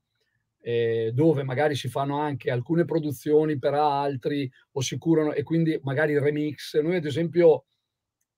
eh, 0.67 1.13
dove 1.15 1.45
magari 1.45 1.77
si 1.77 1.87
fanno 1.87 2.19
anche 2.19 2.51
alcune 2.51 2.85
produzioni 2.85 3.57
per 3.57 3.75
altri 3.75 4.51
o 4.73 4.81
si 4.81 4.99
curano 4.99 5.33
e 5.33 5.45
quindi 5.45 5.79
magari 5.85 6.19
remix. 6.19 6.81
Noi 6.81 6.97
ad 6.97 7.05
esempio 7.05 7.67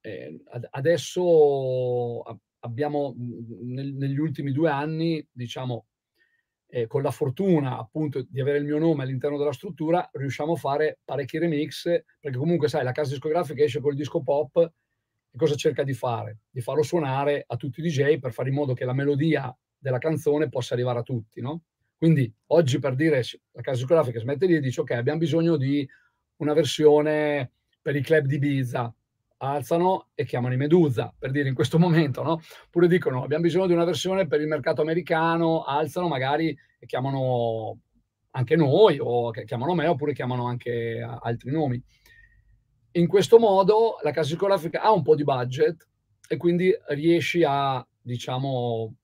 eh, 0.02 0.38
adesso 0.72 2.22
abbiamo 2.58 3.14
nel, 3.62 3.94
negli 3.94 4.18
ultimi 4.18 4.52
due 4.52 4.68
anni, 4.68 5.26
diciamo, 5.32 5.86
eh, 6.66 6.86
con 6.86 7.00
la 7.00 7.10
fortuna 7.10 7.78
appunto 7.78 8.26
di 8.28 8.42
avere 8.42 8.58
il 8.58 8.66
mio 8.66 8.78
nome 8.78 9.04
all'interno 9.04 9.38
della 9.38 9.54
struttura, 9.54 10.06
riusciamo 10.12 10.52
a 10.52 10.56
fare 10.56 10.98
parecchi 11.02 11.38
remix, 11.38 11.84
perché 12.20 12.36
comunque 12.36 12.68
sai, 12.68 12.84
la 12.84 12.92
casa 12.92 13.12
discografica 13.12 13.64
esce 13.64 13.80
col 13.80 13.94
disco 13.94 14.22
pop 14.22 14.70
e 15.30 15.38
cosa 15.38 15.54
cerca 15.54 15.82
di 15.82 15.94
fare? 15.94 16.40
Di 16.50 16.60
farlo 16.60 16.82
suonare 16.82 17.42
a 17.46 17.56
tutti 17.56 17.80
i 17.80 17.84
DJ 17.84 18.18
per 18.18 18.34
fare 18.34 18.50
in 18.50 18.54
modo 18.54 18.74
che 18.74 18.84
la 18.84 18.92
melodia 18.92 19.50
della 19.78 19.96
canzone 19.96 20.50
possa 20.50 20.74
arrivare 20.74 20.98
a 20.98 21.02
tutti, 21.02 21.40
no? 21.40 21.62
Quindi 21.98 22.32
oggi 22.46 22.78
per 22.78 22.94
dire 22.94 23.24
la 23.50 23.60
casa 23.60 23.78
discografica 23.78 24.20
smette 24.20 24.46
lì 24.46 24.54
e 24.54 24.60
dice 24.60 24.82
ok 24.82 24.92
abbiamo 24.92 25.18
bisogno 25.18 25.56
di 25.56 25.86
una 26.36 26.52
versione 26.52 27.50
per 27.82 27.96
i 27.96 28.02
club 28.02 28.24
di 28.26 28.36
Ibiza, 28.36 28.94
alzano 29.38 30.10
e 30.14 30.24
chiamano 30.24 30.54
i 30.54 30.56
Medusa, 30.56 31.12
per 31.18 31.32
dire 31.32 31.48
in 31.48 31.56
questo 31.56 31.76
momento, 31.80 32.22
no? 32.22 32.40
Oppure 32.66 32.86
dicono 32.86 33.24
abbiamo 33.24 33.42
bisogno 33.42 33.66
di 33.66 33.72
una 33.72 33.84
versione 33.84 34.28
per 34.28 34.40
il 34.40 34.46
mercato 34.46 34.80
americano, 34.80 35.64
alzano 35.64 36.06
magari 36.06 36.56
e 36.78 36.86
chiamano 36.86 37.78
anche 38.30 38.54
noi 38.54 38.98
o 39.00 39.32
chiamano 39.32 39.74
me 39.74 39.88
oppure 39.88 40.12
chiamano 40.12 40.46
anche 40.46 41.00
altri 41.00 41.50
nomi. 41.50 41.82
In 42.92 43.08
questo 43.08 43.40
modo 43.40 43.98
la 44.02 44.12
casa 44.12 44.28
discografica 44.30 44.82
ha 44.82 44.92
un 44.92 45.02
po' 45.02 45.16
di 45.16 45.24
budget 45.24 45.84
e 46.28 46.36
quindi 46.36 46.72
riesci 46.90 47.42
a, 47.44 47.84
diciamo, 48.00 48.94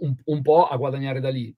un, 0.00 0.14
un 0.24 0.42
po' 0.42 0.66
a 0.66 0.76
guadagnare 0.76 1.20
da 1.20 1.30
lì 1.30 1.54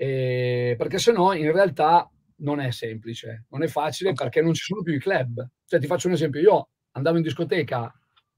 eh, 0.00 0.76
perché 0.78 0.98
se 0.98 1.10
no 1.10 1.32
in 1.32 1.50
realtà 1.50 2.08
non 2.36 2.60
è 2.60 2.70
semplice, 2.70 3.46
non 3.50 3.64
è 3.64 3.66
facile 3.66 4.12
perché 4.12 4.40
non 4.40 4.54
ci 4.54 4.62
sono 4.62 4.82
più 4.82 4.94
i 4.94 5.00
club. 5.00 5.44
Cioè, 5.66 5.80
ti 5.80 5.86
faccio 5.86 6.06
un 6.06 6.12
esempio, 6.12 6.40
io 6.40 6.68
andavo 6.92 7.16
in 7.16 7.24
discoteca 7.24 7.92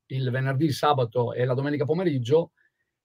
il 0.06 0.30
venerdì, 0.30 0.64
il 0.64 0.72
sabato 0.72 1.34
e 1.34 1.44
la 1.44 1.52
domenica 1.52 1.84
pomeriggio 1.84 2.52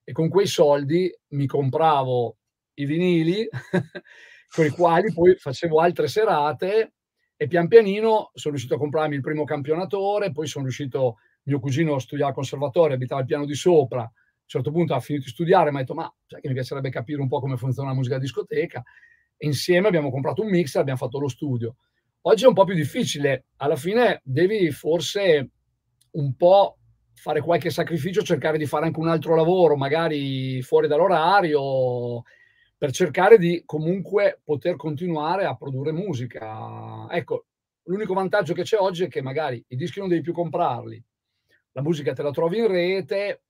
e 0.05 0.13
con 0.13 0.29
quei 0.29 0.47
soldi 0.47 1.13
mi 1.29 1.45
compravo 1.47 2.37
i 2.75 2.85
vinili 2.85 3.45
con 4.55 4.65
i 4.65 4.69
quali 4.69 5.11
poi 5.13 5.35
facevo 5.35 5.79
altre 5.79 6.07
serate 6.07 6.93
e 7.35 7.47
pian 7.47 7.67
pianino 7.67 8.31
sono 8.33 8.53
riuscito 8.53 8.75
a 8.75 8.79
comprarmi 8.79 9.15
il 9.15 9.21
primo 9.21 9.43
campionatore, 9.43 10.31
poi 10.31 10.47
sono 10.47 10.63
riuscito, 10.63 11.17
mio 11.43 11.59
cugino 11.59 11.99
studiava 11.99 12.29
al 12.29 12.35
conservatorio, 12.35 12.95
abitava 12.95 13.19
al 13.19 13.27
piano 13.27 13.45
di 13.45 13.53
sopra, 13.53 14.09
un 14.45 14.51
certo 14.51 14.71
punto 14.71 14.93
ha 14.93 14.99
finito 14.99 15.25
di 15.25 15.31
studiare, 15.31 15.71
mi 15.71 15.77
ha 15.77 15.79
detto, 15.79 15.95
ma 15.95 16.13
sai 16.27 16.39
che 16.39 16.47
mi 16.47 16.53
piacerebbe 16.53 16.89
capire 16.91 17.19
un 17.19 17.27
po' 17.27 17.39
come 17.39 17.57
funziona 17.57 17.89
la 17.89 17.95
musica 17.95 18.15
a 18.15 18.19
discoteca. 18.19 18.83
E 19.37 19.47
insieme 19.47 19.87
abbiamo 19.87 20.11
comprato 20.11 20.43
un 20.43 20.49
mixer, 20.49 20.81
abbiamo 20.81 20.99
fatto 20.99 21.19
lo 21.19 21.27
studio. 21.27 21.75
Oggi 22.21 22.45
è 22.45 22.47
un 22.47 22.53
po' 22.53 22.63
più 22.63 22.75
difficile, 22.75 23.45
alla 23.57 23.75
fine 23.75 24.21
devi 24.23 24.71
forse 24.71 25.49
un 26.11 26.35
po' 26.35 26.77
fare 27.13 27.41
qualche 27.41 27.69
sacrificio, 27.69 28.21
cercare 28.21 28.57
di 28.57 28.65
fare 28.65 28.85
anche 28.85 28.99
un 28.99 29.07
altro 29.07 29.35
lavoro, 29.35 29.75
magari 29.75 30.61
fuori 30.61 30.87
dall'orario, 30.87 32.23
per 32.77 32.91
cercare 32.91 33.37
di 33.37 33.63
comunque 33.65 34.41
poter 34.43 34.75
continuare 34.75 35.45
a 35.45 35.55
produrre 35.55 35.91
musica. 35.91 37.07
Ecco, 37.09 37.45
l'unico 37.83 38.13
vantaggio 38.13 38.53
che 38.53 38.63
c'è 38.63 38.77
oggi 38.77 39.05
è 39.05 39.07
che 39.07 39.21
magari 39.21 39.63
i 39.69 39.75
dischi 39.75 39.99
non 39.99 40.09
devi 40.09 40.21
più 40.21 40.33
comprarli, 40.33 41.03
la 41.71 41.81
musica 41.81 42.13
te 42.13 42.23
la 42.23 42.31
trovi 42.31 42.59
in 42.59 42.67
rete, 42.67 43.43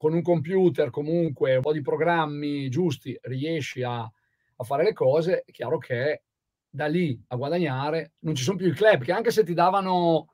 con 0.00 0.14
un 0.14 0.22
computer 0.22 0.88
comunque, 0.88 1.56
un 1.56 1.60
po' 1.60 1.74
di 1.74 1.82
programmi 1.82 2.70
giusti, 2.70 3.14
riesci 3.24 3.82
a, 3.82 4.00
a 4.00 4.64
fare 4.64 4.82
le 4.82 4.94
cose, 4.94 5.42
è 5.44 5.50
chiaro 5.52 5.76
che 5.76 6.22
da 6.70 6.86
lì 6.86 7.22
a 7.26 7.36
guadagnare 7.36 8.12
non 8.20 8.34
ci 8.34 8.42
sono 8.42 8.56
più 8.56 8.68
i 8.68 8.72
club, 8.72 9.02
che 9.02 9.12
anche 9.12 9.30
se 9.30 9.44
ti 9.44 9.52
davano 9.52 10.32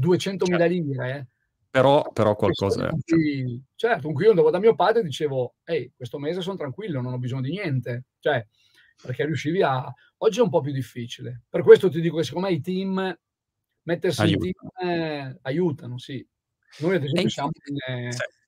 200.000 0.00 0.46
certo. 0.46 0.64
lire, 0.64 1.14
eh, 1.14 1.26
però, 1.68 2.10
però 2.10 2.34
qualcosa... 2.34 2.88
Con 2.88 3.00
cui, 3.04 3.62
certo, 3.74 4.04
con 4.04 4.14
cui 4.14 4.24
io 4.24 4.30
andavo 4.30 4.48
da 4.48 4.58
mio 4.58 4.74
padre 4.74 5.00
e 5.02 5.04
dicevo, 5.04 5.56
ehi, 5.62 5.92
questo 5.94 6.18
mese 6.18 6.40
sono 6.40 6.56
tranquillo, 6.56 7.02
non 7.02 7.12
ho 7.12 7.18
bisogno 7.18 7.42
di 7.42 7.50
niente. 7.50 8.04
Cioè, 8.18 8.46
perché 9.02 9.26
riuscivi 9.26 9.60
a... 9.60 9.92
Oggi 10.18 10.38
è 10.38 10.42
un 10.42 10.48
po' 10.48 10.62
più 10.62 10.72
difficile. 10.72 11.42
Per 11.50 11.62
questo 11.62 11.90
ti 11.90 12.00
dico 12.00 12.16
che 12.16 12.24
secondo 12.24 12.48
me 12.48 12.54
i 12.54 12.62
team, 12.62 13.14
mettersi 13.82 14.22
Aiuta. 14.22 14.46
in 14.46 14.52
team, 14.52 14.90
eh, 14.90 15.38
aiutano, 15.42 15.98
sì. 15.98 16.26
Noi 16.78 16.96
ad 16.96 17.04
esempio 17.04 17.28
siamo 17.28 17.50
in, 17.66 18.06
eh, 18.06 18.12
sì 18.12 18.40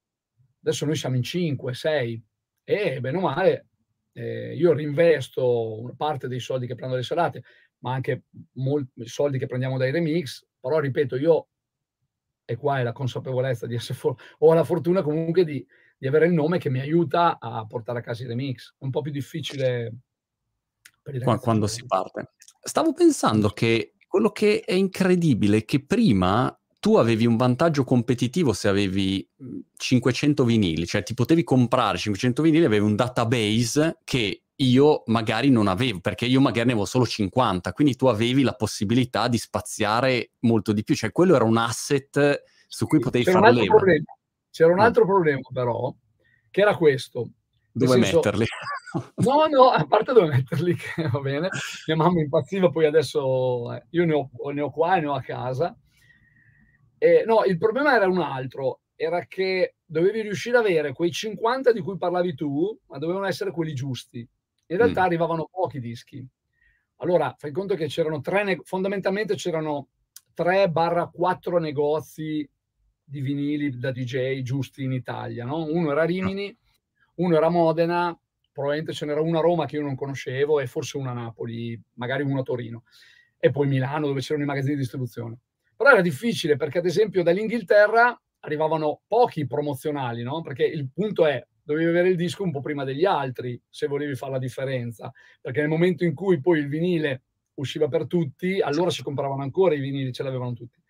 adesso 0.65 0.87
noi 0.87 0.97
siamo 0.97 1.17
in 1.17 1.23
5, 1.23 1.75
6 1.75 2.25
e 2.65 3.01
bene 3.01 3.17
o 3.19 3.21
male 3.21 3.67
eh, 4.15 4.55
io 4.55 4.73
rinvesto 4.73 5.81
una 5.81 5.95
parte 5.97 6.29
dei 6.29 6.41
soldi 6.41 6.67
che 6.67 6.75
prendo 6.75 6.95
dalle 6.95 7.05
serate, 7.05 7.43
ma 7.79 7.93
anche 7.93 8.25
molti 8.53 9.07
soldi 9.07 9.39
che 9.39 9.47
prendiamo 9.47 9.77
dai 9.77 9.91
remix, 9.91 10.47
però 10.59 10.79
ripeto, 10.79 11.17
io 11.17 11.49
e 12.47 12.57
qua 12.57 12.79
è 12.79 12.83
la 12.83 12.93
consapevolezza 12.93 13.67
di 13.67 13.75
essere 13.75 13.99
for- 13.99 14.21
ho 14.39 14.53
la 14.53 14.65
fortuna 14.65 15.03
comunque 15.03 15.45
di, 15.45 15.67
di, 15.97 16.07
avere 16.07 16.27
il 16.27 16.33
nome 16.33 16.59
che 16.59 16.71
mi 16.71 16.79
aiuta 16.79 17.39
a 17.41 17.67
portare 17.67 17.99
a 17.99 18.03
casa 18.03 18.23
i 18.23 18.27
remix. 18.27 18.75
È 18.79 18.85
un 18.85 18.91
po' 18.91 19.01
più 19.01 19.11
difficile 19.11 19.95
per 21.03 21.15
i 21.15 21.21
quando 21.21 21.67
si 21.67 21.85
parte. 21.87 22.35
Stavo 22.61 22.93
pensando 22.93 23.49
che 23.49 23.95
quello 24.07 24.31
che 24.31 24.61
è 24.61 24.75
incredibile 24.75 25.59
è 25.59 25.65
che 25.65 25.85
prima 25.85 26.57
tu 26.85 26.97
avevi 26.97 27.25
un 27.25 27.39
vantaggio 27.39 27.83
competitivo 27.83 28.53
se 28.53 28.69
avevi 28.69 29.27
500 29.75 30.43
mhmm, 30.43 30.49
vinili, 30.51 30.87
cioè 30.87 31.03
ti 31.03 31.15
potevi 31.15 31.43
comprare 31.43 31.97
500 31.97 32.43
vinili, 32.43 32.67
avevi 32.67 32.85
un 32.85 32.95
database 32.95 34.01
che 34.05 34.43
io 34.55 35.03
magari 35.07 35.49
non 35.49 35.67
avevo, 35.67 36.01
perché 36.01 36.27
io 36.27 36.43
magari 36.43 36.67
ne 36.67 36.73
avevo 36.73 36.85
solo 36.85 37.07
50, 37.07 37.73
quindi 37.73 37.97
tu 37.97 38.05
avevi 38.05 38.43
la 38.43 38.53
possibilità 38.53 39.29
di 39.29 39.39
spaziare 39.39 40.33
molto 40.41 40.75
di 40.75 40.85
più, 40.85 40.95
cioè 40.95 41.11
quello 41.11 41.35
era 41.35 41.45
un 41.45 41.57
asset 41.57 42.43
su 42.69 42.87
cui 42.87 42.99
potevi 42.99 43.25
C'era 43.25 43.39
fare 43.39 43.53
leva. 43.55 43.77
C'era 44.51 44.71
un 44.71 44.77
mm. 44.77 44.81
altro 44.81 45.07
problema 45.07 45.41
però, 45.51 45.91
che 46.51 46.61
era 46.61 46.77
questo. 46.77 47.31
Dove 47.73 47.93
senso, 47.93 48.17
metterli? 48.17 48.45
No, 49.25 49.47
no, 49.47 49.71
a 49.71 49.87
parte 49.87 50.13
dove 50.13 50.29
metterli, 50.29 50.77
che 50.77 51.09
va 51.09 51.21
bene. 51.21 51.49
Mia 51.87 51.97
mamma 51.97 52.21
impazziva, 52.21 52.69
poi 52.69 52.85
adesso 52.85 53.73
eh, 53.73 53.87
io 53.89 54.05
ne 54.05 54.13
ho, 54.13 54.51
ne 54.53 54.61
ho 54.61 54.71
qua 54.71 54.99
e 54.99 55.01
ne 55.01 55.07
ho 55.07 55.15
a 55.15 55.23
casa 55.23 55.75
eh, 56.99 57.25
no, 57.27 57.45
il 57.45 57.59
problema 57.59 57.95
era 57.95 58.07
un 58.07 58.21
altro, 58.21 58.81
era 58.97 59.27
che 59.27 59.77
dovevi 59.85 60.23
riuscire 60.23 60.57
ad 60.57 60.65
avere 60.65 60.93
quei 60.93 61.11
50 61.11 61.73
di 61.73 61.81
cui 61.81 61.97
parlavi 61.97 62.35
tu, 62.35 62.77
ma 62.87 62.99
dovevano 62.99 63.27
essere 63.27 63.51
quelli 63.51 63.75
giusti. 63.75 64.27
In 64.67 64.77
realtà 64.77 65.03
mm. 65.03 65.05
arrivavano 65.05 65.49
pochi 65.51 65.81
dischi. 65.81 66.27
Allora, 66.99 67.35
fai 67.37 67.51
conto 67.51 67.75
che 67.75 67.87
c'erano 67.87 68.21
tre, 68.21 68.61
fondamentalmente 68.63 69.35
c'erano 69.35 69.89
3-4 70.37 71.61
negozi 71.61 72.49
di 73.05 73.21
vinili 73.21 73.79
da 73.79 73.93
DJ 73.93 74.43
giusti 74.43 74.85
in 74.85 74.93
Italia, 74.93 75.45
no? 75.45 75.65
Uno 75.65 75.91
era 75.91 76.05
Rimini, 76.05 76.57
uno 77.17 77.37
era 77.37 77.51
Modena, 77.51 78.19
probabilmente 78.51 78.93
ce 78.93 79.05
n'era 79.05 79.21
una 79.21 79.39
a 79.39 79.43
Roma 79.43 79.67
che 79.67 79.77
io 79.77 79.83
non 79.83 79.97
conoscevo 79.97 80.61
e 80.61 80.67
forse 80.67 80.97
una 80.97 81.11
a 81.11 81.15
Napoli, 81.15 81.79
magari 81.95 82.23
uno 82.23 82.41
a 82.41 82.45
Torino, 82.45 82.85
e 83.39 83.51
poi 83.51 83.67
Milano 83.67 84.07
dove 84.07 84.21
c'erano 84.21 84.45
i 84.45 84.47
magazzini 84.47 84.75
di 84.75 84.81
distribuzione. 84.81 85.39
Però 85.85 85.97
era 85.97 86.03
difficile 86.03 86.57
perché, 86.57 86.79
ad 86.79 86.87
esempio, 86.87 87.23
dall'Inghilterra 87.23 88.19
arrivavano 88.41 89.03
pochi 89.07 89.47
promozionali, 89.47 90.23
no? 90.23 90.41
Perché 90.41 90.65
il 90.65 90.89
punto 90.91 91.27
è, 91.27 91.47
dovevi 91.63 91.91
avere 91.91 92.09
il 92.09 92.17
disco 92.17 92.43
un 92.43 92.53
po' 92.53 92.63
prima 92.63 92.85
degli 92.85 93.05
altri 93.05 93.61
se 93.69 93.87
volevi 93.87 94.15
fare 94.15 94.33
la 94.33 94.39
differenza. 94.39 95.13
Perché 95.43 95.61
nel 95.61 95.69
momento 95.69 96.05
in 96.05 96.15
cui 96.15 96.41
poi 96.41 96.61
il 96.61 96.69
vinile 96.69 97.25
usciva 97.57 97.87
per 97.89 98.07
tutti, 98.07 98.63
allora 98.63 98.89
si 98.89 99.03
compravano 99.03 99.43
ancora 99.43 99.75
i 99.75 99.81
vinili, 99.81 100.11
ce 100.11 100.23
l'avevano 100.23 100.55
tutti. 100.55 100.81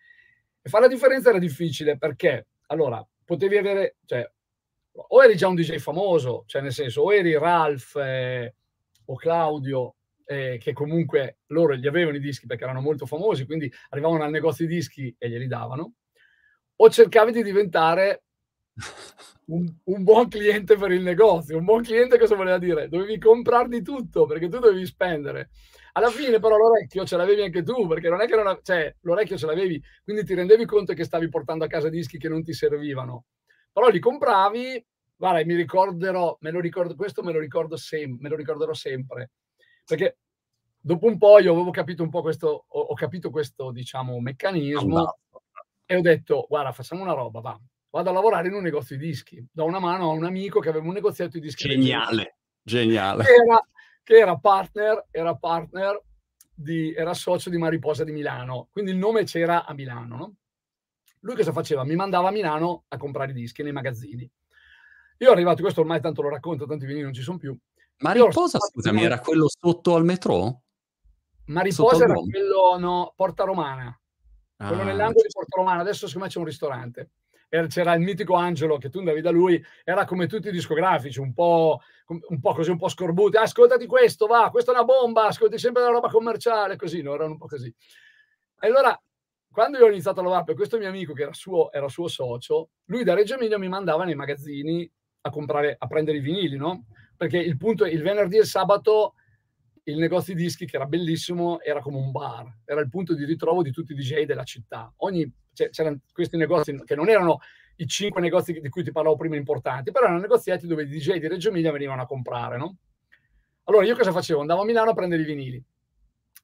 E 0.62 0.68
fare 0.68 0.84
la 0.84 0.92
differenza 0.92 1.30
era 1.30 1.40
difficile 1.40 1.98
perché, 1.98 2.46
allora, 2.66 3.04
potevi 3.24 3.56
avere, 3.56 3.96
cioè, 4.04 4.24
o 4.92 5.24
eri 5.24 5.36
già 5.36 5.48
un 5.48 5.56
DJ 5.56 5.78
famoso, 5.78 6.44
cioè 6.46 6.62
nel 6.62 6.72
senso, 6.72 7.02
o 7.02 7.12
eri 7.12 7.36
Ralph 7.36 7.96
eh, 7.96 8.54
o 9.06 9.16
Claudio 9.16 9.96
eh, 10.24 10.58
che 10.60 10.72
comunque 10.72 11.38
loro 11.46 11.74
gli 11.74 11.86
avevano 11.86 12.16
i 12.16 12.20
dischi 12.20 12.46
perché 12.46 12.64
erano 12.64 12.80
molto 12.80 13.06
famosi, 13.06 13.46
quindi 13.46 13.70
arrivavano 13.90 14.24
al 14.24 14.30
negozio 14.30 14.66
di 14.66 14.74
dischi 14.74 15.14
e 15.18 15.28
glieli 15.28 15.46
davano, 15.46 15.94
o 16.76 16.90
cercavi 16.90 17.32
di 17.32 17.42
diventare 17.42 18.24
un, 19.46 19.72
un, 19.84 20.02
buon 20.02 20.28
cliente 20.28 20.76
per 20.76 20.90
il 20.90 21.02
negozio. 21.02 21.58
Un 21.58 21.64
buon 21.64 21.82
cliente 21.82 22.18
cosa 22.18 22.34
voleva 22.34 22.58
dire? 22.58 22.88
Dovevi 22.88 23.18
comprardi 23.18 23.82
tutto 23.82 24.26
perché 24.26 24.48
tu 24.48 24.58
dovevi 24.58 24.84
spendere. 24.86 25.50
Alla 25.92 26.10
fine 26.10 26.40
però 26.40 26.56
l'orecchio 26.56 27.04
ce 27.04 27.16
l'avevi 27.16 27.42
anche 27.42 27.62
tu, 27.62 27.86
perché 27.86 28.08
non 28.08 28.20
è 28.20 28.26
che 28.26 28.34
non, 28.34 28.58
cioè, 28.62 28.92
l'orecchio 29.02 29.36
ce 29.36 29.46
l'avevi, 29.46 29.80
quindi 30.02 30.24
ti 30.24 30.34
rendevi 30.34 30.64
conto 30.64 30.92
che 30.92 31.04
stavi 31.04 31.28
portando 31.28 31.64
a 31.64 31.68
casa 31.68 31.88
dischi 31.88 32.18
che 32.18 32.28
non 32.28 32.42
ti 32.42 32.52
servivano. 32.52 33.26
Però 33.72 33.88
li 33.88 34.00
compravi, 34.00 34.84
guarda, 35.16 35.44
mi 35.44 35.54
ricorderò, 35.54 36.36
me 36.40 36.50
lo 36.50 36.58
ricordo, 36.60 36.96
questo 36.96 37.22
me 37.22 37.32
lo 37.32 37.38
ricordo 37.38 37.76
sempre, 37.76 38.22
me 38.22 38.28
lo 38.28 38.36
ricorderò 38.36 38.72
sempre 38.74 39.30
perché 39.84 40.18
dopo 40.80 41.06
un 41.06 41.18
po' 41.18 41.38
io 41.38 41.52
avevo 41.52 41.70
capito 41.70 42.02
un 42.02 42.10
po' 42.10 42.22
questo, 42.22 42.66
ho, 42.68 42.80
ho 42.80 42.94
capito 42.94 43.30
questo, 43.30 43.70
diciamo, 43.70 44.20
meccanismo 44.20 44.98
Andato. 44.98 45.18
e 45.86 45.96
ho 45.96 46.00
detto, 46.00 46.46
guarda, 46.48 46.72
facciamo 46.72 47.02
una 47.02 47.12
roba, 47.12 47.40
va, 47.40 47.60
vado 47.90 48.10
a 48.10 48.12
lavorare 48.12 48.48
in 48.48 48.54
un 48.54 48.62
negozio 48.62 48.96
di 48.96 49.06
dischi, 49.06 49.46
do 49.50 49.64
una 49.64 49.78
mano 49.78 50.10
a 50.10 50.12
un 50.12 50.24
amico 50.24 50.60
che 50.60 50.68
aveva 50.68 50.86
un 50.86 50.92
negozietto 50.92 51.38
di 51.38 51.44
dischi. 51.44 51.68
Geniale, 51.68 52.36
geniale. 52.62 53.24
Che 53.24 53.32
era, 53.32 53.68
che 54.02 54.14
era 54.14 54.36
partner, 54.36 55.06
era 55.10 55.34
partner 55.34 56.02
di, 56.54 56.92
era 56.92 57.14
socio 57.14 57.50
di 57.50 57.56
Mariposa 57.56 58.04
di 58.04 58.12
Milano, 58.12 58.68
quindi 58.70 58.90
il 58.90 58.98
nome 58.98 59.24
c'era 59.24 59.64
a 59.64 59.72
Milano, 59.74 60.16
no? 60.16 60.34
Lui 61.20 61.36
cosa 61.36 61.52
faceva? 61.52 61.84
Mi 61.84 61.94
mandava 61.94 62.28
a 62.28 62.32
Milano 62.32 62.84
a 62.88 62.98
comprare 62.98 63.30
i 63.30 63.34
dischi 63.34 63.62
nei 63.62 63.72
magazzini. 63.72 64.30
Io 65.18 65.30
arrivato, 65.30 65.62
questo 65.62 65.80
ormai 65.80 66.00
tanto 66.00 66.20
lo 66.20 66.28
racconto, 66.28 66.66
tanti 66.66 66.84
vinili 66.84 67.04
non 67.04 67.14
ci 67.14 67.22
sono 67.22 67.38
più. 67.38 67.56
Mariposa, 67.98 68.58
scusami, 68.58 69.02
era 69.02 69.18
quello 69.18 69.46
sotto 69.48 69.94
al 69.94 70.04
metro? 70.04 70.62
Mariposa 71.46 72.04
era 72.04 72.14
quello, 72.14 72.78
no, 72.78 73.12
Porta 73.14 73.44
Romana. 73.44 73.98
Ah, 74.56 74.68
quello 74.68 74.82
nell'angolo 74.84 75.22
di 75.22 75.32
Porta 75.32 75.56
Romana. 75.56 75.80
Adesso 75.80 76.06
secondo 76.06 76.26
me 76.26 76.32
c'è 76.32 76.38
un 76.38 76.44
ristorante. 76.44 77.10
C'era 77.68 77.94
il 77.94 78.00
mitico 78.00 78.34
Angelo 78.34 78.78
che 78.78 78.88
tu 78.88 78.98
andavi 78.98 79.20
da 79.20 79.30
lui, 79.30 79.62
era 79.84 80.04
come 80.04 80.26
tutti 80.26 80.48
i 80.48 80.50
discografici, 80.50 81.20
un 81.20 81.32
po', 81.32 81.78
un 82.06 82.40
po' 82.40 82.52
così, 82.52 82.70
un 82.70 82.78
po' 82.78 82.88
scorbuti. 82.88 83.36
Ascoltati 83.36 83.86
questo, 83.86 84.26
va, 84.26 84.50
questa 84.50 84.72
è 84.72 84.74
una 84.74 84.84
bomba, 84.84 85.26
ascolti 85.26 85.56
sempre 85.56 85.82
la 85.82 85.90
roba 85.90 86.08
commerciale, 86.08 86.74
così, 86.74 87.00
no? 87.00 87.14
Erano 87.14 87.32
un 87.32 87.38
po' 87.38 87.46
così. 87.46 87.72
E 88.60 88.66
allora, 88.66 89.00
quando 89.52 89.78
io 89.78 89.84
ho 89.84 89.88
iniziato 89.88 90.18
a 90.18 90.22
lavorare 90.24 90.46
per 90.46 90.56
questo 90.56 90.78
mio 90.78 90.88
amico 90.88 91.12
che 91.12 91.22
era 91.22 91.32
suo, 91.32 91.70
era 91.70 91.88
suo 91.88 92.08
socio, 92.08 92.70
lui 92.86 93.04
da 93.04 93.14
Reggio 93.14 93.34
Emilia 93.34 93.56
mi 93.56 93.68
mandava 93.68 94.02
nei 94.02 94.16
magazzini 94.16 94.90
a 95.20 95.30
comprare, 95.30 95.76
a 95.78 95.86
prendere 95.86 96.16
i 96.16 96.20
vinili, 96.20 96.56
no? 96.56 96.86
Perché 97.16 97.38
il 97.38 97.56
punto 97.56 97.84
è 97.84 97.90
il 97.90 98.02
venerdì 98.02 98.36
e 98.36 98.40
il 98.40 98.46
sabato 98.46 99.14
il 99.84 99.98
negozio 99.98 100.34
di 100.34 100.42
dischi 100.42 100.66
che 100.66 100.76
era 100.76 100.86
bellissimo 100.86 101.60
era 101.60 101.80
come 101.80 101.98
un 101.98 102.10
bar, 102.10 102.60
era 102.64 102.80
il 102.80 102.88
punto 102.88 103.14
di 103.14 103.24
ritrovo 103.24 103.62
di 103.62 103.70
tutti 103.70 103.92
i 103.92 103.94
DJ 103.94 104.24
della 104.24 104.44
città. 104.44 104.92
Ogni, 104.98 105.30
cioè, 105.52 105.70
c'erano 105.70 106.00
questi 106.12 106.36
negozi 106.36 106.82
che 106.84 106.94
non 106.94 107.08
erano 107.08 107.40
i 107.76 107.86
cinque 107.86 108.20
negozi 108.20 108.52
di 108.52 108.68
cui 108.68 108.82
ti 108.82 108.92
parlavo 108.92 109.16
prima 109.16 109.36
importanti, 109.36 109.90
però 109.90 110.06
erano 110.06 110.20
negozietti 110.20 110.66
dove 110.66 110.84
i 110.84 110.86
DJ 110.86 111.18
di 111.18 111.28
Reggio 111.28 111.48
Emilia 111.48 111.72
venivano 111.72 112.02
a 112.02 112.06
comprare, 112.06 112.56
no? 112.56 112.76
Allora 113.64 113.84
io 113.84 113.96
cosa 113.96 114.12
facevo? 114.12 114.40
Andavo 114.40 114.62
a 114.62 114.64
Milano 114.64 114.90
a 114.90 114.94
prendere 114.94 115.22
i 115.22 115.24
vinili. 115.24 115.62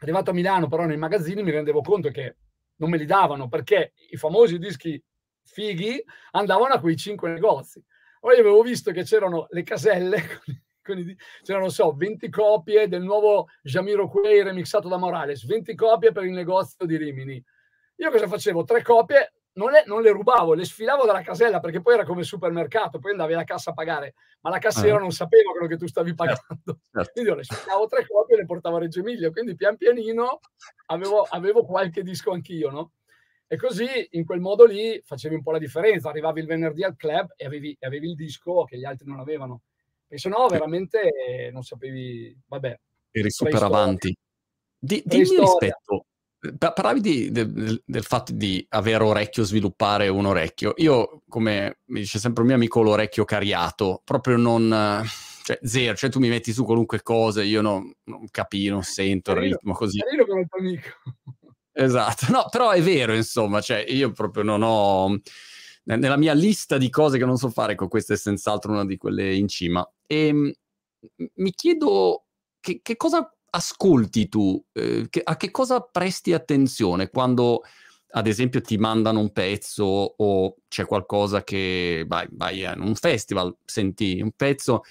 Arrivato 0.01 0.31
a 0.31 0.35
Milano 0.35 0.69
però 0.69 0.87
nei 0.87 0.97
magazzini 0.97 1.43
mi 1.43 1.51
rendevo 1.51 1.83
conto 1.83 2.11
che 2.11 2.37
non 2.77 2.91
me 2.91 2.97
li 2.97 3.05
davano 3.05 3.49
perché 3.49 3.93
i 4.11 4.17
famosi 4.17 4.59
dischi 4.59 5.03
fighi 5.45 6.03
andavano 6.33 6.75
a 6.75 6.81
quei 6.81 6.97
cinque 6.97 7.31
negozi. 7.31 7.83
Poi 8.21 8.39
avevo 8.39 8.61
visto 8.61 8.93
che 8.93 9.03
c'erano 9.03 9.47
le 9.49 9.63
caselle, 9.63 10.23
c'erano, 11.43 11.71
so, 11.71 11.95
20 11.95 12.29
copie 12.29 12.87
del 12.87 13.03
nuovo 13.03 13.47
Jamiro 13.63 14.09
Quay 14.09 14.43
remixato 14.43 14.89
da 14.89 14.99
Morales, 14.99 15.47
20 15.47 15.75
copie 15.75 16.13
per 16.13 16.25
il 16.25 16.33
negozio 16.33 16.85
di 16.85 16.99
Rimini. 16.99 17.43
Io 17.97 18.11
cosa 18.11 18.29
facevo? 18.29 18.65
Tre 18.65 18.83
copie, 18.83 19.33
non, 19.55 19.71
le, 19.71 19.85
non 19.87 20.03
le 20.03 20.11
rubavo, 20.11 20.53
le 20.53 20.67
sfilavo 20.67 21.07
dalla 21.07 21.23
casella 21.23 21.61
perché 21.61 21.81
poi 21.81 21.95
era 21.95 22.05
come 22.05 22.23
supermercato, 22.23 22.99
poi 22.99 23.13
andavi 23.13 23.33
alla 23.33 23.45
cassa 23.45 23.71
a 23.71 23.75
pagare, 23.75 24.15
ma 24.43 24.51
la 24.51 24.59
cassiera 24.59 24.97
ah. 24.97 25.01
non 25.01 25.13
sapeva 25.13 25.53
quello 25.53 25.67
che 25.67 25.79
tu 25.79 25.87
stavi 25.87 26.15
certo, 26.15 26.25
pagando. 26.25 26.81
Certo. 26.93 27.13
Quindi 27.13 27.31
io 27.31 27.37
le 27.37 27.45
sfilavo 27.45 27.87
tre 27.87 28.07
copie 28.07 28.35
e 28.35 28.39
le 28.41 28.45
portavo 28.45 28.77
a 28.77 28.81
Reggio 28.81 29.01
Emilia, 29.01 29.31
quindi 29.31 29.57
pian 29.57 29.79
pianino 29.79 30.41
avevo, 30.87 31.23
avevo 31.23 31.65
qualche 31.65 32.03
disco 32.03 32.33
anch'io, 32.33 32.69
no? 32.69 32.93
E 33.53 33.57
così, 33.57 33.89
in 34.11 34.25
quel 34.25 34.39
modo 34.39 34.65
lì, 34.65 35.03
facevi 35.05 35.35
un 35.35 35.43
po' 35.43 35.51
la 35.51 35.59
differenza. 35.59 36.09
Arrivavi 36.09 36.39
il 36.39 36.47
venerdì 36.47 36.85
al 36.85 36.95
club 36.95 37.33
e 37.37 37.47
avevi, 37.47 37.77
avevi 37.81 38.11
il 38.11 38.15
disco 38.15 38.63
che 38.63 38.79
gli 38.79 38.85
altri 38.85 39.09
non 39.09 39.19
avevano. 39.19 39.63
E 40.07 40.19
se 40.19 40.29
no, 40.29 40.47
veramente 40.47 41.51
non 41.53 41.65
sapevi, 41.65 42.33
vabbè. 42.47 42.79
Eri 43.11 43.29
super 43.29 43.61
avanti. 43.61 44.17
Di, 44.79 45.03
dimmi 45.05 45.37
rispetto, 45.37 46.07
parlavi 46.57 47.01
di, 47.01 47.33
del, 47.33 47.83
del, 47.85 48.05
fatto 48.05 48.33
di 48.33 48.65
avere 48.69 49.03
orecchio, 49.03 49.43
sviluppare 49.43 50.07
un 50.07 50.27
orecchio. 50.27 50.75
Io, 50.77 51.23
come 51.29 51.81
mi 51.87 51.99
dice 52.03 52.21
sempre 52.21 52.43
un 52.43 52.47
mio 52.47 52.57
amico, 52.57 52.83
l'orecchio 52.83 53.25
cariato, 53.25 54.01
proprio 54.05 54.37
non... 54.37 55.05
Cioè, 55.43 55.59
zero, 55.63 55.97
cioè 55.97 56.11
tu 56.11 56.21
mi 56.21 56.29
metti 56.29 56.53
su 56.53 56.65
qualunque 56.65 57.03
cosa, 57.03 57.43
io 57.43 57.63
non, 57.63 57.93
non 58.05 58.27
capisco, 58.31 58.73
non 58.73 58.83
sento 58.85 59.33
carino, 59.33 59.47
il 59.47 59.53
ritmo 59.55 59.73
così. 59.73 59.99
Carino 59.99 60.25
come 60.25 60.41
il 60.43 60.47
tuo 60.47 60.59
amico. 60.61 60.89
Esatto, 61.83 62.27
no, 62.31 62.47
però 62.51 62.71
è 62.73 62.83
vero, 62.83 63.15
insomma, 63.15 63.61
cioè 63.63 63.85
io 63.89 64.13
proprio 64.13 64.43
non 64.43 64.61
ho... 64.63 65.19
Nella 65.85 66.19
mia 66.19 66.35
lista 66.35 66.77
di 66.77 66.91
cose 66.91 67.17
che 67.19 67.25
non 67.25 67.39
so 67.39 67.49
fare, 67.49 67.75
con 67.75 67.89
questa 67.89 68.13
è 68.13 68.17
senz'altro 68.17 68.71
una 68.71 68.85
di 68.85 68.99
quelle 68.99 69.35
in 69.35 69.49
cima. 69.49 69.83
E 70.07 70.27
ehm, 70.27 70.53
mi 71.37 71.51
chiedo 71.53 72.27
che, 72.61 72.81
che 72.83 72.97
cosa 72.97 73.35
ascolti 73.51 74.29
tu? 74.29 74.63
Eh, 74.73 75.07
che, 75.09 75.23
a 75.25 75.37
che 75.39 75.51
cosa 75.51 75.81
presti 75.81 76.35
attenzione 76.35 77.09
quando, 77.09 77.63
ad 78.11 78.27
esempio, 78.27 78.61
ti 78.61 78.77
mandano 78.77 79.21
un 79.21 79.33
pezzo 79.33 79.85
o 79.85 80.57
c'è 80.69 80.85
qualcosa 80.85 81.43
che 81.43 82.05
vai, 82.07 82.29
vai 82.33 82.65
a 82.67 82.75
un 82.77 82.95
festival, 82.95 83.57
senti 83.65 84.21
un 84.21 84.33
pezzo, 84.37 84.83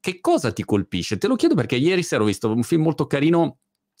che 0.00 0.18
cosa 0.20 0.50
ti 0.52 0.64
colpisce? 0.64 1.18
Te 1.18 1.28
lo 1.28 1.36
chiedo 1.36 1.54
perché 1.54 1.76
ieri 1.76 2.02
sera 2.02 2.22
ho 2.22 2.26
visto 2.26 2.50
un 2.50 2.62
film 2.64 2.82
molto 2.82 3.06
carino 3.06 3.58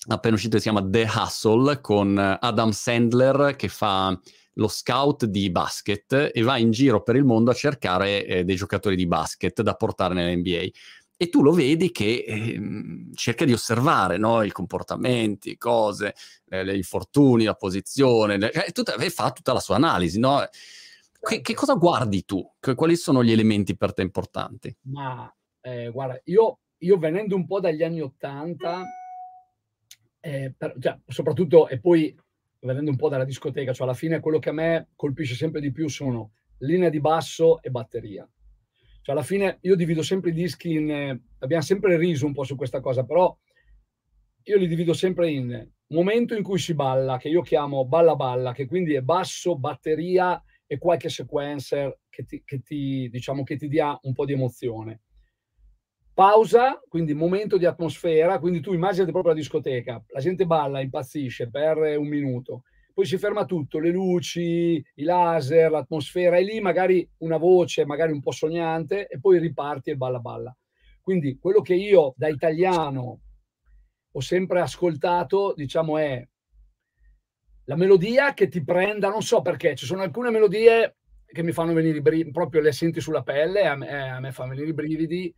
appena 0.08 0.34
uscito 0.34 0.56
si 0.56 0.64
chiama 0.64 0.84
The 0.84 1.08
Hustle 1.14 1.80
con 1.80 2.18
Adam 2.18 2.70
Sandler 2.70 3.54
che 3.56 3.68
fa 3.68 4.18
lo 4.56 4.68
scout 4.68 5.24
di 5.26 5.50
basket 5.50 6.30
e 6.32 6.42
va 6.42 6.58
in 6.58 6.70
giro 6.70 7.02
per 7.02 7.16
il 7.16 7.24
mondo 7.24 7.50
a 7.50 7.54
cercare 7.54 8.26
eh, 8.26 8.44
dei 8.44 8.56
giocatori 8.56 8.96
di 8.96 9.06
basket 9.06 9.62
da 9.62 9.74
portare 9.74 10.14
nell'NBA 10.14 10.68
e 11.22 11.28
tu 11.28 11.40
lo 11.40 11.52
vedi 11.52 11.92
che 11.92 12.24
eh, 12.26 12.60
cerca 13.14 13.44
di 13.44 13.52
osservare 13.52 14.16
no? 14.16 14.42
i 14.42 14.50
comportamenti, 14.50 15.56
cose, 15.56 16.14
eh, 16.48 16.64
gli 16.64 16.74
infortuni, 16.74 17.44
la 17.44 17.54
posizione, 17.54 18.38
le, 18.38 18.50
eh, 18.50 18.72
tutta, 18.72 18.94
fa 19.08 19.30
tutta 19.30 19.52
la 19.52 19.60
sua 19.60 19.76
analisi. 19.76 20.18
No? 20.18 20.44
Che, 21.20 21.40
che, 21.40 21.54
cosa 21.54 21.74
guardi 21.74 22.24
tu? 22.24 22.44
Quali 22.74 22.96
sono 22.96 23.22
gli 23.22 23.30
elementi 23.30 23.76
per 23.76 23.94
te 23.94 24.02
importanti? 24.02 24.76
Ma 24.86 25.32
eh, 25.60 25.90
guarda, 25.90 26.20
io, 26.24 26.58
io, 26.78 26.98
venendo 26.98 27.36
un 27.36 27.46
po' 27.46 27.60
dagli 27.60 27.84
anni 27.84 28.00
Ottanta, 28.00 28.84
eh, 30.22 30.54
cioè, 30.78 30.98
soprattutto, 31.06 31.68
e 31.68 31.80
poi 31.80 32.16
venendo 32.60 32.90
un 32.90 32.96
po' 32.96 33.08
dalla 33.08 33.24
discoteca, 33.24 33.72
cioè 33.72 33.86
alla 33.86 33.96
fine 33.96 34.20
quello 34.20 34.38
che 34.38 34.50
a 34.50 34.52
me 34.52 34.88
colpisce 34.94 35.34
sempre 35.34 35.60
di 35.60 35.72
più 35.72 35.88
sono 35.88 36.32
linea 36.58 36.88
di 36.88 37.00
basso 37.00 37.60
e 37.60 37.70
batteria. 37.70 38.28
Cioè, 39.02 39.14
alla 39.14 39.24
fine 39.24 39.58
io 39.62 39.74
divido 39.74 40.02
sempre 40.02 40.30
i 40.30 40.32
dischi 40.34 40.72
in... 40.72 40.90
Eh, 40.90 41.20
abbiamo 41.40 41.62
sempre 41.62 41.96
riso 41.96 42.24
un 42.24 42.32
po' 42.32 42.44
su 42.44 42.54
questa 42.54 42.80
cosa, 42.80 43.04
però 43.04 43.36
io 44.44 44.56
li 44.56 44.68
divido 44.68 44.92
sempre 44.92 45.28
in 45.30 45.70
momento 45.88 46.34
in 46.34 46.42
cui 46.42 46.58
si 46.58 46.74
balla, 46.74 47.18
che 47.18 47.28
io 47.28 47.42
chiamo 47.42 47.84
balla 47.84 48.14
balla, 48.14 48.52
che 48.52 48.66
quindi 48.66 48.94
è 48.94 49.02
basso, 49.02 49.58
batteria 49.58 50.42
e 50.66 50.78
qualche 50.78 51.08
sequencer 51.08 51.98
che 52.08 52.24
ti, 52.24 52.42
che 52.44 52.60
ti, 52.60 53.08
diciamo, 53.10 53.42
che 53.42 53.56
ti 53.56 53.68
dia 53.68 53.98
un 54.02 54.12
po' 54.12 54.24
di 54.24 54.32
emozione. 54.32 55.00
Pausa, 56.14 56.80
quindi 56.88 57.14
momento 57.14 57.56
di 57.56 57.64
atmosfera, 57.64 58.38
quindi 58.38 58.60
tu 58.60 58.72
immaginati 58.72 59.12
proprio 59.12 59.32
la 59.32 59.38
discoteca, 59.38 60.02
la 60.08 60.20
gente 60.20 60.44
balla, 60.46 60.80
impazzisce 60.80 61.48
per 61.48 61.78
un 61.98 62.06
minuto 62.06 62.64
poi 62.92 63.06
si 63.06 63.16
ferma 63.16 63.44
tutto, 63.44 63.78
le 63.78 63.90
luci, 63.90 64.84
i 64.94 65.02
laser, 65.02 65.70
l'atmosfera, 65.70 66.36
e 66.36 66.42
lì 66.42 66.60
magari 66.60 67.08
una 67.18 67.38
voce, 67.38 67.86
magari 67.86 68.12
un 68.12 68.20
po' 68.20 68.32
sognante, 68.32 69.06
e 69.08 69.18
poi 69.18 69.38
riparti 69.38 69.90
e 69.90 69.96
balla 69.96 70.18
balla. 70.18 70.54
Quindi 71.00 71.38
quello 71.38 71.62
che 71.62 71.74
io 71.74 72.14
da 72.16 72.28
italiano 72.28 73.20
ho 74.12 74.20
sempre 74.20 74.60
ascoltato, 74.60 75.54
diciamo, 75.56 75.98
è 75.98 76.26
la 77.64 77.76
melodia 77.76 78.34
che 78.34 78.48
ti 78.48 78.62
prenda, 78.62 79.08
non 79.08 79.22
so 79.22 79.40
perché, 79.40 79.74
ci 79.74 79.86
sono 79.86 80.02
alcune 80.02 80.30
melodie 80.30 80.96
che 81.24 81.42
mi 81.42 81.52
fanno 81.52 81.72
venire 81.72 81.98
i 81.98 82.02
brividi, 82.02 82.30
proprio 82.30 82.60
le 82.60 82.72
senti 82.72 83.00
sulla 83.00 83.22
pelle, 83.22 83.64
a 83.64 83.74
me, 83.74 84.10
a 84.10 84.20
me 84.20 84.32
fanno 84.32 84.50
venire 84.50 84.68
i 84.68 84.74
brividi, 84.74 85.34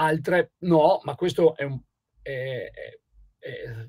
altre 0.00 0.52
no, 0.60 1.00
ma 1.04 1.14
questo 1.14 1.56
è 1.56 1.64
un... 1.64 1.80
È, 2.22 2.30
è, 2.30 2.98
è, 3.38 3.88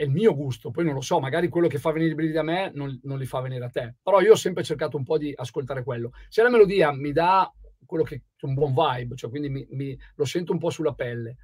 il 0.00 0.10
mio 0.10 0.32
gusto, 0.32 0.70
poi 0.70 0.84
non 0.84 0.94
lo 0.94 1.00
so, 1.00 1.18
magari 1.18 1.48
quello 1.48 1.66
che 1.66 1.78
fa 1.78 1.90
venire 1.90 2.12
i 2.12 2.14
brividi 2.14 2.38
a 2.38 2.44
me 2.44 2.70
non, 2.72 3.00
non, 3.02 3.18
li 3.18 3.26
fa 3.26 3.40
venire 3.40 3.64
a 3.64 3.68
te, 3.68 3.96
però 4.00 4.20
io 4.20 4.32
ho 4.32 4.36
sempre 4.36 4.62
cercato 4.62 4.96
un 4.96 5.02
po' 5.02 5.18
di 5.18 5.32
ascoltare 5.34 5.82
quello. 5.82 6.12
Se 6.28 6.40
la 6.40 6.50
melodia 6.50 6.92
mi 6.92 7.10
dà 7.10 7.52
quello 7.84 8.04
che 8.04 8.14
è 8.14 8.46
un 8.46 8.54
buon 8.54 8.74
vibe, 8.74 9.16
cioè 9.16 9.28
quindi 9.28 9.48
mi, 9.48 9.66
mi, 9.70 9.98
lo 10.14 10.24
sento 10.24 10.52
un 10.52 10.58
po' 10.58 10.70
sulla 10.70 10.94
pelle, 10.94 11.36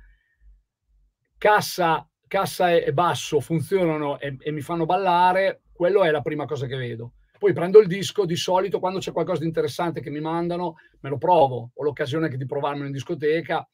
cassa, 1.37 2.09
cassa 2.29 2.71
e, 2.71 2.85
e 2.87 2.93
basso 2.93 3.41
funzionano 3.41 4.21
e, 4.21 4.37
e 4.39 4.53
mi 4.53 4.61
fanno 4.61 4.87
ballare, 4.87 5.63
quello 5.73 6.05
è 6.05 6.13
la 6.13 6.23
prima 6.23 6.45
cosa 6.45 6.67
che 6.67 6.77
vedo. 6.77 7.15
Poi 7.45 7.53
prendo 7.53 7.81
il 7.81 7.89
disco, 7.89 8.25
di 8.25 8.37
solito 8.37 8.79
quando 8.79 9.01
c'è 9.01 9.13
qualcosa 9.13 9.41
di 9.41 9.47
interessante 9.47 10.01
che 10.01 10.09
mi 10.09 10.21
mandano, 10.21 10.77
me 11.01 11.11
lo 11.11 11.19
provo, 11.19 11.73
ho 11.75 11.83
l'occasione 11.83 12.27
anche 12.27 12.37
di 12.37 12.47
provarmelo 12.47 12.87
in 12.87 12.93
discoteca. 12.93 13.69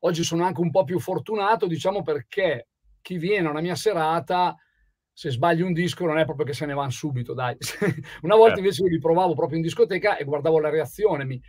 Oggi 0.00 0.22
sono 0.22 0.44
anche 0.44 0.60
un 0.60 0.70
po' 0.70 0.84
più 0.84 1.00
fortunato, 1.00 1.66
diciamo 1.66 2.02
perché 2.02 2.68
chi 3.00 3.18
viene 3.18 3.48
a 3.48 3.50
una 3.50 3.60
mia 3.60 3.74
serata, 3.74 4.54
se 5.12 5.30
sbagli 5.30 5.62
un 5.62 5.72
disco 5.72 6.04
non 6.06 6.18
è 6.18 6.24
proprio 6.24 6.46
che 6.46 6.52
se 6.52 6.66
ne 6.66 6.74
vanno 6.74 6.90
subito, 6.90 7.34
dai. 7.34 7.56
una 8.22 8.36
volta 8.36 8.54
certo. 8.54 8.60
invece 8.60 8.82
io 8.82 8.88
li 8.88 8.98
provavo 8.98 9.34
proprio 9.34 9.56
in 9.56 9.64
discoteca 9.64 10.16
e 10.16 10.24
guardavo 10.24 10.60
la 10.60 10.70
reazione, 10.70 11.24
mi, 11.24 11.40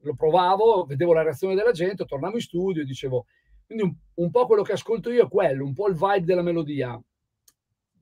lo 0.00 0.14
provavo, 0.14 0.84
vedevo 0.84 1.12
la 1.12 1.22
reazione 1.22 1.54
della 1.54 1.72
gente, 1.72 2.06
tornavo 2.06 2.36
in 2.36 2.40
studio 2.40 2.80
e 2.80 2.86
dicevo, 2.86 3.26
quindi 3.66 3.84
un, 3.84 3.94
un 4.14 4.30
po' 4.30 4.46
quello 4.46 4.62
che 4.62 4.72
ascolto 4.72 5.10
io 5.10 5.24
è 5.24 5.28
quello, 5.28 5.64
un 5.64 5.74
po' 5.74 5.88
il 5.88 5.94
vibe 5.94 6.24
della 6.24 6.42
melodia. 6.42 6.98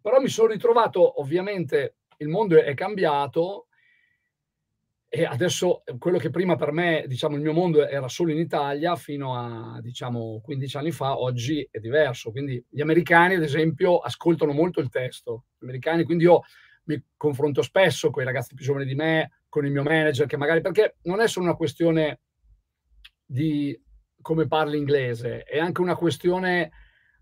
Però 0.01 0.21
mi 0.21 0.29
sono 0.29 0.49
ritrovato, 0.49 1.21
ovviamente, 1.21 1.97
il 2.19 2.29
mondo 2.29 2.63
è 2.63 2.75
cambiato 2.75 3.67
e 5.17 5.25
adesso 5.25 5.85
eh, 5.85 5.97
quello 5.97 6.19
che 6.19 6.31
prima 6.31 6.57
per 6.57 6.73
me, 6.73 7.05
diciamo, 7.07 7.37
il 7.37 7.41
mio 7.41 7.53
mondo 7.53 7.87
era 7.87 8.09
solo 8.09 8.33
in 8.33 8.39
Italia 8.39 8.97
fino 8.97 9.37
a, 9.37 9.81
diciamo, 9.81 10.41
15 10.43 10.77
anni 10.77 10.91
fa, 10.91 11.21
oggi 11.21 11.65
è 11.71 11.79
diverso. 11.79 12.33
Quindi 12.33 12.61
gli 12.69 12.81
americani, 12.81 13.37
ad 13.37 13.45
esempio, 13.45 13.99
ascoltano 13.99 14.51
molto 14.51 14.81
il 14.81 14.89
testo. 14.89 15.45
Gli 15.57 15.67
americani, 15.67 16.03
quindi 16.03 16.25
io 16.25 16.41
mi 16.87 17.01
confronto 17.17 17.63
spesso 17.63 18.11
con 18.11 18.25
i 18.25 18.27
ragazzi 18.27 18.55
più 18.55 18.65
giovani 18.65 18.87
di 18.87 18.97
me, 18.97 19.43
con 19.49 19.65
il 19.65 19.71
mio 19.71 19.85
manager, 19.85 20.27
che 20.27 20.37
magari, 20.37 20.61
perché 20.61 20.97
non 21.03 21.21
è 21.21 21.29
solo 21.29 21.45
una 21.47 21.55
questione 21.55 22.19
di 23.25 23.81
come 24.21 24.49
parli 24.49 24.79
inglese, 24.79 25.45
è 25.45 25.61
anche 25.61 25.81
una 25.81 25.95
questione 25.95 26.73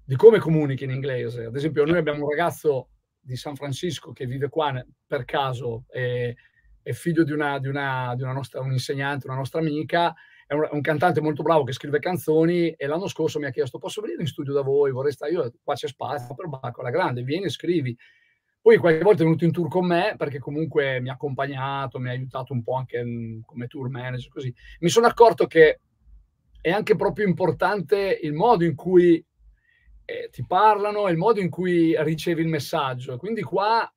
di 0.03 0.17
come 0.17 0.39
comunichi 0.39 0.85
in 0.85 0.93
inglese. 0.93 1.45
Ad 1.45 1.57
esempio, 1.57 1.85
noi 1.85 1.99
abbiamo 1.99 2.25
un 2.25 2.31
ragazzo 2.31 2.89
di 3.21 3.37
San 3.37 3.55
Francisco 3.55 4.13
che 4.13 4.25
vive 4.25 4.49
qua 4.49 4.83
per 5.07 5.27
caso 5.27 5.85
e 5.91 6.35
è 6.83 6.93
figlio 6.93 7.25
di 7.25 7.33
una, 7.33 7.59
di 7.59 7.69
una, 7.69 8.15
di 8.17 8.23
una 8.23 8.33
nostra, 8.33 8.61
un 8.61 8.73
insegnante, 8.73 9.27
una 9.27 9.37
nostra 9.37 9.61
amica, 9.61 10.15
è 10.47 10.55
un, 10.55 10.69
un, 10.71 10.81
cantante 10.81 11.21
molto 11.21 11.43
bravo 11.43 11.65
che 11.65 11.73
scrive 11.73 11.99
canzoni 11.99 12.71
e 12.71 12.87
l'anno 12.87 13.09
scorso 13.09 13.39
mi 13.39 13.47
ha 13.47 13.51
chiesto 13.51 13.79
posso 13.79 14.01
venire 14.01 14.23
in 14.23 14.29
studio 14.29 14.53
da 14.53 14.63
voi, 14.63 14.91
vorrei 14.91 15.13
stare 15.13 15.33
io, 15.33 15.53
qua 15.63 15.75
c'è 15.75 15.89
spazio, 15.89 16.35
per 16.35 16.49
Bacco, 16.49 16.83
la 16.83 16.91
grande, 16.91 17.23
vieni 17.23 17.45
e 17.45 17.51
scrivi. 17.51 17.97
Poi 18.61 18.77
qualche 18.77 19.03
volta 19.03 19.23
è 19.23 19.25
venuto 19.25 19.45
in 19.45 19.51
tour 19.51 19.69
con 19.69 19.87
me 19.87 20.15
perché 20.17 20.39
comunque 20.39 21.01
mi 21.01 21.09
ha 21.09 21.15
accompagnato, 21.15 21.99
mi 21.99 22.09
ha 22.09 22.13
aiutato 22.13 22.53
un 22.53 22.63
po' 22.63 22.75
anche 22.75 23.03
come 23.45 23.67
tour 23.67 23.89
manager, 23.89 24.31
così. 24.31 24.55
Mi 24.81 24.89
sono 24.89 25.07
accorto 25.07 25.47
che 25.47 25.81
è 26.61 26.71
anche 26.71 26.95
proprio 26.95 27.27
importante 27.27 28.21
il 28.23 28.33
modo 28.33 28.65
in 28.65 28.77
cui 28.77 29.25
eh, 30.05 30.29
ti 30.31 30.45
parlano, 30.47 31.09
il 31.09 31.17
modo 31.17 31.41
in 31.41 31.51
cui 31.51 31.95
ricevi 32.05 32.43
il 32.43 32.49
messaggio. 32.49 33.17
Quindi 33.17 33.43
qua 33.43 33.93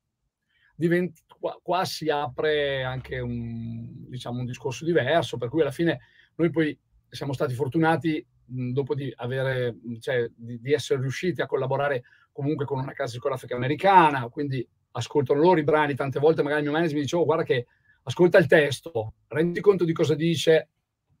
diventa, 0.74 1.20
qua, 1.38 1.58
qua, 1.62 1.84
si 1.84 2.08
apre 2.08 2.82
anche 2.82 3.18
un, 3.18 4.08
diciamo, 4.08 4.40
un 4.40 4.46
discorso 4.46 4.84
diverso, 4.84 5.36
per 5.36 5.48
cui 5.48 5.62
alla 5.62 5.70
fine 5.70 6.00
noi 6.36 6.50
poi 6.50 6.78
siamo 7.08 7.32
stati 7.32 7.54
fortunati 7.54 8.24
dopo 8.46 8.94
di, 8.94 9.12
avere, 9.16 9.76
cioè, 10.00 10.30
di, 10.34 10.60
di, 10.60 10.72
essere 10.72 11.00
riusciti 11.00 11.40
a 11.40 11.46
collaborare 11.46 12.04
comunque 12.32 12.64
con 12.64 12.78
una 12.78 12.92
casa 12.92 13.12
discografica 13.12 13.56
americana, 13.56 14.28
quindi 14.28 14.66
ascoltano 14.92 15.40
loro 15.40 15.58
i 15.58 15.64
brani, 15.64 15.94
tante 15.94 16.20
volte 16.20 16.42
magari 16.42 16.60
il 16.60 16.66
mio 16.66 16.74
manager 16.74 16.96
mi 16.96 17.02
diceva 17.02 17.22
oh, 17.22 17.26
guarda 17.26 17.42
che 17.42 17.66
ascolta 18.02 18.38
il 18.38 18.46
testo, 18.46 19.14
rendi 19.28 19.60
conto 19.60 19.84
di 19.84 19.92
cosa 19.92 20.14
dice 20.14 20.68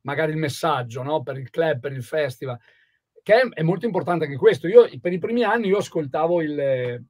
magari 0.02 0.32
il 0.32 0.38
messaggio 0.38 1.02
no? 1.02 1.22
per 1.22 1.36
il 1.36 1.50
club, 1.50 1.80
per 1.80 1.92
il 1.92 2.04
festival, 2.04 2.58
che 3.22 3.40
è, 3.40 3.48
è 3.48 3.62
molto 3.62 3.86
importante 3.86 4.24
anche 4.24 4.36
questo. 4.36 4.68
Io 4.68 4.88
per 5.00 5.12
i 5.12 5.18
primi 5.18 5.42
anni 5.42 5.66
io 5.66 5.78
ascoltavo 5.78 6.42
il, 6.42 7.04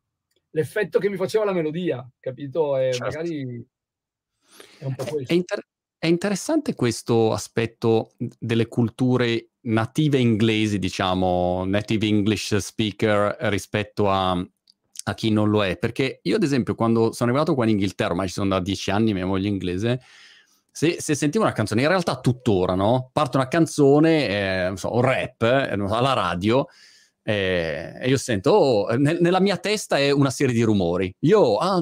l'effetto 0.57 0.99
che 0.99 1.11
mi 1.11 1.17
faceva 1.17 1.45
la 1.45 1.53
melodia, 1.53 2.09
capito? 2.19 2.79
E 2.79 2.93
certo. 2.93 3.05
magari 3.05 3.67
è 4.79 4.85
un 4.85 4.95
po' 4.95 5.05
questo. 5.05 5.33
È, 5.33 5.37
inter- 5.37 5.67
è 5.99 6.07
interessante 6.07 6.75
questo 6.75 7.33
aspetto 7.33 8.13
delle 8.39 8.67
culture 8.67 9.51
native 9.61 10.19
inglesi, 10.19 10.79
diciamo, 10.79 11.65
native 11.67 12.07
English 12.07 12.57
speaker 12.57 13.37
rispetto 13.51 14.11
a, 14.11 14.31
a 14.31 15.15
chi 15.15 15.31
non 15.31 15.51
lo 15.51 15.63
è, 15.63 15.77
perché 15.77 16.21
io 16.23 16.37
ad 16.37 16.43
esempio 16.43 16.75
quando 16.75 17.13
sono 17.13 17.31
arrivato 17.31 17.55
qua 17.55 17.65
in 17.65 17.71
Inghilterra, 17.71 18.15
ma 18.15 18.27
ci 18.27 18.33
sono 18.33 18.49
da 18.49 18.61
dieci 18.61 18.91
anni, 18.91 19.13
mia 19.13 19.27
moglie 19.27 19.49
inglese, 19.49 20.01
se, 20.71 20.97
se, 21.01 21.15
sentivo 21.15 21.45
una 21.45 21.53
canzone, 21.53 21.83
in 21.83 21.89
realtà 21.89 22.19
tuttora, 22.21 22.75
no? 22.75 23.11
Parte 23.13 23.37
una 23.37 23.49
canzone, 23.49 24.29
eh, 24.71 24.77
so, 24.77 24.95
un 24.95 25.01
rap, 25.03 25.43
eh, 25.43 25.71
alla 25.73 26.13
radio, 26.13 26.67
E 27.29 28.05
io 28.05 28.19
sento, 28.19 28.51
oh, 28.53 28.95
ne- 28.95 29.19
nella 29.19 29.41
mia 29.41 29.57
testa 29.57 29.99
è 29.99 30.13
una 30.13 30.31
serie 30.31 30.55
di 30.55 30.63
rumori. 30.63 31.13
Io, 31.21 31.57
ah, 31.57 31.81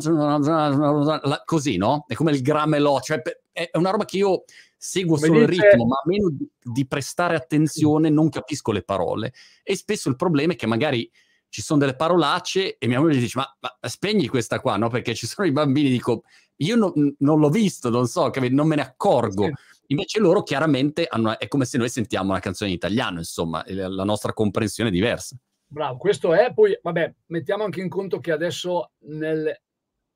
così, 1.44 1.76
no? 1.76 2.06
È 2.08 2.14
come 2.14 2.30
il 2.30 2.40
gramelò, 2.40 2.98
cioè 3.00 3.20
è 3.52 3.68
una 3.74 3.90
roba 3.90 4.06
che 4.06 4.16
io 4.16 4.44
seguo 4.78 5.18
solo 5.18 5.40
il 5.40 5.48
ritmo, 5.48 5.84
ma 5.84 5.96
a 5.96 6.02
meno 6.06 6.30
di, 6.30 6.48
di 6.62 6.86
prestare 6.86 7.36
attenzione 7.36 8.08
non 8.08 8.30
capisco 8.30 8.72
le 8.72 8.84
parole. 8.84 9.34
E 9.62 9.76
spesso 9.76 10.08
il 10.08 10.16
problema 10.16 10.54
è 10.54 10.56
che 10.56 10.66
magari 10.66 11.10
ci 11.50 11.60
sono 11.60 11.78
delle 11.78 11.94
parolacce 11.94 12.78
e 12.78 12.86
mia 12.86 12.98
moglie 12.98 13.18
dice 13.18 13.38
ma, 13.38 13.56
ma 13.60 13.88
spegni 13.88 14.28
questa 14.28 14.60
qua, 14.60 14.78
no? 14.78 14.88
Perché 14.88 15.14
ci 15.14 15.26
sono 15.26 15.46
i 15.46 15.52
bambini, 15.52 15.90
dico 15.90 16.22
io 16.56 16.76
no, 16.76 16.92
non 17.18 17.38
l'ho 17.38 17.50
visto, 17.50 17.90
non 17.90 18.06
so, 18.06 18.32
non 18.50 18.66
me 18.66 18.76
ne 18.76 18.82
accorgo. 18.82 19.44
Sì. 19.44 19.52
Invece 19.88 20.18
loro 20.18 20.42
chiaramente 20.42 21.06
hanno, 21.08 21.38
è 21.38 21.48
come 21.48 21.64
se 21.64 21.78
noi 21.78 21.88
sentiamo 21.88 22.30
una 22.30 22.40
canzone 22.40 22.70
in 22.70 22.76
italiano, 22.76 23.18
insomma, 23.18 23.62
la 23.66 24.04
nostra 24.04 24.32
comprensione 24.32 24.90
è 24.90 24.92
diversa. 24.92 25.36
Bravo, 25.66 25.98
questo 25.98 26.32
è. 26.32 26.52
Poi, 26.54 26.78
vabbè, 26.80 27.14
mettiamo 27.26 27.64
anche 27.64 27.80
in 27.80 27.88
conto 27.88 28.18
che 28.20 28.32
adesso 28.32 28.92
nel, 29.06 29.54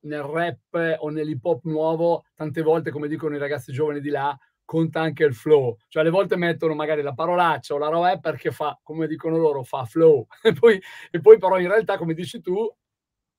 nel 0.01 0.21
rap 0.21 0.97
o 0.99 1.09
nell'hip 1.09 1.43
hop 1.43 1.63
nuovo, 1.65 2.23
tante 2.33 2.61
volte, 2.61 2.91
come 2.91 3.07
dicono 3.07 3.35
i 3.35 3.39
ragazzi 3.39 3.71
giovani 3.71 3.99
di 3.99 4.09
là, 4.09 4.37
conta 4.65 5.01
anche 5.01 5.23
il 5.23 5.33
flow. 5.33 5.77
Cioè, 5.87 6.01
alle 6.01 6.11
volte 6.11 6.35
mettono 6.35 6.75
magari 6.75 7.01
la 7.01 7.13
parolaccia 7.13 7.73
o 7.73 7.77
la 7.77 7.87
roba 7.89 8.11
è 8.11 8.19
perché 8.19 8.51
fa, 8.51 8.79
come 8.83 9.07
dicono 9.07 9.37
loro, 9.37 9.63
fa 9.63 9.85
flow. 9.85 10.27
E 10.43 10.53
poi, 10.53 10.81
e 11.11 11.19
poi 11.19 11.37
però 11.37 11.59
in 11.59 11.67
realtà, 11.67 11.97
come 11.97 12.13
dici 12.13 12.39
tu, 12.39 12.71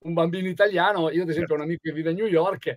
un 0.03 0.13
bambino 0.13 0.49
italiano, 0.49 1.11
io 1.11 1.23
ad 1.23 1.29
esempio 1.29 1.55
ho 1.55 1.59
un 1.59 1.65
amico 1.65 1.83
che 1.85 1.93
vive 1.93 2.11
a 2.11 2.15
New 2.15 2.27
York, 2.27 2.77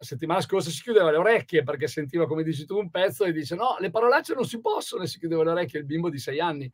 la 0.00 0.06
settimana 0.06 0.40
scorsa 0.40 0.70
si 0.70 0.80
chiudeva 0.80 1.10
le 1.10 1.18
orecchie 1.18 1.62
perché 1.62 1.86
sentiva, 1.86 2.26
come 2.26 2.42
dici 2.42 2.64
tu, 2.64 2.78
un 2.78 2.90
pezzo 2.90 3.24
e 3.24 3.32
dice 3.32 3.54
no, 3.54 3.76
le 3.80 3.90
parolacce 3.90 4.32
non 4.32 4.46
si 4.46 4.58
possono 4.58 5.02
e 5.02 5.06
si 5.06 5.18
chiudeva 5.18 5.44
le 5.44 5.50
orecchie 5.50 5.80
il 5.80 5.84
bimbo 5.84 6.08
di 6.08 6.18
sei 6.18 6.40
anni. 6.40 6.72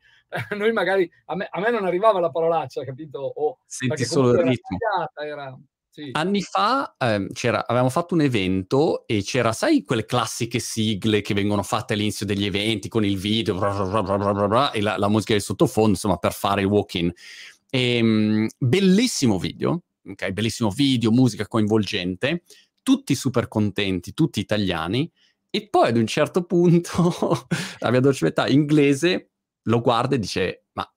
Noi 0.56 0.70
magari, 0.72 1.10
a 1.24 1.34
me, 1.34 1.48
a 1.50 1.58
me 1.58 1.70
non 1.70 1.84
arrivava 1.84 2.20
la 2.20 2.30
parolaccia, 2.30 2.84
capito? 2.84 3.18
O, 3.18 3.58
Senti 3.66 4.04
solo 4.04 4.30
il 4.30 4.46
ritmo. 4.46 4.78
Era, 5.20 5.58
sì. 5.90 6.10
Anni 6.12 6.40
fa 6.40 6.94
eh, 6.98 7.26
avevamo 7.66 7.90
fatto 7.90 8.14
un 8.14 8.20
evento 8.20 9.08
e 9.08 9.22
c'era, 9.24 9.52
sai, 9.52 9.82
quelle 9.82 10.04
classiche 10.04 10.60
sigle 10.60 11.20
che 11.20 11.34
vengono 11.34 11.64
fatte 11.64 11.94
all'inizio 11.94 12.26
degli 12.26 12.44
eventi 12.44 12.88
con 12.88 13.04
il 13.04 13.18
video 13.18 13.56
bla 13.56 14.02
bla 14.02 14.46
bla 14.46 14.70
e 14.70 14.80
la, 14.80 14.98
la, 14.98 15.08
musica 15.08 15.34
di 15.34 15.40
sottofondo, 15.40 15.90
insomma, 15.90 16.18
per 16.18 16.32
fare 16.32 16.60
il 16.60 16.68
walk-in. 16.68 17.12
E, 17.68 18.00
um, 18.00 18.46
bellissimo 18.56 19.36
video, 19.40 19.82
ok? 20.06 20.30
Bellissimo 20.30 20.70
video, 20.70 21.10
musica 21.10 21.48
coinvolgente, 21.48 22.42
tutti 22.86 23.16
super 23.16 23.48
contenti, 23.48 24.14
tutti 24.14 24.38
italiani. 24.38 25.10
E 25.50 25.68
poi 25.68 25.88
ad 25.88 25.96
un 25.96 26.06
certo 26.06 26.44
punto 26.44 27.48
la 27.80 27.90
mia 27.90 27.98
dolce 27.98 28.26
metà 28.26 28.46
inglese 28.46 29.30
lo 29.62 29.80
guarda 29.80 30.14
e 30.14 30.20
dice: 30.20 30.66
Ma 30.74 30.88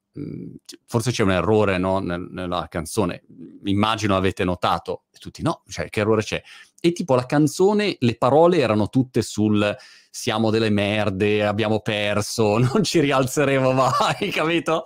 forse 0.85 1.11
c'è 1.11 1.23
un 1.23 1.31
errore 1.31 1.77
no, 1.77 1.99
nella 1.99 2.67
canzone, 2.69 3.23
immagino 3.63 4.15
avete 4.15 4.43
notato, 4.43 5.03
e 5.11 5.17
tutti 5.17 5.41
no, 5.41 5.63
cioè 5.67 5.89
che 5.89 5.99
errore 6.01 6.23
c'è? 6.23 6.41
E 6.81 6.91
tipo 6.93 7.15
la 7.15 7.25
canzone, 7.25 7.95
le 7.99 8.15
parole 8.15 8.59
erano 8.59 8.87
tutte 8.87 9.21
sul 9.21 9.75
siamo 10.11 10.49
delle 10.49 10.69
merde, 10.69 11.45
abbiamo 11.45 11.81
perso, 11.81 12.57
non 12.57 12.83
ci 12.83 12.99
rialzeremo 12.99 13.71
mai, 13.71 14.29
capito? 14.33 14.83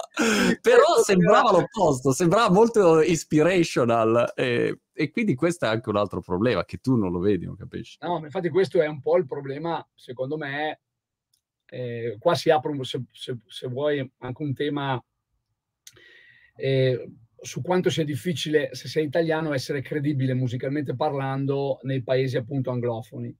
Però 0.62 1.02
sembrava 1.04 1.52
l'opposto, 1.52 2.12
sembrava 2.12 2.52
molto 2.52 3.02
inspirational 3.02 4.34
e, 4.36 4.82
e, 4.92 5.12
quindi 5.12 5.36
questo 5.36 5.66
è 5.66 5.70
anche 5.70 5.90
un 5.90 5.98
altro 5.98 6.22
problema, 6.22 6.66
che 6.66 6.78
tu 6.78 6.96
non 6.96 7.12
lo 7.12 7.20
vedi, 7.20 7.46
non 7.46 7.56
capisci? 7.56 7.98
No, 8.02 8.20
infatti 8.24 8.50
questo 8.50 8.82
è 8.82 8.88
un 8.88 9.02
po' 9.02 9.18
il 9.18 9.26
problema, 9.26 9.86
secondo 9.96 10.38
me, 10.38 10.82
eh, 11.66 12.18
qua 12.20 12.36
si 12.36 12.50
apre, 12.50 12.78
se, 12.84 13.04
se, 13.12 13.38
se 13.48 13.68
vuoi, 13.68 14.12
anche 14.20 14.42
un 14.44 14.54
tema 14.54 15.04
eh, 16.56 17.10
su 17.40 17.62
quanto 17.62 17.90
sia 17.90 18.06
difficile, 18.06 18.70
se 18.74 18.88
sei 18.88 19.06
italiano, 19.06 19.54
essere 19.54 19.82
credibile 19.82 20.34
musicalmente 20.34 20.96
parlando 20.96 21.80
nei 21.84 22.02
paesi 22.04 22.38
appunto 22.38 22.72
anglofoni. 22.72 23.36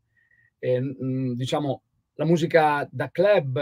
Eh, 0.60 0.80
mh, 0.80 1.36
diciamo, 1.36 1.84
la 2.16 2.26
musica 2.26 2.88
da 2.92 3.10
club 3.10 3.58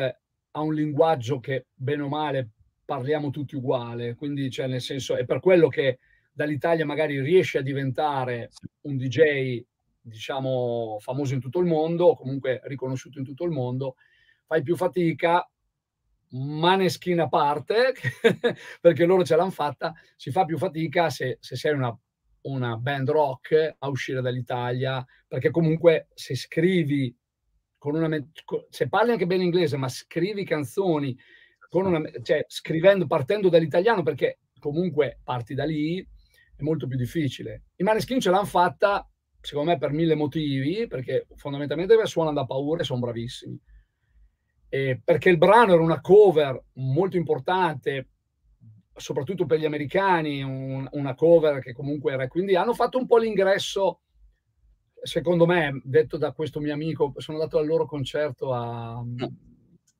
ha 0.51 0.61
un 0.61 0.73
linguaggio 0.73 1.39
che 1.39 1.67
bene 1.73 2.01
o 2.03 2.07
male 2.09 2.49
parliamo 2.83 3.29
tutti 3.29 3.55
uguale, 3.55 4.15
quindi 4.15 4.49
cioè 4.49 4.67
nel 4.67 4.81
senso 4.81 5.15
è 5.15 5.25
per 5.25 5.39
quello 5.39 5.67
che 5.67 5.99
dall'Italia 6.33 6.85
magari 6.85 7.21
riesce 7.21 7.59
a 7.59 7.61
diventare 7.61 8.49
un 8.81 8.97
DJ 8.97 9.63
diciamo 10.01 10.97
famoso 10.99 11.33
in 11.33 11.39
tutto 11.39 11.59
il 11.59 11.67
mondo 11.67 12.07
o 12.07 12.15
comunque 12.15 12.59
riconosciuto 12.63 13.19
in 13.19 13.25
tutto 13.25 13.45
il 13.45 13.51
mondo, 13.51 13.95
fai 14.45 14.63
più 14.63 14.75
fatica 14.75 15.49
maneschin 16.31 17.19
a 17.19 17.27
parte, 17.27 17.93
perché 18.79 19.05
loro 19.05 19.23
ce 19.23 19.35
l'hanno 19.35 19.51
fatta, 19.51 19.93
si 20.15 20.31
fa 20.31 20.45
più 20.45 20.57
fatica 20.57 21.09
se, 21.09 21.37
se 21.39 21.55
sei 21.55 21.73
una, 21.73 21.97
una 22.43 22.75
band 22.77 23.09
rock 23.09 23.75
a 23.79 23.87
uscire 23.89 24.21
dall'Italia, 24.21 25.05
perché 25.27 25.51
comunque 25.51 26.07
se 26.13 26.35
scrivi 26.35 27.15
con 27.77 27.95
una 27.95 28.15
se 28.69 28.87
parli 28.87 29.11
anche 29.11 29.25
bene 29.25 29.43
inglese, 29.43 29.75
ma 29.75 29.89
scrivi 29.89 30.45
canzoni 30.45 31.17
con 31.67 31.85
una, 31.85 32.01
cioè, 32.21 32.45
scrivendo, 32.47 33.07
partendo 33.07 33.49
dall'italiano, 33.49 34.03
perché 34.03 34.39
comunque 34.59 35.19
parti 35.23 35.53
da 35.53 35.63
lì, 35.63 35.99
è 35.99 36.61
molto 36.61 36.85
più 36.85 36.97
difficile. 36.97 37.63
I 37.77 37.83
Maneskin 37.83 38.19
ce 38.19 38.29
l'hanno 38.29 38.45
fatta, 38.45 39.09
secondo 39.39 39.71
me, 39.71 39.77
per 39.77 39.91
mille 39.91 40.15
motivi, 40.15 40.85
perché 40.85 41.27
fondamentalmente 41.35 42.05
suonano 42.05 42.35
da 42.35 42.45
paura 42.45 42.81
e 42.81 42.83
sono 42.83 42.99
bravissimi 42.99 43.59
eh, 44.73 45.01
perché 45.03 45.29
il 45.29 45.37
brano 45.37 45.73
era 45.73 45.81
una 45.81 45.99
cover 45.99 46.57
molto 46.75 47.17
importante, 47.17 48.07
soprattutto 48.95 49.45
per 49.45 49.59
gli 49.59 49.65
americani, 49.65 50.41
un, 50.41 50.87
una 50.91 51.13
cover 51.13 51.59
che 51.59 51.73
comunque 51.73 52.13
era, 52.13 52.29
quindi 52.29 52.55
hanno 52.55 52.73
fatto 52.73 52.97
un 52.97 53.05
po' 53.05 53.17
l'ingresso, 53.17 53.99
secondo 55.03 55.45
me, 55.45 55.81
detto 55.83 56.17
da 56.17 56.31
questo 56.31 56.61
mio 56.61 56.73
amico, 56.73 57.11
sono 57.17 57.37
andato 57.37 57.57
al 57.57 57.65
loro 57.65 57.85
concerto 57.85 58.53
a, 58.53 59.03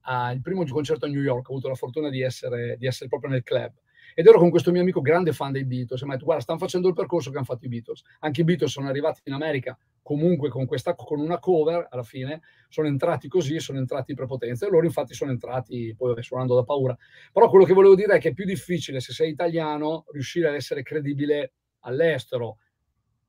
a 0.04 0.32
il 0.32 0.42
primo 0.42 0.64
concerto 0.66 1.04
a 1.06 1.10
New 1.10 1.22
York, 1.22 1.50
ho 1.50 1.52
avuto 1.52 1.68
la 1.68 1.76
fortuna 1.76 2.10
di 2.10 2.22
essere, 2.22 2.78
di 2.78 2.88
essere 2.88 3.10
proprio 3.10 3.30
nel 3.30 3.44
club 3.44 3.74
ed 4.14 4.26
ero 4.26 4.40
con 4.40 4.50
questo 4.50 4.72
mio 4.72 4.82
amico 4.82 5.02
grande 5.02 5.34
fan 5.34 5.52
dei 5.52 5.66
Beatles. 5.66 6.02
E 6.02 6.06
mi 6.06 6.12
ha 6.12 6.14
detto: 6.14 6.26
Guarda, 6.26 6.44
stanno 6.44 6.60
facendo 6.60 6.88
il 6.88 6.94
percorso 6.94 7.30
che 7.30 7.38
hanno 7.38 7.46
fatto 7.46 7.66
i 7.66 7.70
Beatles. 7.70 8.04
Anche 8.20 8.42
i 8.42 8.44
Beatles 8.44 8.72
sono 8.72 8.88
arrivati 8.88 9.22
in 9.26 9.34
America 9.34 9.78
comunque 10.02 10.50
con, 10.50 10.66
questa, 10.66 10.96
con 10.96 11.20
una 11.20 11.40
cover 11.40 11.88
alla 11.90 12.04
fine. 12.04 12.42
Sono 12.70 12.88
entrati 12.88 13.28
così, 13.28 13.60
sono 13.60 13.80
entrati 13.80 14.12
in 14.12 14.18
prepotenza. 14.18 14.66
E 14.66 14.70
loro, 14.70 14.86
infatti, 14.86 15.14
sono 15.14 15.32
entrati 15.32 15.94
poi 15.96 16.22
suonando 16.24 16.56
da 16.56 16.64
paura. 16.64 16.98
Però 17.32 17.50
quello 17.50 17.66
che 17.66 17.74
volevo 17.74 17.96
dire 17.96 18.16
è 18.16 18.20
che 18.20 18.30
è 18.30 18.34
più 18.34 18.46
difficile, 18.46 19.00
se 19.00 19.14
sei 19.14 19.32
italiano, 19.32 20.06
riuscire 20.12 20.48
ad 20.48 20.56
essere 20.56 20.84
credibile 20.84 21.54
all'estero. 21.80 22.58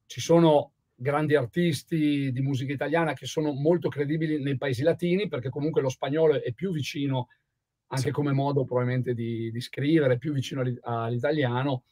Ci 0.06 0.20
sono 0.20 0.72
grandi 0.94 1.34
artisti 1.34 2.30
di 2.30 2.40
musica 2.40 2.72
italiana 2.72 3.12
che 3.12 3.26
sono 3.26 3.52
molto 3.52 3.88
credibili 3.88 4.40
nei 4.40 4.56
paesi 4.56 4.82
latini 4.82 5.26
perché 5.26 5.48
comunque 5.48 5.82
lo 5.82 5.88
spagnolo 5.88 6.40
è 6.40 6.52
più 6.52 6.70
vicino 6.70 7.28
anche 7.88 8.10
come 8.10 8.32
modo 8.32 8.64
probabilmente 8.64 9.12
di, 9.12 9.50
di 9.50 9.60
scrivere, 9.60 10.16
più 10.16 10.32
vicino 10.32 10.62
all'italiano. 10.82 11.84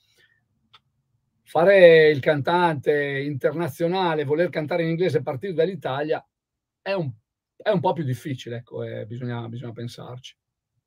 Fare 1.50 2.10
il 2.10 2.20
cantante 2.20 3.18
internazionale, 3.18 4.22
voler 4.22 4.50
cantare 4.50 4.84
in 4.84 4.90
inglese 4.90 5.20
partire 5.20 5.52
dall'Italia 5.52 6.24
è 6.80 6.92
un, 6.92 7.10
è 7.56 7.70
un 7.70 7.80
po' 7.80 7.92
più 7.92 8.04
difficile, 8.04 8.58
ecco, 8.58 8.84
eh, 8.84 9.04
bisogna, 9.04 9.48
bisogna 9.48 9.72
pensarci. 9.72 10.36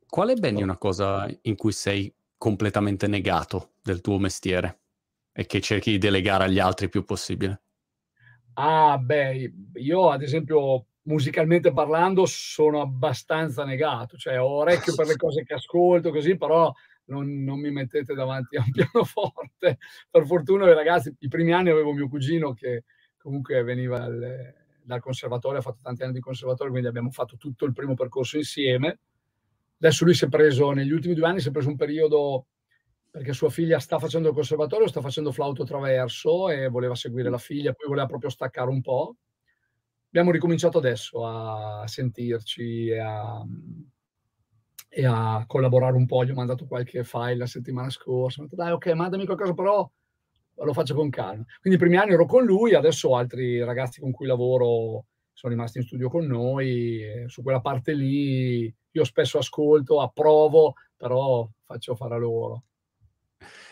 Qual 0.07 0.29
è, 0.29 0.35
Benny, 0.35 0.61
una 0.61 0.77
cosa 0.77 1.29
in 1.41 1.57
cui 1.57 1.73
sei 1.73 2.15
completamente 2.37 3.07
negato 3.07 3.73
del 3.81 3.99
tuo 3.99 4.17
mestiere 4.19 4.83
e 5.33 5.45
che 5.47 5.59
cerchi 5.59 5.91
di 5.91 5.97
delegare 5.97 6.45
agli 6.45 6.59
altri 6.59 6.85
il 6.85 6.91
più 6.91 7.03
possibile? 7.03 7.63
Ah, 8.53 8.97
beh, 8.97 9.51
io 9.73 10.11
ad 10.11 10.21
esempio 10.21 10.85
musicalmente 11.07 11.73
parlando 11.73 12.25
sono 12.25 12.79
abbastanza 12.79 13.65
negato, 13.65 14.15
cioè 14.15 14.39
ho 14.39 14.47
orecchio 14.47 14.95
per 14.95 15.07
le 15.07 15.17
cose 15.17 15.43
che 15.43 15.55
ascolto 15.55 16.09
così, 16.09 16.37
però 16.37 16.71
non, 17.05 17.43
non 17.43 17.59
mi 17.59 17.71
mettete 17.71 18.13
davanti 18.13 18.55
a 18.57 18.63
un 18.65 18.71
pianoforte. 18.71 19.77
Per 20.09 20.25
fortuna 20.25 20.71
ragazzi, 20.73 21.15
i 21.19 21.27
primi 21.27 21.53
anni 21.53 21.69
avevo 21.69 21.93
mio 21.93 22.07
cugino 22.07 22.53
che 22.53 22.83
comunque 23.17 23.63
veniva 23.63 24.01
al, 24.01 24.53
dal 24.83 25.01
conservatorio, 25.01 25.59
ha 25.59 25.63
fatto 25.63 25.79
tanti 25.81 26.03
anni 26.03 26.13
di 26.13 26.19
conservatorio, 26.19 26.71
quindi 26.71 26.89
abbiamo 26.89 27.11
fatto 27.11 27.37
tutto 27.37 27.65
il 27.65 27.73
primo 27.73 27.93
percorso 27.93 28.37
insieme. 28.37 28.99
Adesso 29.79 30.05
lui 30.05 30.13
si 30.13 30.25
è 30.25 30.29
preso, 30.29 30.71
negli 30.71 30.91
ultimi 30.91 31.13
due 31.13 31.27
anni 31.27 31.39
si 31.39 31.49
è 31.49 31.51
preso 31.51 31.69
un 31.69 31.75
periodo 31.75 32.47
perché 33.09 33.33
sua 33.33 33.49
figlia 33.49 33.79
sta 33.79 33.99
facendo 33.99 34.29
il 34.29 34.33
conservatorio, 34.33 34.87
sta 34.87 35.01
facendo 35.01 35.31
flauto 35.31 35.63
traverso 35.63 36.49
e 36.49 36.67
voleva 36.67 36.95
seguire 36.95 37.29
la 37.29 37.37
figlia, 37.37 37.73
poi 37.73 37.87
voleva 37.87 38.07
proprio 38.07 38.29
staccare 38.29 38.69
un 38.69 38.81
po' 38.81 39.15
abbiamo 40.13 40.31
ricominciato 40.31 40.77
adesso 40.77 41.25
a 41.25 41.87
sentirci 41.87 42.89
e 42.89 42.99
a, 42.99 43.43
e 44.93 45.05
a, 45.05 45.43
collaborare 45.47 45.95
un 45.95 46.05
po'. 46.05 46.23
Gli 46.23 46.31
ho 46.31 46.35
mandato 46.35 46.65
qualche 46.65 47.03
file 47.03 47.37
la 47.37 47.45
settimana 47.45 47.89
scorsa. 47.89 48.41
Ho 48.41 48.43
detto, 48.43 48.55
dai, 48.55 48.71
ok, 48.71 48.87
mandami 48.93 49.25
qualcosa, 49.25 49.53
però 49.53 49.89
lo 50.55 50.73
faccio 50.73 50.93
con 50.93 51.09
calma. 51.09 51.43
Quindi 51.59 51.79
i 51.79 51.81
primi 51.81 51.97
anni 51.97 52.13
ero 52.13 52.25
con 52.25 52.45
lui, 52.45 52.75
adesso 52.75 53.15
altri 53.15 53.63
ragazzi 53.63 53.99
con 53.99 54.11
cui 54.11 54.27
lavoro 54.27 55.05
sono 55.33 55.53
rimasti 55.53 55.79
in 55.79 55.85
studio 55.85 56.09
con 56.09 56.25
noi. 56.25 57.25
Su 57.27 57.41
quella 57.41 57.61
parte 57.61 57.93
lì 57.93 58.73
io 58.91 59.03
spesso 59.03 59.39
ascolto, 59.39 59.99
approvo, 59.99 60.75
però 60.95 61.47
faccio 61.65 61.95
fare 61.95 62.15
a 62.15 62.19
loro. 62.19 62.63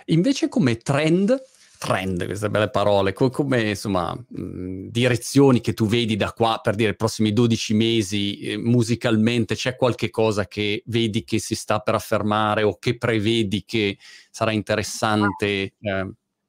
Invece 0.06 0.50
come 0.50 0.78
trend, 0.78 1.40
trend, 1.82 2.26
queste 2.26 2.52
belle 2.52 2.70
parole, 2.70 3.12
co- 3.12 3.32
come 3.32 3.70
insomma 3.70 4.14
mh, 4.14 4.90
direzioni 4.90 5.62
che 5.62 5.74
tu 5.74 5.88
vedi 5.88 6.16
da 6.16 6.32
qua 6.32 6.60
per 6.62 6.76
dire 6.76 6.92
i 6.92 6.96
prossimi 6.96 7.34
12 7.34 7.74
mesi 7.74 8.40
eh, 8.40 8.58
musicalmente, 8.58 9.56
c'è 9.56 9.76
qualche 9.76 10.12
cosa 10.12 10.46
che 10.46 10.84
vedi 10.86 11.24
che 11.24 11.40
si 11.40 11.56
sta 11.56 11.80
per 11.80 11.96
affermare 11.96 12.62
o 12.62 12.78
che 12.78 13.00
prevedi 13.00 13.64
che 13.66 13.98
sarà 14.30 14.52
interessante? 14.52 15.74
Eh? 15.80 16.04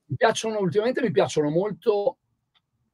Mi 0.05 0.16
piacciono, 0.18 0.59
ultimamente 0.59 1.01
mi 1.01 1.11
piacciono 1.11 1.49
molto, 1.49 2.18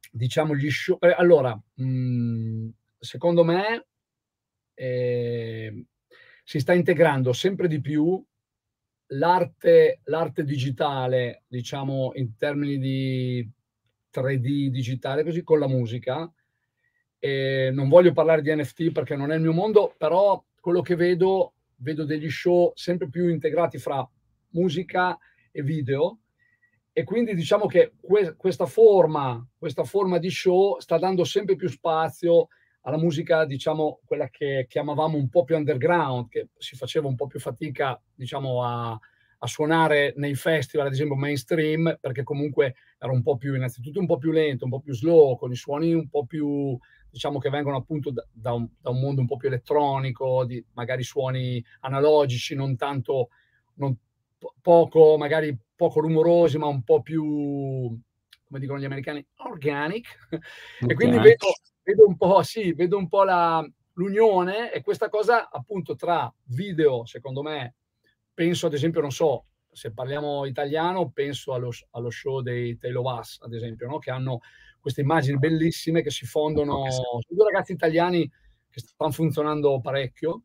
diciamo, 0.09 0.55
gli 0.55 0.69
show. 0.69 0.97
Eh, 1.01 1.13
allora, 1.17 1.61
mh, 1.73 2.69
secondo 2.99 3.43
me 3.43 3.85
eh, 4.75 5.85
si 6.45 6.59
sta 6.59 6.71
integrando 6.71 7.33
sempre 7.33 7.67
di 7.67 7.81
più 7.81 8.23
l'arte, 9.09 10.01
l'arte 10.05 10.43
digitale, 10.43 11.43
diciamo 11.47 12.11
in 12.15 12.35
termini 12.35 12.77
di 12.77 13.49
3D 14.13 14.67
digitale, 14.67 15.23
così 15.23 15.43
con 15.43 15.59
la 15.59 15.67
musica. 15.67 16.31
E 17.17 17.69
non 17.73 17.89
voglio 17.89 18.13
parlare 18.13 18.41
di 18.41 18.53
NFT 18.53 18.91
perché 18.91 19.15
non 19.15 19.31
è 19.31 19.35
il 19.35 19.41
mio 19.41 19.53
mondo, 19.53 19.93
però 19.97 20.43
quello 20.59 20.81
che 20.81 20.95
vedo, 20.95 21.53
vedo 21.77 22.05
degli 22.05 22.29
show 22.29 22.71
sempre 22.75 23.09
più 23.09 23.29
integrati 23.29 23.77
fra 23.77 24.07
musica 24.49 25.17
e 25.51 25.61
video. 25.61 26.19
E 26.91 27.03
quindi 27.03 27.33
diciamo 27.33 27.65
che 27.65 27.93
que- 27.99 28.35
questa, 28.35 28.65
forma, 28.65 29.45
questa 29.57 29.83
forma 29.83 30.17
di 30.17 30.29
show 30.29 30.79
sta 30.79 30.97
dando 30.97 31.23
sempre 31.23 31.55
più 31.55 31.69
spazio 31.69 32.47
alla 32.81 32.97
musica, 32.97 33.45
diciamo, 33.45 33.99
quella 34.05 34.29
che 34.29 34.65
chiamavamo 34.69 35.17
un 35.17 35.29
po' 35.29 35.43
più 35.43 35.55
underground, 35.55 36.29
che 36.29 36.49
si 36.57 36.75
faceva 36.75 37.07
un 37.07 37.15
po' 37.15 37.27
più 37.27 37.39
fatica, 37.39 37.99
diciamo, 38.13 38.63
a, 38.63 38.91
a 38.91 39.47
suonare 39.47 40.13
nei 40.17 40.35
festival, 40.35 40.87
ad 40.87 40.93
esempio 40.93 41.15
mainstream, 41.15 41.97
perché 41.99 42.23
comunque 42.23 42.75
era 42.97 43.11
un 43.11 43.21
po' 43.21 43.37
più, 43.37 43.55
innanzitutto 43.55 43.99
un 43.99 44.05
po' 44.05 44.17
più 44.17 44.31
lento, 44.31 44.65
un 44.65 44.71
po' 44.71 44.79
più 44.79 44.93
slow, 44.93 45.37
con 45.37 45.51
i 45.51 45.55
suoni 45.55 45.93
un 45.93 46.07
po' 46.09 46.25
più, 46.25 46.77
diciamo, 47.09 47.39
che 47.39 47.49
vengono 47.49 47.77
appunto 47.77 48.11
da, 48.11 48.25
da, 48.31 48.53
un, 48.53 48.67
da 48.79 48.89
un, 48.89 48.99
mondo 48.99 49.21
un 49.21 49.27
po' 49.27 49.37
più 49.37 49.49
elettronico, 49.49 50.45
di 50.45 50.63
magari 50.73 51.03
suoni 51.03 51.63
analogici, 51.81 52.55
non 52.55 52.75
tanto, 52.75 53.29
non, 53.75 53.95
poco, 54.61 55.17
magari 55.17 55.57
poco 55.75 55.99
rumorosi, 55.99 56.57
ma 56.57 56.67
un 56.67 56.83
po' 56.83 57.01
più, 57.01 57.23
come 58.47 58.59
dicono 58.59 58.79
gli 58.79 58.85
americani, 58.85 59.25
organic. 59.37 60.27
Okay. 60.29 60.39
e 60.89 60.93
quindi 60.93 61.17
vedo 61.17 61.47
vedo 61.89 62.05
un 62.05 62.15
po', 62.15 62.43
sì, 62.43 62.73
vedo 62.73 62.97
un 62.97 63.07
po' 63.07 63.23
la, 63.23 63.67
l'unione 63.93 64.71
e 64.71 64.81
questa 64.81 65.09
cosa 65.09 65.49
appunto 65.49 65.95
tra 65.95 66.31
video, 66.45 67.05
secondo 67.05 67.41
me, 67.41 67.75
penso 68.33 68.67
ad 68.67 68.73
esempio, 68.73 69.01
non 69.01 69.11
so, 69.11 69.45
se 69.71 69.91
parliamo 69.91 70.45
italiano, 70.45 71.09
penso 71.09 71.53
allo, 71.53 71.71
allo 71.91 72.09
show 72.11 72.41
dei 72.41 72.77
Taylor 72.77 73.19
Us, 73.19 73.39
ad 73.41 73.53
esempio, 73.53 73.87
no? 73.87 73.97
che 73.97 74.11
hanno 74.11 74.39
queste 74.79 75.01
immagini 75.01 75.37
bellissime 75.37 76.01
che 76.01 76.11
si 76.11 76.25
fondono, 76.25 76.89
sono 76.89 77.19
due 77.27 77.45
ragazzi 77.45 77.73
italiani 77.73 78.29
che 78.69 78.79
stanno 78.79 79.11
funzionando 79.11 79.81
parecchio 79.81 80.43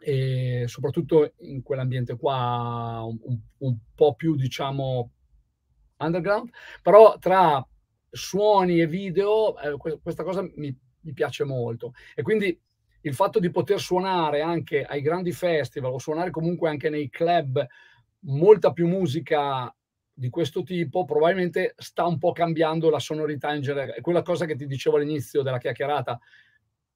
e 0.00 0.64
soprattutto 0.66 1.34
in 1.40 1.62
quell'ambiente 1.62 2.16
qua 2.16 3.02
un, 3.04 3.38
un 3.58 3.76
po' 3.94 4.14
più 4.14 4.34
diciamo 4.34 5.10
underground, 5.98 6.50
però 6.82 7.16
tra 7.18 7.64
suoni 8.14 8.80
e 8.80 8.86
video, 8.86 9.58
eh, 9.58 9.76
questa 10.00 10.22
cosa 10.22 10.42
mi, 10.42 10.76
mi, 11.00 11.12
piace 11.12 11.44
molto. 11.44 11.92
E 12.14 12.22
quindi 12.22 12.58
il 13.02 13.14
fatto 13.14 13.38
di 13.38 13.50
poter 13.50 13.80
suonare 13.80 14.40
anche 14.40 14.84
ai 14.84 15.02
grandi 15.02 15.32
festival 15.32 15.92
o 15.92 15.98
suonare 15.98 16.30
comunque 16.30 16.68
anche 16.68 16.88
nei 16.88 17.10
club 17.10 17.64
molta 18.20 18.72
più 18.72 18.86
musica 18.86 19.74
di 20.16 20.30
questo 20.30 20.62
tipo 20.62 21.04
probabilmente 21.04 21.74
sta 21.76 22.06
un 22.06 22.18
po' 22.18 22.32
cambiando 22.32 22.88
la 22.88 23.00
sonorità 23.00 23.52
in 23.52 23.62
generale. 23.62 23.94
È 23.94 24.00
quella 24.00 24.22
cosa 24.22 24.46
che 24.46 24.56
ti 24.56 24.66
dicevo 24.66 24.96
all'inizio 24.96 25.42
della 25.42 25.58
chiacchierata. 25.58 26.18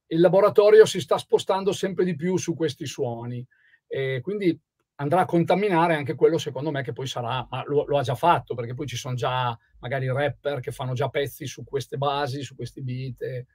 Il 0.07 0.21
laboratorio 0.21 0.85
si 0.85 1.01
sta 1.01 1.17
spostando 1.17 1.71
sempre 1.73 2.05
di 2.05 2.15
più 2.15 2.37
su 2.37 2.55
questi 2.55 2.85
suoni. 2.85 3.45
E 3.85 4.21
quindi 4.21 4.59
andrà 5.01 5.21
a 5.21 5.25
contaminare 5.25 5.95
anche 5.95 6.15
quello 6.15 6.37
secondo 6.37 6.71
me 6.71 6.83
che 6.83 6.93
poi 6.93 7.07
sarà, 7.07 7.45
ma 7.49 7.63
lo, 7.65 7.85
lo, 7.85 7.97
ha 7.97 8.01
già 8.01 8.15
fatto 8.15 8.53
perché 8.53 8.73
poi 8.73 8.85
ci 8.85 8.97
sono 8.97 9.15
già 9.15 9.57
magari 9.79 10.07
rapper 10.07 10.59
che 10.59 10.71
fanno 10.71 10.93
già 10.93 11.09
pezzi 11.09 11.45
su 11.45 11.63
queste 11.63 11.97
basi, 11.97 12.41
su 12.43 12.55
questi 12.55 12.81
beat. 12.81 13.45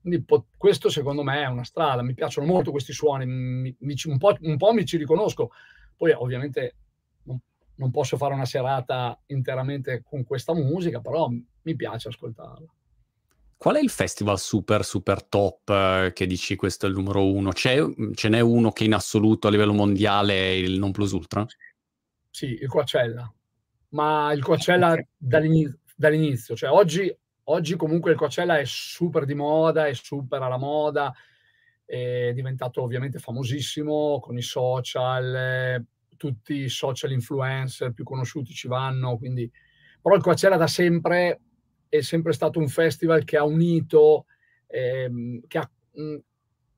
Quindi 0.00 0.22
po- 0.24 0.46
questo 0.56 0.88
secondo 0.88 1.22
me 1.22 1.42
è 1.42 1.46
una 1.46 1.64
strada, 1.64 2.02
mi 2.02 2.14
piacciono 2.14 2.46
molto 2.46 2.70
questi 2.70 2.92
suoni, 2.92 3.26
mi, 3.26 3.74
mi, 3.80 3.94
un, 4.04 4.18
po', 4.18 4.36
un, 4.40 4.56
po', 4.56 4.72
mi 4.72 4.84
ci 4.84 4.96
riconosco, 4.96 5.50
poi 5.96 6.12
ovviamente 6.12 6.76
non, 7.24 7.38
non 7.76 7.90
posso 7.90 8.16
fare 8.16 8.34
una 8.34 8.44
serata 8.44 9.20
interamente 9.26 10.02
con 10.02 10.24
questa 10.24 10.54
musica, 10.54 11.00
però 11.00 11.28
mi 11.28 11.76
piace 11.76 12.08
ascoltarla. 12.08 12.66
Qual 13.62 13.76
è 13.76 13.80
il 13.80 13.90
festival 13.90 14.40
super, 14.40 14.84
super 14.84 15.22
top 15.22 15.68
eh, 15.68 16.10
che 16.12 16.26
dici 16.26 16.56
questo 16.56 16.86
è 16.86 16.88
il 16.88 16.96
numero 16.96 17.30
uno? 17.32 17.52
C'è, 17.52 17.78
ce 18.12 18.28
n'è 18.28 18.40
uno 18.40 18.72
che 18.72 18.82
in 18.82 18.92
assoluto 18.92 19.46
a 19.46 19.52
livello 19.52 19.72
mondiale 19.72 20.34
è 20.34 20.48
il 20.48 20.80
non 20.80 20.90
plus 20.90 21.12
ultra? 21.12 21.46
Sì, 22.28 22.58
il 22.60 22.66
Coachella. 22.66 23.32
Ma 23.90 24.32
il 24.32 24.42
Coachella 24.42 25.00
dall'inizio, 25.16 25.78
dall'inizio. 25.94 26.56
Cioè 26.56 26.70
oggi, 26.70 27.16
oggi 27.44 27.76
comunque 27.76 28.10
il 28.10 28.16
Coachella 28.16 28.58
è 28.58 28.64
super 28.64 29.24
di 29.24 29.34
moda, 29.34 29.86
è 29.86 29.94
super 29.94 30.42
alla 30.42 30.58
moda, 30.58 31.14
è 31.84 32.32
diventato 32.34 32.82
ovviamente 32.82 33.20
famosissimo 33.20 34.18
con 34.18 34.36
i 34.36 34.42
social, 34.42 35.34
eh, 35.36 35.84
tutti 36.16 36.54
i 36.54 36.68
social 36.68 37.12
influencer 37.12 37.92
più 37.92 38.02
conosciuti 38.02 38.52
ci 38.54 38.66
vanno, 38.66 39.18
quindi... 39.18 39.48
Però 40.02 40.16
il 40.16 40.22
Coachella 40.22 40.56
da 40.56 40.66
sempre 40.66 41.38
è 41.92 42.00
sempre 42.00 42.32
stato 42.32 42.58
un 42.58 42.68
festival 42.68 43.22
che 43.22 43.36
ha 43.36 43.44
unito, 43.44 44.24
ehm, 44.66 45.42
che 45.46 45.58
ha, 45.58 45.70
mh, 45.92 46.16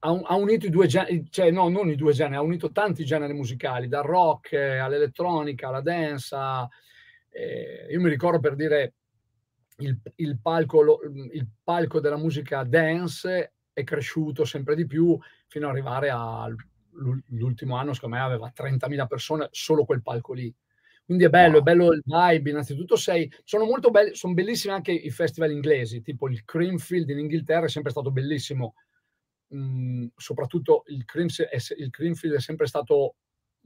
ha, 0.00 0.34
unito 0.34 0.66
i 0.66 0.70
due 0.70 0.88
generi, 0.88 1.24
cioè 1.30 1.52
no, 1.52 1.68
non 1.68 1.88
i 1.88 1.94
due 1.94 2.12
generi, 2.12 2.34
ha 2.34 2.42
unito 2.42 2.72
tanti 2.72 3.04
generi 3.04 3.32
musicali, 3.32 3.86
dal 3.86 4.02
rock 4.02 4.54
eh, 4.54 4.78
all'elettronica, 4.78 5.68
alla 5.68 5.82
dance. 5.82 6.34
A, 6.34 6.68
eh, 7.30 7.86
io 7.92 8.00
mi 8.00 8.08
ricordo 8.08 8.40
per 8.40 8.56
dire 8.56 8.94
il, 9.78 9.96
il, 10.16 10.40
palco, 10.40 10.82
lo, 10.82 10.98
il 11.30 11.46
palco 11.62 12.00
della 12.00 12.18
musica 12.18 12.64
dance 12.64 13.52
è 13.72 13.84
cresciuto 13.84 14.44
sempre 14.44 14.74
di 14.74 14.84
più 14.84 15.16
fino 15.46 15.66
ad 15.66 15.74
arrivare 15.74 16.10
all'ultimo 16.10 17.76
anno, 17.76 17.92
secondo 17.92 18.16
me 18.16 18.22
aveva 18.22 18.52
30.000 18.52 19.06
persone 19.06 19.46
solo 19.52 19.84
quel 19.84 20.02
palco 20.02 20.32
lì. 20.32 20.52
Quindi 21.04 21.24
è 21.24 21.28
bello, 21.28 21.58
wow. 21.58 21.60
è 21.60 21.62
bello 21.62 21.92
il 21.92 22.02
vibe. 22.04 22.50
Innanzitutto 22.50 22.96
sei, 22.96 23.30
sono 23.44 23.64
molto 23.64 23.90
belli, 23.90 24.14
sono 24.14 24.32
bellissimi 24.32 24.72
anche 24.72 24.92
i 24.92 25.10
festival 25.10 25.50
inglesi, 25.50 26.00
tipo 26.00 26.28
il 26.28 26.44
Creamfield 26.44 27.10
in 27.10 27.18
Inghilterra 27.18 27.66
è 27.66 27.68
sempre 27.68 27.90
stato 27.90 28.10
bellissimo. 28.10 28.74
Mm, 29.54 30.06
soprattutto 30.16 30.84
il, 30.86 31.04
Cream, 31.04 31.28
il 31.76 31.90
Creamfield 31.90 32.36
è 32.36 32.40
sempre 32.40 32.66
stato, 32.66 33.16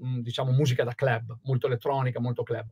mm, 0.04 0.18
diciamo, 0.20 0.50
musica 0.52 0.82
da 0.84 0.94
club, 0.94 1.38
molto 1.44 1.66
elettronica, 1.68 2.20
molto 2.20 2.42
club. 2.42 2.68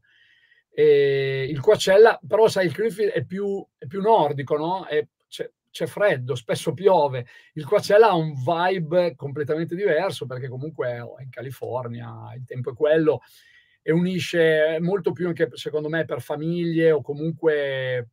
E 0.70 1.46
il 1.48 1.60
Coachella, 1.60 2.20
però 2.26 2.48
sai, 2.48 2.66
il 2.66 2.72
Creamfield 2.72 3.12
è 3.12 3.24
più, 3.24 3.64
è 3.78 3.86
più 3.86 4.00
nordico, 4.00 4.56
no? 4.56 4.84
È, 4.86 5.06
c'è, 5.28 5.48
c'è 5.70 5.86
freddo, 5.86 6.34
spesso 6.34 6.74
piove. 6.74 7.26
Il 7.54 7.64
Coachella 7.64 8.08
ha 8.08 8.14
un 8.14 8.34
vibe 8.34 9.14
completamente 9.14 9.76
diverso 9.76 10.26
perché 10.26 10.48
comunque 10.48 10.88
è 10.88 11.22
in 11.22 11.30
California, 11.30 12.34
il 12.34 12.44
tempo 12.44 12.72
è 12.72 12.74
quello 12.74 13.20
e 13.88 13.92
unisce 13.92 14.78
molto 14.80 15.12
più 15.12 15.28
anche 15.28 15.48
secondo 15.52 15.88
me 15.88 16.04
per 16.04 16.20
famiglie 16.20 16.90
o 16.90 17.02
comunque 17.02 18.08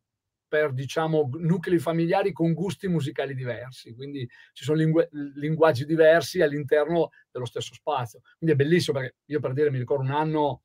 per 0.46 0.72
diciamo 0.72 1.28
nuclei 1.32 1.80
familiari 1.80 2.30
con 2.30 2.52
gusti 2.52 2.86
musicali 2.86 3.34
diversi, 3.34 3.92
quindi 3.92 4.24
ci 4.52 4.62
sono 4.62 4.78
lingu- 4.78 5.08
linguaggi 5.34 5.84
diversi 5.84 6.42
all'interno 6.42 7.10
dello 7.28 7.44
stesso 7.44 7.74
spazio. 7.74 8.20
Quindi 8.38 8.54
è 8.54 8.64
bellissimo 8.64 9.00
perché 9.00 9.16
io 9.24 9.40
per 9.40 9.52
dire 9.52 9.72
mi 9.72 9.78
ricordo 9.78 10.04
un 10.04 10.12
anno 10.12 10.62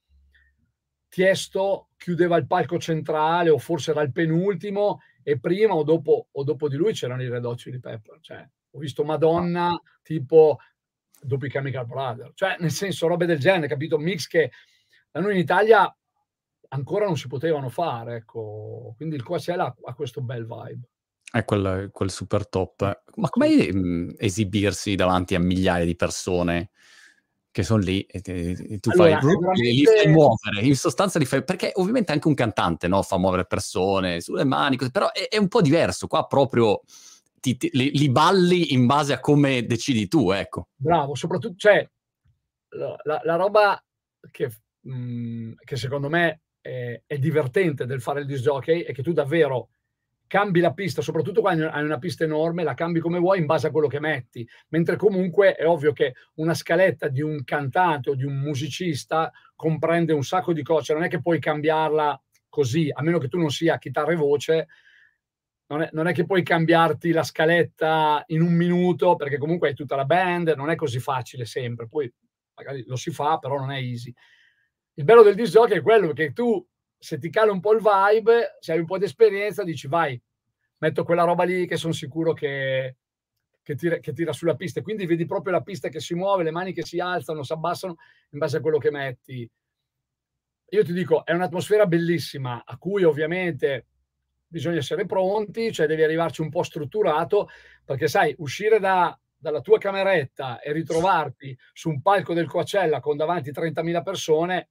Tiesto 1.07 1.89
chiudeva 1.97 2.38
il 2.38 2.45
palco 2.45 2.78
centrale 2.78 3.49
o 3.49 3.57
forse 3.57 3.89
era 3.89 4.03
il 4.03 4.12
penultimo 4.12 4.99
e 5.24 5.39
prima 5.39 5.74
o 5.74 5.82
dopo, 5.82 6.28
o 6.30 6.43
dopo 6.43 6.70
di 6.70 6.76
lui 6.76 6.93
c'erano 6.93 7.24
i 7.24 7.30
Red 7.30 7.45
Hot 7.45 7.57
Chili 7.57 7.80
Pepper, 7.80 8.20
cioè 8.22 8.47
ho 8.70 8.78
visto 8.78 9.03
Madonna 9.03 9.76
tipo 10.03 10.60
dopo 11.20 11.47
i 11.47 11.49
Chemical 11.49 11.88
Brothers, 11.88 12.34
cioè 12.36 12.57
nel 12.60 12.70
senso 12.70 13.07
robe 13.07 13.26
del 13.26 13.39
genere, 13.39 13.68
capito? 13.68 13.97
Mix 13.97 14.28
che 14.28 14.51
da 15.12 15.20
noi 15.20 15.34
in 15.34 15.39
Italia 15.39 15.93
ancora 16.70 17.05
non 17.05 17.18
si 17.18 17.28
potevano 17.28 17.70
fare, 17.70 18.18
ecco. 18.18 18.93
Quindi 18.95 19.16
il 19.16 19.24
Coachella 19.24 19.76
ha 19.84 19.93
questo 19.93 20.22
bel 20.22 20.45
vibe. 20.45 20.88
È 21.32 21.43
quel, 21.45 21.89
quel 21.91 22.10
super 22.10 22.47
top. 22.47 23.03
Ma 23.16 23.30
come 23.30 24.16
esibirsi 24.18 24.95
davanti 24.95 25.36
a 25.36 25.39
migliaia 25.39 25.86
di 25.86 25.95
persone 25.95 26.72
che 27.51 27.64
sono 27.64 27.82
lì 27.82 28.01
e, 28.01 28.22
e 28.24 28.80
tu 28.80 28.91
allora, 28.91 29.20
fai 29.20 29.28
veramente... 29.28 29.62
li 29.62 29.86
fai 29.86 30.07
muovere? 30.07 30.62
In 30.62 30.76
sostanza 30.76 31.18
li 31.18 31.26
fai 31.26 31.43
perché 31.43 31.72
ovviamente 31.76 32.12
anche 32.12 32.28
un 32.28 32.36
cantante 32.36 32.88
no, 32.88 33.01
fa 33.01 33.18
muovere 33.18 33.45
persone 33.45 34.22
sulle 34.22 34.43
mani, 34.43 34.78
però 34.91 35.12
è, 35.12 35.28
è 35.28 35.38
un 35.38 35.47
po' 35.47 35.62
diverso. 35.62 36.07
Qua 36.07 36.26
proprio 36.26 36.82
ti, 37.39 37.57
ti, 37.57 37.70
li, 37.74 37.91
li, 37.91 38.10
balli 38.10 38.74
in 38.74 38.86
base 38.86 39.14
a 39.14 39.20
come 39.20 39.66
decidi 39.66 40.07
tu, 40.07 40.32
ecco. 40.32 40.70
Bravo, 40.76 41.16
soprattutto, 41.16 41.55
cioè, 41.57 41.88
la, 42.70 42.95
la, 43.03 43.22
la 43.24 43.36
roba 43.36 43.84
che 44.32 44.51
Mhmm, 44.90 45.54
che 45.64 45.76
secondo 45.76 46.10
me 46.10 46.42
è, 46.62 47.02
è 47.06 47.18
divertente 47.18 47.86
del 47.86 48.02
fare 48.02 48.22
il 48.22 48.26
disc 48.26 48.42
jockey 48.44 48.82
è 48.82 48.92
che 48.92 49.04
tu 49.04 49.14
davvero 49.14 49.70
cambi 50.28 50.60
la 50.60 50.74
pista, 50.74 51.02
soprattutto 51.02 51.42
quando 51.42 51.70
hai 51.70 51.84
una 51.84 51.98
pista 51.98 52.24
enorme, 52.24 52.64
la 52.64 52.76
cambi 52.76 53.00
come 53.00 53.18
vuoi 53.18 53.40
in 53.40 53.48
base 53.48 53.68
a 53.68 53.72
quello 53.72 53.88
che 53.88 54.00
metti, 54.00 54.48
mentre 54.70 54.96
comunque 54.96 55.56
è 55.56 55.66
ovvio 55.66 55.92
che 55.92 56.14
una 56.36 56.54
scaletta 56.54 57.08
di 57.08 57.22
un 57.22 57.44
cantante 57.44 58.12
o 58.12 58.16
di 58.16 58.26
un 58.26 58.36
musicista 58.36 59.32
comprende 59.56 60.14
un 60.14 60.24
sacco 60.24 60.54
di 60.54 60.62
cose, 60.62 60.94
non 60.94 61.04
è 61.04 61.08
che 61.08 61.20
puoi 61.20 61.40
cambiarla 61.40 62.22
così, 62.48 62.92
a 62.94 63.02
meno 63.02 63.18
che 63.18 63.28
tu 63.28 63.40
non 63.40 63.50
sia 63.50 63.80
chitarra 63.80 64.12
e 64.12 64.16
voce, 64.16 64.68
non 65.68 65.82
è, 65.82 65.90
non 65.94 66.08
è, 66.08 66.14
che 66.14 66.26
puoi 66.26 66.44
cambiarti 66.44 67.12
la 67.12 67.24
scaletta 67.24 68.24
in 68.28 68.42
un 68.42 68.54
minuto, 68.54 69.16
perché 69.16 69.38
comunque 69.40 69.70
hai 69.70 69.76
tutta 69.76 69.96
la 69.96 70.06
band, 70.06 70.50
non 70.50 70.70
è 70.70 70.76
così 70.76 71.00
facile 71.00 71.46
sempre, 71.46 71.88
poi 71.88 72.12
magari 72.56 72.84
lo 72.86 72.96
si 72.96 73.10
fa, 73.12 73.38
però 73.40 73.58
non 73.58 73.72
è 73.72 73.78
easy. 73.78 74.14
Il 75.00 75.06
bello 75.06 75.24
del 75.24 75.34
disc 75.34 75.54
jockey 75.54 75.78
è 75.78 75.82
quello 75.82 76.12
che 76.12 76.34
tu 76.34 76.62
se 76.97 77.18
ti 77.20 77.30
cala 77.30 77.54
un 77.54 77.62
po' 77.62 77.72
il 77.72 77.80
vibe, 77.80 78.58
se 78.60 78.74
hai 78.74 78.80
un 78.80 78.86
po' 78.86 78.97
di 78.97 79.06
esperienza, 79.06 79.64
dici 79.64 79.88
vai, 79.88 80.22
metto 80.80 81.06
quella 81.06 81.24
roba 81.24 81.45
lì 81.45 81.66
che 81.68 81.78
sono 81.78 81.93
sicuro 81.93 82.34
che, 82.34 82.97
che, 83.64 83.76
tira, 83.76 84.00
che 84.00 84.12
tira 84.12 84.34
sulla 84.34 84.58
pista. 84.58 84.82
Quindi 84.82 85.06
vedi 85.06 85.26
proprio 85.26 85.54
la 85.54 85.62
pista 85.62 85.88
che 85.88 86.02
si 86.02 86.16
muove, 86.16 86.43
le 86.43 86.52
mani 86.52 86.74
che 86.74 86.84
si 86.84 87.00
alzano, 87.00 87.43
si 87.43 87.54
abbassano 87.54 87.95
in 88.32 88.39
base 88.39 88.58
a 88.58 88.60
quello 88.60 88.78
che 88.78 88.91
metti. 88.91 89.50
Io 90.72 90.84
ti 90.84 90.91
dico, 90.91 91.26
è 91.26 91.32
un'atmosfera 91.32 91.86
bellissima 91.86 92.64
a 92.66 92.78
cui 92.78 93.06
ovviamente 93.06 93.86
bisogna 94.45 94.80
essere 94.80 95.06
pronti, 95.06 95.72
cioè 95.72 95.88
devi 95.88 96.04
arrivarci 96.04 96.41
un 96.41 96.50
po' 96.50 96.64
strutturato, 96.64 97.47
perché 97.86 98.10
sai, 98.10 98.36
uscire 98.39 98.80
da, 98.80 99.18
dalla 99.38 99.62
tua 99.62 99.78
cameretta 99.78 100.60
e 100.60 100.74
ritrovarti 100.74 101.58
su 101.72 101.88
un 101.88 102.02
palco 102.02 102.34
del 102.34 102.50
Coachella 102.50 103.00
con 103.00 103.16
davanti 103.16 103.52
30.000 103.52 104.04
persone 104.04 104.70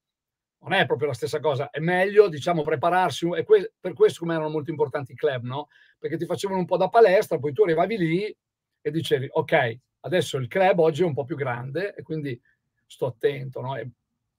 non 0.61 0.73
è 0.73 0.87
proprio 0.87 1.09
la 1.09 1.15
stessa 1.15 1.41
cosa. 1.41 1.71
È 1.71 1.79
meglio, 1.79 2.29
diciamo, 2.29 2.63
prepararsi. 2.63 3.29
E 3.35 3.45
que- 3.45 3.73
per 3.79 3.93
questo 3.93 4.21
come 4.21 4.35
erano 4.35 4.51
molto 4.51 4.71
importanti 4.71 5.13
i 5.13 5.17
club, 5.17 5.45
no? 5.45 5.69
Perché 5.99 6.17
ti 6.17 6.27
facevano 6.27 6.59
un 6.59 6.67
po' 6.67 6.77
da 6.77 6.89
palestra, 6.89 7.39
poi 7.39 7.53
tu 7.53 7.63
arrivavi 7.63 7.97
lì 7.97 8.37
e 8.81 8.91
dicevi, 8.91 9.29
ok, 9.31 9.79
adesso 10.01 10.37
il 10.37 10.49
club 10.49 10.79
oggi 10.79 11.03
è 11.03 11.07
un 11.07 11.15
po' 11.15 11.25
più 11.25 11.37
grande 11.37 11.95
e 11.95 12.03
quindi 12.03 12.41
sto 12.87 13.07
attento, 13.07 13.61
no? 13.61 13.77
E 13.77 13.91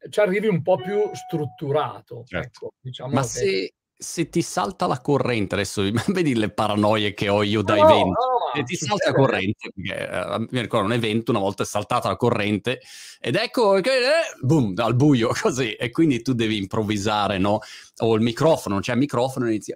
ci 0.10 0.20
arrivi 0.20 0.48
un 0.48 0.62
po' 0.62 0.78
più 0.78 1.10
strutturato. 1.14 2.24
Certo. 2.26 2.48
Ecco, 2.48 2.74
diciamo 2.80 3.14
Ma 3.14 3.22
che... 3.22 3.28
se, 3.28 3.74
se 3.98 4.30
ti 4.30 4.42
salta 4.42 4.88
la 4.88 5.02
corrente, 5.02 5.56
adesso 5.56 5.84
vedi 6.08 6.36
le 6.36 6.50
paranoie 6.50 7.14
che 7.14 7.30
ho 7.30 7.44
io 7.44 7.62
da 7.62 7.76
no, 7.76 7.90
evento, 7.90 8.29
se 8.54 8.64
ti 8.64 8.76
salta 8.76 9.12
la 9.12 9.16
corrente, 9.16 9.72
perché 9.74 10.10
uh, 10.12 10.48
mi 10.50 10.62
ricordo 10.62 10.86
un 10.86 10.94
evento, 10.94 11.32
una 11.32 11.40
volta 11.40 11.64
è 11.64 11.66
saltata 11.66 12.08
la 12.08 12.16
corrente 12.16 12.80
ed 13.20 13.36
ecco 13.36 13.80
che, 13.82 13.98
eh, 13.98 14.38
boom, 14.42 14.74
al 14.78 14.96
buio 14.96 15.30
così, 15.40 15.74
e 15.74 15.92
quindi 15.92 16.22
tu 16.22 16.34
devi 16.34 16.58
improvvisare, 16.58 17.38
no? 17.38 17.60
O 17.98 18.16
il 18.16 18.22
microfono, 18.22 18.76
non 18.76 18.84
c'è 18.84 18.94
il 18.94 19.00
microfono, 19.00 19.48
inizi, 19.48 19.76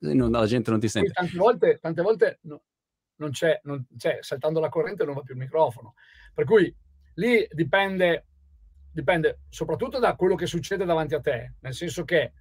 non, 0.00 0.30
la 0.30 0.46
gente 0.46 0.70
non 0.70 0.80
ti 0.80 0.88
sente. 0.88 1.12
tante 1.12 1.36
volte, 1.36 1.78
tante 1.80 2.02
volte 2.02 2.38
no, 2.42 2.62
non, 3.16 3.30
c'è, 3.30 3.60
non 3.64 3.86
c'è, 3.96 4.18
saltando 4.20 4.60
la 4.60 4.68
corrente 4.68 5.04
non 5.04 5.14
va 5.14 5.22
più 5.22 5.34
il 5.34 5.40
microfono, 5.40 5.94
per 6.32 6.44
cui 6.44 6.74
lì 7.14 7.46
dipende, 7.50 8.26
dipende 8.90 9.40
soprattutto 9.48 9.98
da 9.98 10.14
quello 10.16 10.34
che 10.34 10.46
succede 10.46 10.84
davanti 10.84 11.14
a 11.14 11.20
te, 11.20 11.54
nel 11.60 11.74
senso 11.74 12.04
che 12.04 12.32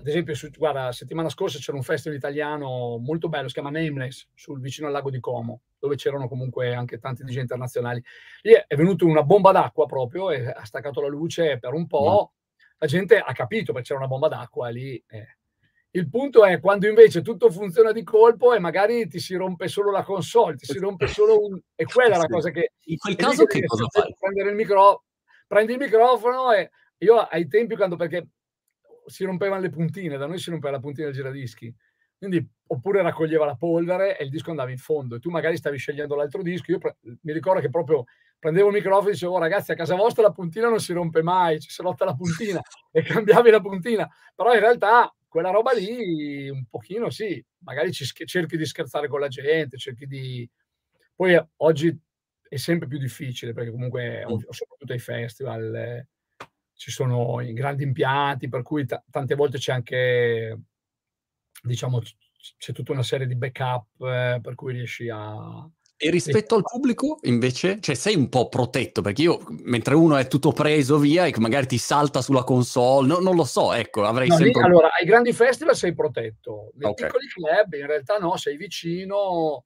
ad 0.00 0.06
esempio, 0.06 0.34
su, 0.34 0.48
guarda, 0.50 0.92
settimana 0.92 1.28
scorsa 1.28 1.58
c'era 1.58 1.76
un 1.76 1.82
festival 1.82 2.16
italiano 2.16 2.98
molto 2.98 3.28
bello, 3.28 3.48
si 3.48 3.54
chiama 3.54 3.70
Nameless, 3.70 4.28
sul 4.32 4.60
vicino 4.60 4.86
al 4.86 4.92
lago 4.92 5.10
di 5.10 5.18
Como, 5.18 5.62
dove 5.76 5.96
c'erano 5.96 6.28
comunque 6.28 6.72
anche 6.72 6.98
tanti 6.98 7.24
DJ 7.24 7.38
internazionali. 7.38 8.00
Lì 8.42 8.52
è 8.52 8.76
venuta 8.76 9.04
una 9.04 9.24
bomba 9.24 9.50
d'acqua 9.50 9.86
proprio 9.86 10.30
e 10.30 10.46
ha 10.46 10.64
staccato 10.64 11.00
la 11.00 11.08
luce 11.08 11.58
per 11.58 11.72
un 11.72 11.88
po'. 11.88 12.32
Mm. 12.32 12.36
La 12.78 12.86
gente 12.86 13.18
ha 13.18 13.32
capito 13.32 13.72
perché 13.72 13.88
c'era 13.88 13.98
una 13.98 14.08
bomba 14.08 14.28
d'acqua 14.28 14.68
lì. 14.68 15.02
Eh. 15.08 15.36
Il 15.90 16.08
punto 16.08 16.44
è 16.44 16.60
quando 16.60 16.86
invece 16.86 17.20
tutto 17.20 17.50
funziona 17.50 17.90
di 17.90 18.04
colpo 18.04 18.54
e 18.54 18.60
magari 18.60 19.08
ti 19.08 19.18
si 19.18 19.34
rompe 19.34 19.66
solo 19.66 19.90
la 19.90 20.04
console, 20.04 20.54
ti 20.54 20.66
si 20.66 20.78
rompe 20.78 21.08
solo 21.08 21.44
un... 21.44 21.60
E 21.74 21.84
quella 21.86 22.14
è 22.14 22.18
la 22.18 22.26
cosa 22.26 22.50
che... 22.50 22.74
In 22.84 22.98
quel 22.98 23.16
caso 23.16 23.44
che 23.46 23.64
cosa 23.64 23.86
fai? 23.88 24.14
Prendere 24.16 24.50
il 24.50 24.54
micro... 24.54 25.02
Prendi 25.48 25.72
il 25.72 25.78
microfono 25.78 26.52
e 26.52 26.70
io 26.98 27.16
ai 27.16 27.48
tempi 27.48 27.74
quando... 27.74 27.96
Perché 27.96 28.28
si 29.08 29.24
rompevano 29.24 29.60
le 29.60 29.70
puntine, 29.70 30.16
da 30.16 30.26
noi 30.26 30.38
si 30.38 30.50
rompeva 30.50 30.72
la 30.72 30.80
puntina 30.80 31.06
del 31.06 31.16
giradischi. 31.16 31.74
Quindi, 32.18 32.44
oppure 32.66 33.00
raccoglieva 33.02 33.44
la 33.44 33.54
polvere 33.54 34.18
e 34.18 34.24
il 34.24 34.30
disco 34.30 34.50
andava 34.50 34.70
in 34.70 34.78
fondo 34.78 35.14
e 35.14 35.20
tu 35.20 35.30
magari 35.30 35.56
stavi 35.56 35.78
scegliendo 35.78 36.16
l'altro 36.16 36.42
disco. 36.42 36.72
Io 36.72 36.78
pre- 36.78 36.96
mi 37.00 37.32
ricordo 37.32 37.60
che 37.60 37.70
proprio 37.70 38.04
prendevo 38.38 38.68
il 38.68 38.74
microfono 38.74 39.08
e 39.08 39.12
dicevo, 39.12 39.34
oh, 39.34 39.38
ragazzi, 39.38 39.72
a 39.72 39.76
casa 39.76 39.94
vostra 39.94 40.22
la 40.22 40.32
puntina 40.32 40.68
non 40.68 40.80
si 40.80 40.92
rompe 40.92 41.22
mai, 41.22 41.60
ci 41.60 41.70
si 41.70 41.80
rotta 41.80 42.04
la 42.04 42.14
puntina 42.14 42.60
e 42.90 43.02
cambiavi 43.02 43.50
la 43.50 43.60
puntina. 43.60 44.08
Però 44.34 44.52
in 44.52 44.60
realtà 44.60 45.14
quella 45.28 45.50
roba 45.50 45.72
lì, 45.72 46.48
un 46.48 46.64
pochino 46.68 47.10
sì, 47.10 47.44
magari 47.58 47.92
ci, 47.92 48.04
cerchi 48.04 48.56
di 48.56 48.66
scherzare 48.66 49.08
con 49.08 49.20
la 49.20 49.28
gente, 49.28 49.76
cerchi 49.76 50.06
di... 50.06 50.48
Poi 51.14 51.40
oggi 51.58 51.96
è 52.48 52.56
sempre 52.56 52.88
più 52.88 52.98
difficile 52.98 53.52
perché 53.52 53.70
comunque, 53.70 54.24
mm. 54.24 54.38
soprattutto 54.50 54.92
ai 54.92 54.98
festival, 54.98 55.74
eh, 55.74 56.08
ci 56.78 56.92
sono 56.92 57.40
i 57.40 57.52
grandi 57.52 57.82
impianti, 57.82 58.48
per 58.48 58.62
cui 58.62 58.86
t- 58.86 59.02
tante 59.10 59.34
volte 59.34 59.58
c'è 59.58 59.72
anche, 59.72 60.60
diciamo, 61.60 62.00
c'è 62.56 62.72
tutta 62.72 62.92
una 62.92 63.02
serie 63.02 63.26
di 63.26 63.34
backup 63.34 64.00
eh, 64.00 64.38
per 64.40 64.54
cui 64.54 64.72
riesci 64.72 65.08
a... 65.08 65.68
E 66.00 66.10
rispetto 66.10 66.54
al 66.54 66.62
pubblico, 66.62 67.18
invece, 67.22 67.80
cioè 67.80 67.96
sei 67.96 68.14
un 68.14 68.28
po' 68.28 68.48
protetto, 68.48 69.02
perché 69.02 69.22
io, 69.22 69.44
mentre 69.64 69.96
uno 69.96 70.16
è 70.16 70.28
tutto 70.28 70.52
preso 70.52 70.98
via 70.98 71.26
e 71.26 71.34
magari 71.38 71.66
ti 71.66 71.78
salta 71.78 72.22
sulla 72.22 72.44
console, 72.44 73.08
no, 73.08 73.18
non 73.18 73.34
lo 73.34 73.42
so, 73.42 73.72
ecco, 73.72 74.04
avrei 74.04 74.28
no, 74.28 74.36
sempre... 74.36 74.60
Lì, 74.60 74.66
allora, 74.66 74.92
ai 74.92 75.04
grandi 75.04 75.32
festival 75.32 75.74
sei 75.74 75.94
protetto, 75.94 76.70
nei 76.76 76.88
okay. 76.88 77.06
piccoli 77.06 77.26
club 77.26 77.72
in 77.72 77.86
realtà 77.86 78.18
no, 78.18 78.36
sei 78.36 78.56
vicino, 78.56 79.64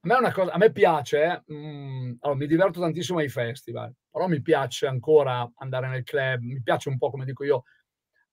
a 0.00 0.08
me, 0.08 0.14
una 0.16 0.32
cosa, 0.32 0.50
a 0.50 0.58
me 0.58 0.72
piace, 0.72 1.44
mh, 1.46 1.54
mm, 1.54 2.12
allora, 2.18 2.38
mi 2.38 2.46
diverto 2.48 2.80
tantissimo 2.80 3.20
ai 3.20 3.28
festival, 3.28 3.94
però 4.12 4.28
mi 4.28 4.42
piace 4.42 4.86
ancora 4.86 5.50
andare 5.56 5.88
nel 5.88 6.04
club, 6.04 6.42
mi 6.42 6.62
piace 6.62 6.90
un 6.90 6.98
po', 6.98 7.10
come 7.10 7.24
dico 7.24 7.44
io, 7.44 7.64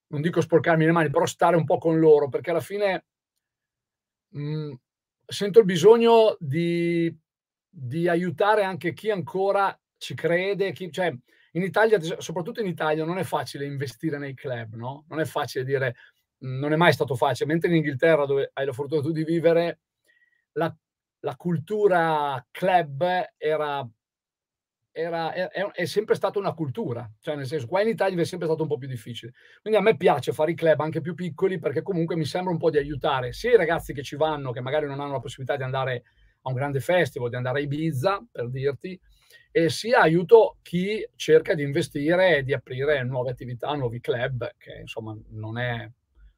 non 0.08 0.20
dico 0.20 0.42
sporcarmi 0.42 0.84
le 0.84 0.92
mani, 0.92 1.10
però 1.10 1.24
stare 1.24 1.56
un 1.56 1.64
po' 1.64 1.78
con 1.78 1.98
loro, 1.98 2.28
perché 2.28 2.50
alla 2.50 2.60
fine 2.60 3.06
mh, 4.28 4.42
mm, 4.42 4.72
sento 5.26 5.58
il 5.60 5.64
bisogno 5.64 6.36
di, 6.38 7.12
di, 7.66 8.08
aiutare 8.08 8.62
anche 8.62 8.92
chi 8.92 9.10
ancora 9.10 9.76
ci 9.96 10.14
crede, 10.14 10.72
chi, 10.72 10.92
cioè 10.92 11.12
in 11.52 11.62
Italia, 11.62 11.98
soprattutto 12.20 12.60
in 12.60 12.66
Italia, 12.66 13.04
non 13.04 13.18
è 13.18 13.24
facile 13.24 13.64
investire 13.64 14.18
nei 14.18 14.34
club, 14.34 14.74
no? 14.74 15.06
Non 15.08 15.18
è 15.20 15.24
facile 15.24 15.64
dire, 15.64 15.96
mm, 16.44 16.58
non 16.58 16.72
è 16.74 16.76
mai 16.76 16.92
stato 16.92 17.14
facile, 17.14 17.50
mentre 17.50 17.70
in 17.70 17.76
Inghilterra, 17.76 18.26
dove 18.26 18.50
hai 18.52 18.66
la 18.66 18.72
fortuna 18.72 19.00
tu 19.00 19.12
di 19.12 19.24
vivere, 19.24 19.80
la 20.52 20.74
la 21.20 21.36
cultura 21.36 22.44
club 22.50 23.04
era, 23.36 23.86
era, 24.92 25.32
è, 25.32 25.48
è, 25.48 25.84
sempre 25.84 26.14
stata 26.14 26.38
una 26.38 26.52
cultura, 26.52 27.08
cioè 27.20 27.36
nel 27.36 27.46
senso 27.46 27.66
qua 27.66 27.82
in 27.82 27.88
Italia 27.88 28.20
è 28.20 28.24
sempre 28.24 28.46
stato 28.46 28.62
un 28.62 28.68
po' 28.68 28.78
più 28.78 28.88
difficile. 28.88 29.32
Quindi 29.60 29.78
a 29.78 29.82
me 29.82 29.96
piace 29.96 30.32
fare 30.32 30.50
i 30.50 30.54
club 30.54 30.80
anche 30.80 31.00
più 31.00 31.14
piccoli 31.14 31.58
perché 31.58 31.82
comunque 31.82 32.16
mi 32.16 32.24
sembra 32.24 32.52
un 32.52 32.58
po' 32.58 32.70
di 32.70 32.78
aiutare 32.78 33.32
sia 33.32 33.52
i 33.52 33.56
ragazzi 33.56 33.92
che 33.92 34.02
ci 34.02 34.16
vanno, 34.16 34.52
che 34.52 34.60
magari 34.60 34.86
non 34.86 35.00
hanno 35.00 35.12
la 35.12 35.20
possibilità 35.20 35.56
di 35.56 35.62
andare 35.62 36.02
a 36.42 36.48
un 36.48 36.54
grande 36.54 36.80
festival, 36.80 37.28
di 37.28 37.36
andare 37.36 37.58
a 37.58 37.62
Ibiza, 37.62 38.26
per 38.30 38.50
dirti, 38.50 38.98
e 39.52 39.68
sia 39.68 40.00
aiuto 40.00 40.58
chi 40.62 41.06
cerca 41.16 41.54
di 41.54 41.62
investire 41.62 42.38
e 42.38 42.42
di 42.42 42.52
aprire 42.52 43.02
nuove 43.04 43.30
attività, 43.30 43.72
nuovi 43.74 44.00
club, 44.00 44.54
che 44.56 44.78
insomma 44.80 45.16
non 45.30 45.58
è, 45.58 45.88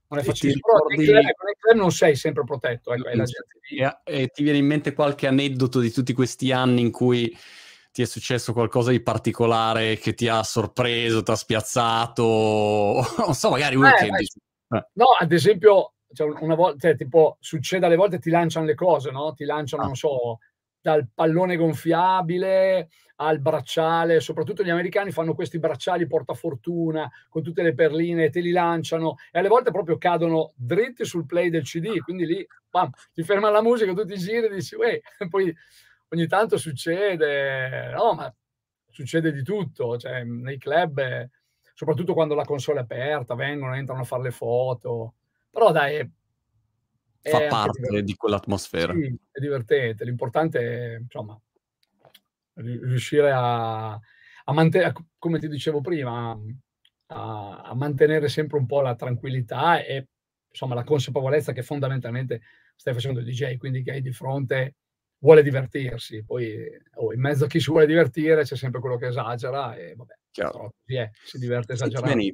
non 0.08 0.18
è 0.18 0.22
facile. 0.22 0.54
Ricordi... 0.54 1.04
Però 1.04 1.20
club 1.20 1.76
non 1.76 1.92
sei 1.92 2.16
sempre 2.16 2.44
protetto. 2.44 2.92
Ecco, 2.92 3.08
e, 3.08 3.98
e 4.04 4.26
ti 4.28 4.42
viene 4.42 4.58
in 4.58 4.66
mente 4.66 4.92
qualche 4.92 5.26
aneddoto 5.26 5.78
di 5.78 5.90
tutti 5.90 6.12
questi 6.12 6.52
anni 6.52 6.80
in 6.80 6.90
cui 6.90 7.34
ti 7.92 8.02
è 8.02 8.06
successo 8.06 8.54
qualcosa 8.54 8.90
di 8.90 9.02
particolare 9.02 9.98
che 9.98 10.14
ti 10.14 10.26
ha 10.26 10.42
sorpreso, 10.42 11.22
ti 11.22 11.30
ha 11.30 11.36
spiazzato, 11.36 12.24
non 13.18 13.34
so, 13.34 13.50
magari 13.50 13.76
uno 13.76 13.88
eh, 13.88 13.98
che... 13.98 14.06
Eh. 14.06 14.88
No, 14.94 15.06
ad 15.18 15.30
esempio, 15.30 15.92
cioè 16.12 16.32
una 16.40 16.54
volta, 16.54 16.88
cioè, 16.88 16.96
tipo, 16.96 17.36
succede 17.38 17.84
alle 17.84 17.96
volte 17.96 18.18
ti 18.18 18.30
lanciano 18.30 18.64
le 18.64 18.74
cose, 18.74 19.10
no? 19.10 19.34
Ti 19.34 19.44
lanciano, 19.44 19.82
ah. 19.82 19.86
non 19.86 19.94
so, 19.94 20.38
dal 20.80 21.06
pallone 21.14 21.56
gonfiabile 21.56 22.88
al 23.16 23.40
bracciale, 23.40 24.20
soprattutto 24.20 24.64
gli 24.64 24.70
americani 24.70 25.12
fanno 25.12 25.34
questi 25.34 25.58
bracciali 25.58 26.06
portafortuna 26.06 27.08
con 27.28 27.42
tutte 27.42 27.62
le 27.62 27.74
perline, 27.74 28.30
te 28.30 28.40
li 28.40 28.50
lanciano 28.50 29.16
e 29.30 29.38
alle 29.38 29.48
volte 29.48 29.70
proprio 29.70 29.98
cadono 29.98 30.52
dritti 30.56 31.04
sul 31.04 31.26
play 31.26 31.50
del 31.50 31.62
CD, 31.62 31.98
quindi 32.00 32.26
lì 32.26 32.46
bam, 32.68 32.90
ti 33.12 33.22
ferma 33.22 33.50
la 33.50 33.62
musica, 33.62 33.92
tu 33.92 34.04
ti 34.04 34.16
giri 34.16 34.46
e 34.46 34.54
dici, 34.54 34.74
uè, 34.74 35.00
poi 35.28 35.54
ogni 36.12 36.26
tanto 36.26 36.58
succede, 36.58 37.90
no, 37.90 38.14
ma 38.14 38.34
succede 38.88 39.32
di 39.32 39.42
tutto, 39.42 39.96
cioè 39.96 40.22
nei 40.24 40.58
club, 40.58 41.28
soprattutto 41.74 42.12
quando 42.12 42.34
la 42.34 42.44
console 42.44 42.80
è 42.80 42.82
aperta, 42.82 43.34
vengono, 43.34 43.74
entrano 43.74 44.02
a 44.02 44.04
fare 44.04 44.24
le 44.24 44.30
foto, 44.30 45.14
però 45.50 45.72
dai, 45.72 46.08
fa 47.20 47.46
parte 47.46 48.02
di 48.02 48.14
quell'atmosfera. 48.14 48.92
Sì, 48.92 49.18
è 49.30 49.40
divertente. 49.40 50.04
L'importante 50.04 50.60
è, 50.60 50.98
insomma, 50.98 51.38
riuscire 52.54 53.30
a, 53.32 53.92
a 53.92 54.52
mantenere, 54.52 54.92
come 55.18 55.38
ti 55.38 55.48
dicevo 55.48 55.80
prima, 55.80 56.38
a, 57.06 57.62
a, 57.62 57.74
mantenere 57.74 58.28
sempre 58.28 58.58
un 58.58 58.66
po' 58.66 58.82
la 58.82 58.94
tranquillità 58.94 59.82
e 59.82 60.08
insomma 60.50 60.74
la 60.74 60.84
consapevolezza 60.84 61.52
che 61.52 61.62
fondamentalmente 61.62 62.42
stai 62.76 62.92
facendo 62.92 63.22
DJ, 63.22 63.56
quindi 63.56 63.82
che 63.82 63.92
hai 63.92 64.02
di 64.02 64.12
fronte 64.12 64.74
vuole 65.22 65.42
divertirsi, 65.42 66.24
poi 66.24 66.66
oh, 66.96 67.12
in 67.12 67.20
mezzo 67.20 67.44
a 67.44 67.46
chi 67.46 67.60
si 67.60 67.70
vuole 67.70 67.86
divertire 67.86 68.42
c'è 68.42 68.56
sempre 68.56 68.80
quello 68.80 68.96
che 68.96 69.06
esagera 69.06 69.74
e 69.76 69.94
vabbè, 69.96 70.14
Chiaro. 70.32 70.74
è, 70.84 71.10
si 71.24 71.38
diverte 71.38 71.74
esagerando. 71.74 72.32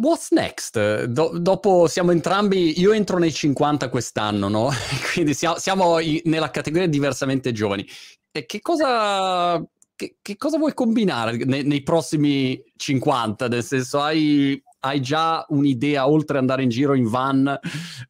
What's 0.00 0.32
next? 0.32 1.04
Do- 1.04 1.38
dopo 1.38 1.86
siamo 1.86 2.10
entrambi, 2.10 2.80
io 2.80 2.92
entro 2.92 3.18
nei 3.18 3.32
50 3.32 3.88
quest'anno, 3.88 4.48
no? 4.48 4.70
Quindi 5.14 5.34
siamo, 5.34 5.58
siamo 5.58 6.00
in, 6.00 6.20
nella 6.24 6.50
categoria 6.50 6.88
diversamente 6.88 7.52
giovani. 7.52 7.86
E 8.32 8.44
che 8.44 8.60
cosa, 8.60 9.64
che, 9.94 10.16
che 10.20 10.36
cosa 10.36 10.58
vuoi 10.58 10.74
combinare 10.74 11.36
nei, 11.44 11.64
nei, 11.64 11.82
prossimi 11.82 12.60
50? 12.76 13.46
Nel 13.46 13.62
senso, 13.62 14.00
hai, 14.00 14.60
hai 14.80 15.00
già 15.00 15.44
un'idea 15.48 16.08
oltre 16.08 16.36
ad 16.36 16.42
andare 16.42 16.64
in 16.64 16.70
giro 16.70 16.94
in 16.94 17.08
van? 17.08 17.56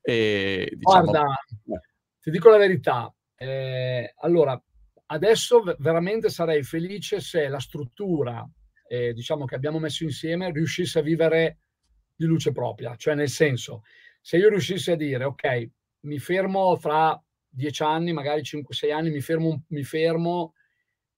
E, 0.01 0.73
diciamo... 0.75 1.05
Guarda, 1.05 1.25
eh. 1.67 1.81
ti 2.21 2.31
dico 2.31 2.49
la 2.49 2.59
verità, 2.59 3.13
eh, 3.43 4.13
allora, 4.19 4.63
adesso 5.07 5.63
veramente 5.79 6.29
sarei 6.29 6.63
felice 6.63 7.21
se 7.21 7.49
la 7.49 7.59
struttura, 7.59 8.47
eh, 8.87 9.15
diciamo, 9.15 9.47
che 9.47 9.55
abbiamo 9.55 9.79
messo 9.79 10.05
insieme 10.05 10.53
riuscisse 10.53 10.99
a 10.99 11.03
vivere 11.03 11.61
di 12.15 12.27
luce 12.27 12.53
propria, 12.53 12.97
cioè 12.97 13.15
nel 13.15 13.31
senso, 13.31 13.83
se 14.21 14.37
io 14.37 14.51
riuscissi 14.51 14.91
a 14.91 14.97
dire, 14.97 15.25
ok, 15.25 15.71
mi 16.01 16.19
fermo 16.19 16.77
fra 16.77 17.19
dieci 17.49 17.83
anni, 17.83 18.13
magari 18.13 18.43
5-6 18.43 18.93
anni, 18.93 19.11
mi 19.11 19.23
fermo, 19.23 19.65
mi 19.69 19.85
fermo 19.85 20.53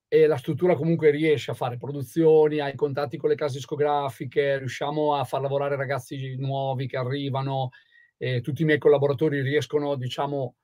e 0.06 0.26
la 0.28 0.36
struttura 0.36 0.76
comunque 0.76 1.10
riesce 1.10 1.50
a 1.50 1.54
fare 1.54 1.76
produzioni, 1.76 2.60
ha 2.60 2.68
i 2.68 2.76
contatti 2.76 3.16
con 3.16 3.30
le 3.30 3.34
case 3.34 3.56
discografiche, 3.56 4.58
riusciamo 4.58 5.16
a 5.16 5.24
far 5.24 5.40
lavorare 5.40 5.74
ragazzi 5.74 6.36
nuovi 6.36 6.86
che 6.86 6.98
arrivano, 6.98 7.70
eh, 8.16 8.40
tutti 8.42 8.62
i 8.62 8.64
miei 8.64 8.78
collaboratori 8.78 9.42
riescono, 9.42 9.96
diciamo, 9.96 10.54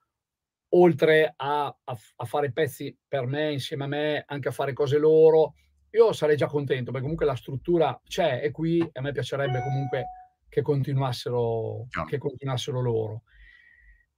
oltre 0.71 1.33
a, 1.37 1.67
a, 1.67 1.99
a, 2.17 2.25
fare 2.25 2.53
pezzi 2.53 2.97
per 3.07 3.27
me, 3.27 3.53
insieme 3.53 3.85
a 3.85 3.89
me, 3.89 4.25
anche 4.27 4.49
a 4.49 4.53
fare 4.53 4.73
cose 4.73 4.99
loro, 4.99 5.55
io 5.91 6.13
sarei 6.13 6.37
già 6.37 6.47
contento 6.47 6.87
perché 6.87 7.01
comunque 7.01 7.25
la 7.25 7.37
struttura 7.37 7.99
c'è 8.07 8.41
e 8.43 8.51
qui 8.51 8.87
a 8.93 9.01
me 9.01 9.13
piacerebbe 9.13 9.63
comunque 9.63 10.05
che 10.49 10.63
continuassero, 10.63 11.87
no. 11.91 12.05
che 12.07 12.19
continuassero 12.19 12.81
loro. 12.81 13.23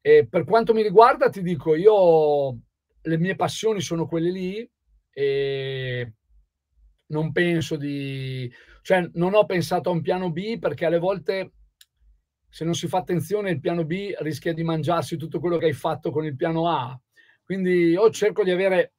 E 0.01 0.26
per 0.28 0.44
quanto 0.44 0.72
mi 0.72 0.82
riguarda, 0.82 1.28
ti 1.28 1.42
dico, 1.42 1.74
io 1.74 2.59
le 3.03 3.18
mie 3.18 3.36
passioni 3.36 3.80
sono 3.80 4.07
quelle 4.07 4.30
lì 4.30 4.70
e 5.12 6.12
non 7.07 7.32
penso 7.32 7.76
di... 7.76 8.51
cioè 8.82 9.09
non 9.14 9.34
ho 9.34 9.44
pensato 9.44 9.90
a 9.90 9.92
un 9.92 10.01
piano 10.01 10.30
B 10.30 10.59
perché 10.59 10.86
alle 10.86 10.98
volte 10.98 11.53
se 12.51 12.64
non 12.64 12.74
si 12.74 12.88
fa 12.88 12.98
attenzione 12.98 13.51
il 13.51 13.61
piano 13.61 13.84
B 13.84 14.12
rischia 14.18 14.53
di 14.53 14.64
mangiarsi 14.64 15.16
tutto 15.16 15.38
quello 15.38 15.57
che 15.57 15.66
hai 15.66 15.72
fatto 15.72 16.11
con 16.11 16.24
il 16.24 16.34
piano 16.34 16.68
A. 16.68 17.01
Quindi 17.44 17.90
io 17.90 18.11
cerco 18.11 18.42
di 18.42 18.51
avere, 18.51 18.94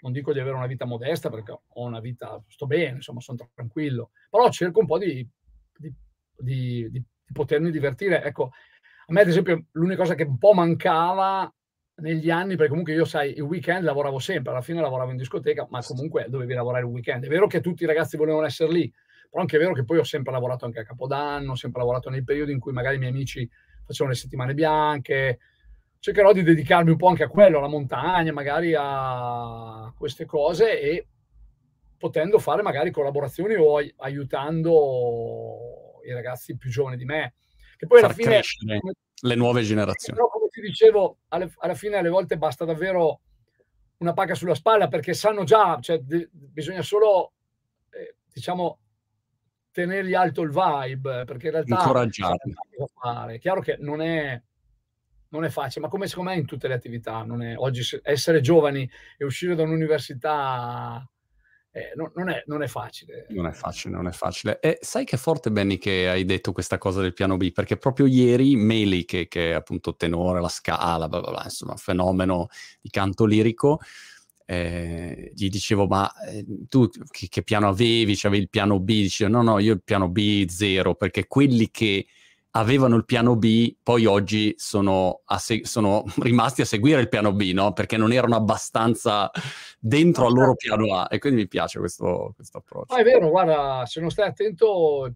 non 0.00 0.12
dico 0.12 0.32
di 0.32 0.40
avere 0.40 0.56
una 0.56 0.66
vita 0.66 0.84
modesta 0.84 1.30
perché 1.30 1.52
ho 1.52 1.84
una 1.84 2.00
vita, 2.00 2.42
sto 2.48 2.66
bene, 2.66 2.96
insomma 2.96 3.20
sono 3.20 3.38
tranquillo, 3.54 4.10
però 4.28 4.50
cerco 4.50 4.80
un 4.80 4.86
po' 4.86 4.98
di, 4.98 5.26
di, 5.76 5.92
di, 6.36 6.90
di 6.90 7.04
potermi 7.32 7.70
divertire. 7.70 8.22
Ecco, 8.24 8.50
a 9.06 9.12
me 9.12 9.20
ad 9.20 9.28
esempio 9.28 9.66
l'unica 9.72 10.02
cosa 10.02 10.14
che 10.14 10.24
un 10.24 10.38
po' 10.38 10.52
mancava 10.52 11.52
negli 11.96 12.30
anni, 12.30 12.56
perché 12.56 12.70
comunque 12.70 12.94
io 12.94 13.04
sai, 13.04 13.34
il 13.36 13.42
weekend 13.42 13.84
lavoravo 13.84 14.18
sempre, 14.18 14.50
alla 14.50 14.60
fine 14.60 14.80
lavoravo 14.80 15.10
in 15.12 15.16
discoteca, 15.16 15.66
ma 15.70 15.82
comunque 15.82 16.26
dovevi 16.28 16.54
lavorare 16.54 16.84
il 16.84 16.90
weekend. 16.90 17.24
È 17.24 17.28
vero 17.28 17.46
che 17.46 17.60
tutti 17.60 17.84
i 17.84 17.86
ragazzi 17.86 18.16
volevano 18.16 18.46
essere 18.46 18.72
lì, 18.72 18.92
però 19.32 19.44
anche 19.44 19.56
è 19.56 19.58
vero 19.58 19.72
che 19.72 19.84
poi 19.84 19.96
ho 19.96 20.04
sempre 20.04 20.30
lavorato 20.30 20.66
anche 20.66 20.80
a 20.80 20.84
Capodanno, 20.84 21.52
ho 21.52 21.56
sempre 21.56 21.80
lavorato 21.80 22.10
nei 22.10 22.22
periodi 22.22 22.52
in 22.52 22.60
cui 22.60 22.70
magari 22.70 22.96
i 22.96 22.98
miei 22.98 23.12
amici 23.12 23.48
facevano 23.82 24.14
le 24.14 24.20
settimane 24.20 24.52
bianche. 24.52 25.38
Cercherò 25.98 26.34
di 26.34 26.42
dedicarmi 26.42 26.90
un 26.90 26.98
po' 26.98 27.06
anche 27.06 27.22
a 27.22 27.28
quello, 27.28 27.56
alla 27.56 27.68
montagna, 27.68 28.30
magari 28.30 28.74
a 28.76 29.90
queste 29.96 30.26
cose 30.26 30.78
e 30.78 31.06
potendo 31.96 32.38
fare 32.38 32.60
magari 32.60 32.90
collaborazioni 32.90 33.54
o 33.54 33.78
aiutando 33.96 36.02
i 36.04 36.12
ragazzi 36.12 36.58
più 36.58 36.68
giovani 36.68 36.98
di 36.98 37.06
me. 37.06 37.32
Che 37.78 37.86
poi 37.86 38.00
Far 38.00 38.10
alla 38.10 38.18
fine 38.18 38.42
le 39.22 39.34
nuove 39.34 39.62
generazioni. 39.62 40.18
Però, 40.18 40.28
come 40.28 40.48
ti 40.48 40.60
dicevo, 40.60 41.20
alle, 41.28 41.50
alla 41.60 41.74
fine 41.74 41.96
alle 41.96 42.10
volte 42.10 42.36
basta 42.36 42.66
davvero 42.66 43.20
una 43.96 44.12
paga 44.12 44.34
sulla 44.34 44.54
spalla 44.54 44.88
perché 44.88 45.14
sanno 45.14 45.44
già, 45.44 45.78
cioè, 45.80 46.00
de, 46.00 46.28
bisogna 46.30 46.82
solo, 46.82 47.32
eh, 47.88 48.16
diciamo, 48.30 48.80
tenergli 49.72 50.14
alto 50.14 50.42
il 50.42 50.50
vibe, 50.50 51.24
perché 51.24 51.46
in 51.46 51.52
realtà 51.52 51.74
incoraggiarli. 51.74 52.54
È 53.34 53.38
chiaro 53.38 53.60
che 53.60 53.76
non 53.80 54.00
è, 54.00 54.40
non 55.28 55.44
è 55.44 55.48
facile, 55.48 55.84
ma 55.84 55.90
come 55.90 56.06
secondo 56.06 56.30
me 56.30 56.36
in 56.36 56.46
tutte 56.46 56.68
le 56.68 56.74
attività, 56.74 57.26
è, 57.40 57.56
oggi 57.56 57.82
essere 58.02 58.40
giovani 58.40 58.88
e 59.16 59.24
uscire 59.24 59.54
da 59.54 59.62
un'università 59.62 61.04
eh, 61.74 61.92
non, 61.94 62.12
non, 62.14 62.28
è, 62.28 62.42
non, 62.46 62.62
è, 62.62 62.66
facile. 62.66 63.24
Non 63.30 63.46
è 63.46 63.52
facile, 63.52 63.94
non 63.94 64.06
è 64.06 64.12
facile. 64.12 64.60
E 64.60 64.78
sai 64.82 65.06
che 65.06 65.16
forte, 65.16 65.50
Benny, 65.50 65.78
che 65.78 66.06
hai 66.06 66.26
detto 66.26 66.52
questa 66.52 66.76
cosa 66.76 67.00
del 67.00 67.14
piano 67.14 67.38
B, 67.38 67.50
perché 67.50 67.78
proprio 67.78 68.04
ieri 68.04 68.56
Meli, 68.56 69.06
che, 69.06 69.26
che 69.26 69.52
è 69.52 69.54
appunto 69.54 69.96
tenore, 69.96 70.42
la 70.42 70.50
scala, 70.50 71.08
bla 71.08 71.20
bla 71.20 71.30
bla, 71.30 71.42
insomma, 71.44 71.74
fenomeno 71.76 72.48
di 72.78 72.90
canto 72.90 73.24
lirico, 73.24 73.80
eh, 74.46 75.32
gli 75.34 75.48
dicevo, 75.48 75.86
ma 75.86 76.10
eh, 76.26 76.44
tu 76.68 76.88
che, 77.10 77.28
che, 77.28 77.42
piano 77.42 77.68
avevi? 77.68 78.16
C'avevi 78.16 78.42
il 78.42 78.48
piano 78.48 78.78
B? 78.80 78.86
Dicevo, 78.86 79.30
no, 79.30 79.42
no, 79.42 79.58
io 79.58 79.74
il 79.74 79.82
piano 79.82 80.08
B 80.08 80.46
zero, 80.48 80.94
perché 80.94 81.26
quelli 81.26 81.70
che 81.70 82.06
avevano 82.54 82.96
il 82.96 83.04
piano 83.04 83.36
B 83.36 83.76
poi 83.82 84.04
oggi 84.06 84.54
sono, 84.56 85.22
se- 85.38 85.64
sono 85.64 86.04
rimasti 86.20 86.62
a 86.62 86.66
seguire 86.66 87.00
il 87.00 87.08
piano 87.08 87.32
B, 87.32 87.52
no? 87.52 87.72
Perché 87.72 87.96
non 87.96 88.12
erano 88.12 88.36
abbastanza 88.36 89.30
dentro 89.78 90.26
al 90.26 90.32
loro 90.32 90.54
piano 90.54 90.94
A 90.96 91.06
e 91.10 91.18
quindi 91.18 91.42
mi 91.42 91.48
piace 91.48 91.78
questo, 91.78 92.32
questo 92.34 92.58
approccio. 92.58 92.94
Ah, 92.94 92.98
è 92.98 93.04
vero, 93.04 93.28
guarda, 93.30 93.84
se 93.86 94.00
non 94.00 94.10
stai 94.10 94.28
attento, 94.28 95.04
il 95.06 95.14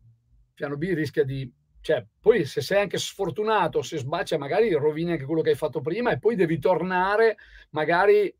piano 0.54 0.76
B 0.76 0.92
rischia 0.94 1.24
di... 1.24 1.50
Cioè, 1.80 2.04
poi 2.20 2.44
se 2.44 2.62
sei 2.62 2.80
anche 2.80 2.98
sfortunato, 2.98 3.80
se 3.80 3.98
sbaccia, 3.98 4.38
magari 4.38 4.72
rovini 4.72 5.12
anche 5.12 5.24
quello 5.24 5.40
che 5.40 5.50
hai 5.50 5.56
fatto 5.56 5.80
prima 5.80 6.10
e 6.10 6.18
poi 6.18 6.34
devi 6.34 6.58
tornare 6.58 7.36
magari 7.70 8.34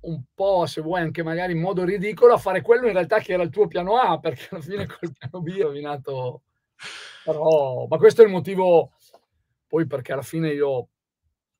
un 0.00 0.22
po', 0.34 0.66
se 0.66 0.80
vuoi, 0.80 1.00
anche 1.00 1.22
magari 1.22 1.52
in 1.52 1.60
modo 1.60 1.84
ridicolo, 1.84 2.34
a 2.34 2.38
fare 2.38 2.62
quello 2.62 2.86
in 2.86 2.92
realtà 2.92 3.18
che 3.18 3.32
era 3.32 3.42
il 3.42 3.50
tuo 3.50 3.66
piano 3.66 3.96
A, 3.96 4.18
perché 4.18 4.48
alla 4.50 4.60
fine 4.60 4.86
col 4.86 5.12
piano 5.12 5.42
B 5.42 5.58
ho 5.58 5.66
rovinato. 5.66 6.42
Però, 7.24 7.86
ma 7.88 7.96
questo 7.98 8.22
è 8.22 8.24
il 8.24 8.30
motivo, 8.30 8.92
poi 9.66 9.86
perché 9.86 10.12
alla 10.12 10.22
fine 10.22 10.50
io 10.50 10.88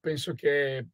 penso 0.00 0.32
che 0.34 0.86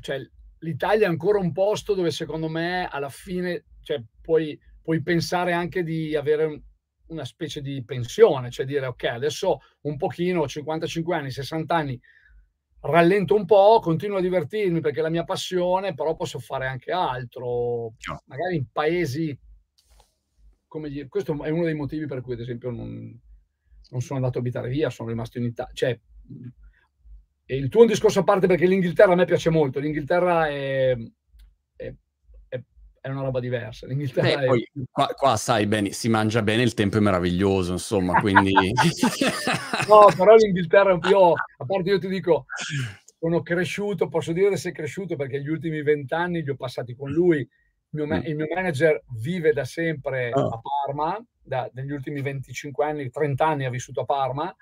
cioè, 0.00 0.20
l'Italia 0.58 1.06
è 1.06 1.08
ancora 1.08 1.38
un 1.38 1.52
posto 1.52 1.94
dove 1.94 2.10
secondo 2.10 2.48
me 2.48 2.86
alla 2.88 3.08
fine 3.08 3.64
cioè, 3.82 4.02
puoi, 4.20 4.58
puoi 4.82 5.02
pensare 5.02 5.52
anche 5.52 5.82
di 5.82 6.14
avere 6.14 6.44
un, 6.44 6.62
una 7.08 7.24
specie 7.24 7.60
di 7.60 7.82
pensione, 7.84 8.50
cioè 8.50 8.66
dire 8.66 8.86
ok, 8.86 9.04
adesso 9.04 9.58
un 9.82 9.96
pochino, 9.96 10.46
55 10.46 11.16
anni, 11.16 11.30
60 11.30 11.74
anni, 11.74 12.00
rallento 12.90 13.34
un 13.34 13.44
po', 13.44 13.80
continuo 13.80 14.18
a 14.18 14.20
divertirmi 14.20 14.80
perché 14.80 15.00
è 15.00 15.02
la 15.02 15.10
mia 15.10 15.24
passione, 15.24 15.94
però 15.94 16.14
posso 16.14 16.38
fare 16.38 16.66
anche 16.66 16.92
altro, 16.92 17.94
magari 18.26 18.56
in 18.56 18.66
paesi 18.70 19.36
come 20.74 20.88
dire, 20.88 21.06
questo 21.06 21.40
è 21.44 21.50
uno 21.50 21.62
dei 21.62 21.74
motivi 21.74 22.06
per 22.06 22.20
cui 22.20 22.32
ad 22.32 22.40
esempio 22.40 22.70
non, 22.70 23.16
non 23.90 24.00
sono 24.00 24.18
andato 24.18 24.38
a 24.38 24.40
abitare 24.40 24.68
via, 24.68 24.90
sono 24.90 25.08
rimasto 25.08 25.38
in 25.38 25.44
Italia, 25.44 25.72
cioè 25.72 26.00
e 27.46 27.56
il 27.56 27.68
tuo 27.68 27.84
discorso 27.84 28.20
a 28.20 28.24
parte 28.24 28.48
perché 28.48 28.66
l'Inghilterra 28.66 29.12
a 29.12 29.14
me 29.14 29.24
piace 29.24 29.50
molto, 29.50 29.78
l'Inghilterra 29.78 30.48
è, 30.48 30.96
è, 33.04 33.08
è 33.08 33.10
una 33.10 33.22
roba 33.22 33.38
diversa. 33.38 33.86
L'Inghilterra 33.86 34.38
Beh, 34.38 34.46
poi, 34.46 34.70
qua, 34.90 35.06
qua, 35.14 35.36
sai 35.36 35.66
bene, 35.66 35.92
si 35.92 36.08
mangia 36.08 36.42
bene, 36.42 36.62
il 36.62 36.72
tempo 36.72 36.96
è 36.96 37.00
meraviglioso, 37.00 37.72
insomma, 37.72 38.18
quindi... 38.20 38.52
no, 39.88 40.06
però 40.16 40.34
l'Inghilterra, 40.36 40.98
io, 41.08 41.32
a 41.32 41.64
parte 41.66 41.90
io 41.90 41.98
ti 41.98 42.08
dico, 42.08 42.46
sono 43.18 43.42
cresciuto, 43.42 44.08
posso 44.08 44.32
dire 44.32 44.56
se 44.56 44.70
è 44.70 44.72
cresciuto 44.72 45.16
perché 45.16 45.40
gli 45.40 45.48
ultimi 45.48 45.82
vent'anni 45.82 46.42
li 46.42 46.50
ho 46.50 46.56
passati 46.56 46.94
con 46.94 47.10
lui. 47.10 47.38
Il 47.38 47.48
mio, 47.90 48.06
mm. 48.06 48.22
il 48.24 48.36
mio 48.36 48.46
manager 48.52 49.02
vive 49.20 49.52
da 49.52 49.64
sempre 49.64 50.30
oh. 50.32 50.48
a 50.48 50.60
Parma, 50.60 51.24
da, 51.42 51.70
negli 51.74 51.92
ultimi 51.92 52.22
25 52.22 52.84
anni, 52.84 53.10
30 53.10 53.46
anni 53.46 53.64
ha 53.66 53.70
vissuto 53.70 54.00
a 54.00 54.04
Parma, 54.04 54.54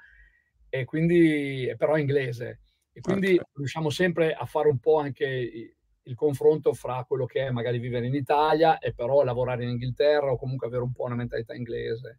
e 0.68 0.84
quindi, 0.84 1.72
però 1.78 1.94
è 1.94 2.00
inglese. 2.00 2.60
E 2.92 3.00
quindi 3.00 3.34
okay. 3.34 3.46
riusciamo 3.54 3.88
sempre 3.88 4.34
a 4.34 4.44
fare 4.44 4.68
un 4.68 4.78
po' 4.78 4.98
anche 4.98 5.76
il 6.04 6.14
confronto 6.14 6.72
fra 6.72 7.04
quello 7.06 7.26
che 7.26 7.46
è 7.46 7.50
magari 7.50 7.78
vivere 7.78 8.06
in 8.06 8.14
Italia 8.14 8.78
e 8.78 8.92
però 8.92 9.22
lavorare 9.22 9.62
in 9.64 9.70
Inghilterra 9.70 10.32
o 10.32 10.38
comunque 10.38 10.66
avere 10.66 10.82
un 10.82 10.92
po' 10.92 11.04
una 11.04 11.14
mentalità 11.14 11.54
inglese. 11.54 12.18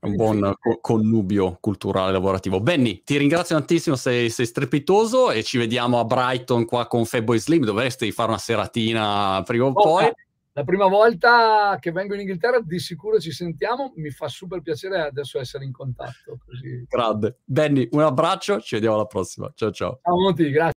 È 0.00 0.06
un 0.06 0.16
buon 0.16 0.54
co- 0.58 0.78
connubio 0.80 1.56
culturale 1.60 2.12
lavorativo. 2.12 2.60
Benny, 2.60 3.02
ti 3.04 3.16
ringrazio 3.16 3.56
tantissimo, 3.56 3.96
sei, 3.96 4.28
sei, 4.28 4.46
strepitoso 4.46 5.30
e 5.30 5.42
ci 5.42 5.56
vediamo 5.56 6.00
a 6.00 6.04
Brighton 6.04 6.64
qua 6.64 6.86
con 6.86 7.04
Fatboy 7.04 7.38
Slim. 7.38 7.64
Dovresti 7.64 8.10
fare 8.10 8.30
una 8.30 8.38
seratina 8.38 9.40
prima 9.44 9.66
o 9.66 9.72
poi. 9.72 10.10
la 10.52 10.64
prima 10.64 10.88
volta 10.88 11.76
che 11.80 11.92
vengo 11.92 12.14
in 12.14 12.20
Inghilterra 12.20 12.60
di 12.60 12.80
sicuro 12.80 13.20
ci 13.20 13.30
sentiamo, 13.30 13.92
mi 13.96 14.10
fa 14.10 14.26
super 14.26 14.60
piacere 14.62 15.00
adesso 15.00 15.38
essere 15.38 15.64
in 15.64 15.72
contatto. 15.72 16.38
Così. 16.44 16.84
Grande. 16.88 17.38
Benny, 17.44 17.88
un 17.92 18.00
abbraccio, 18.00 18.60
ci 18.60 18.74
vediamo 18.74 18.96
alla 18.96 19.06
prossima. 19.06 19.50
Ciao 19.54 19.70
ciao. 19.70 20.00
Ciao 20.02 20.16
Monti, 20.16 20.50
grazie. 20.50 20.76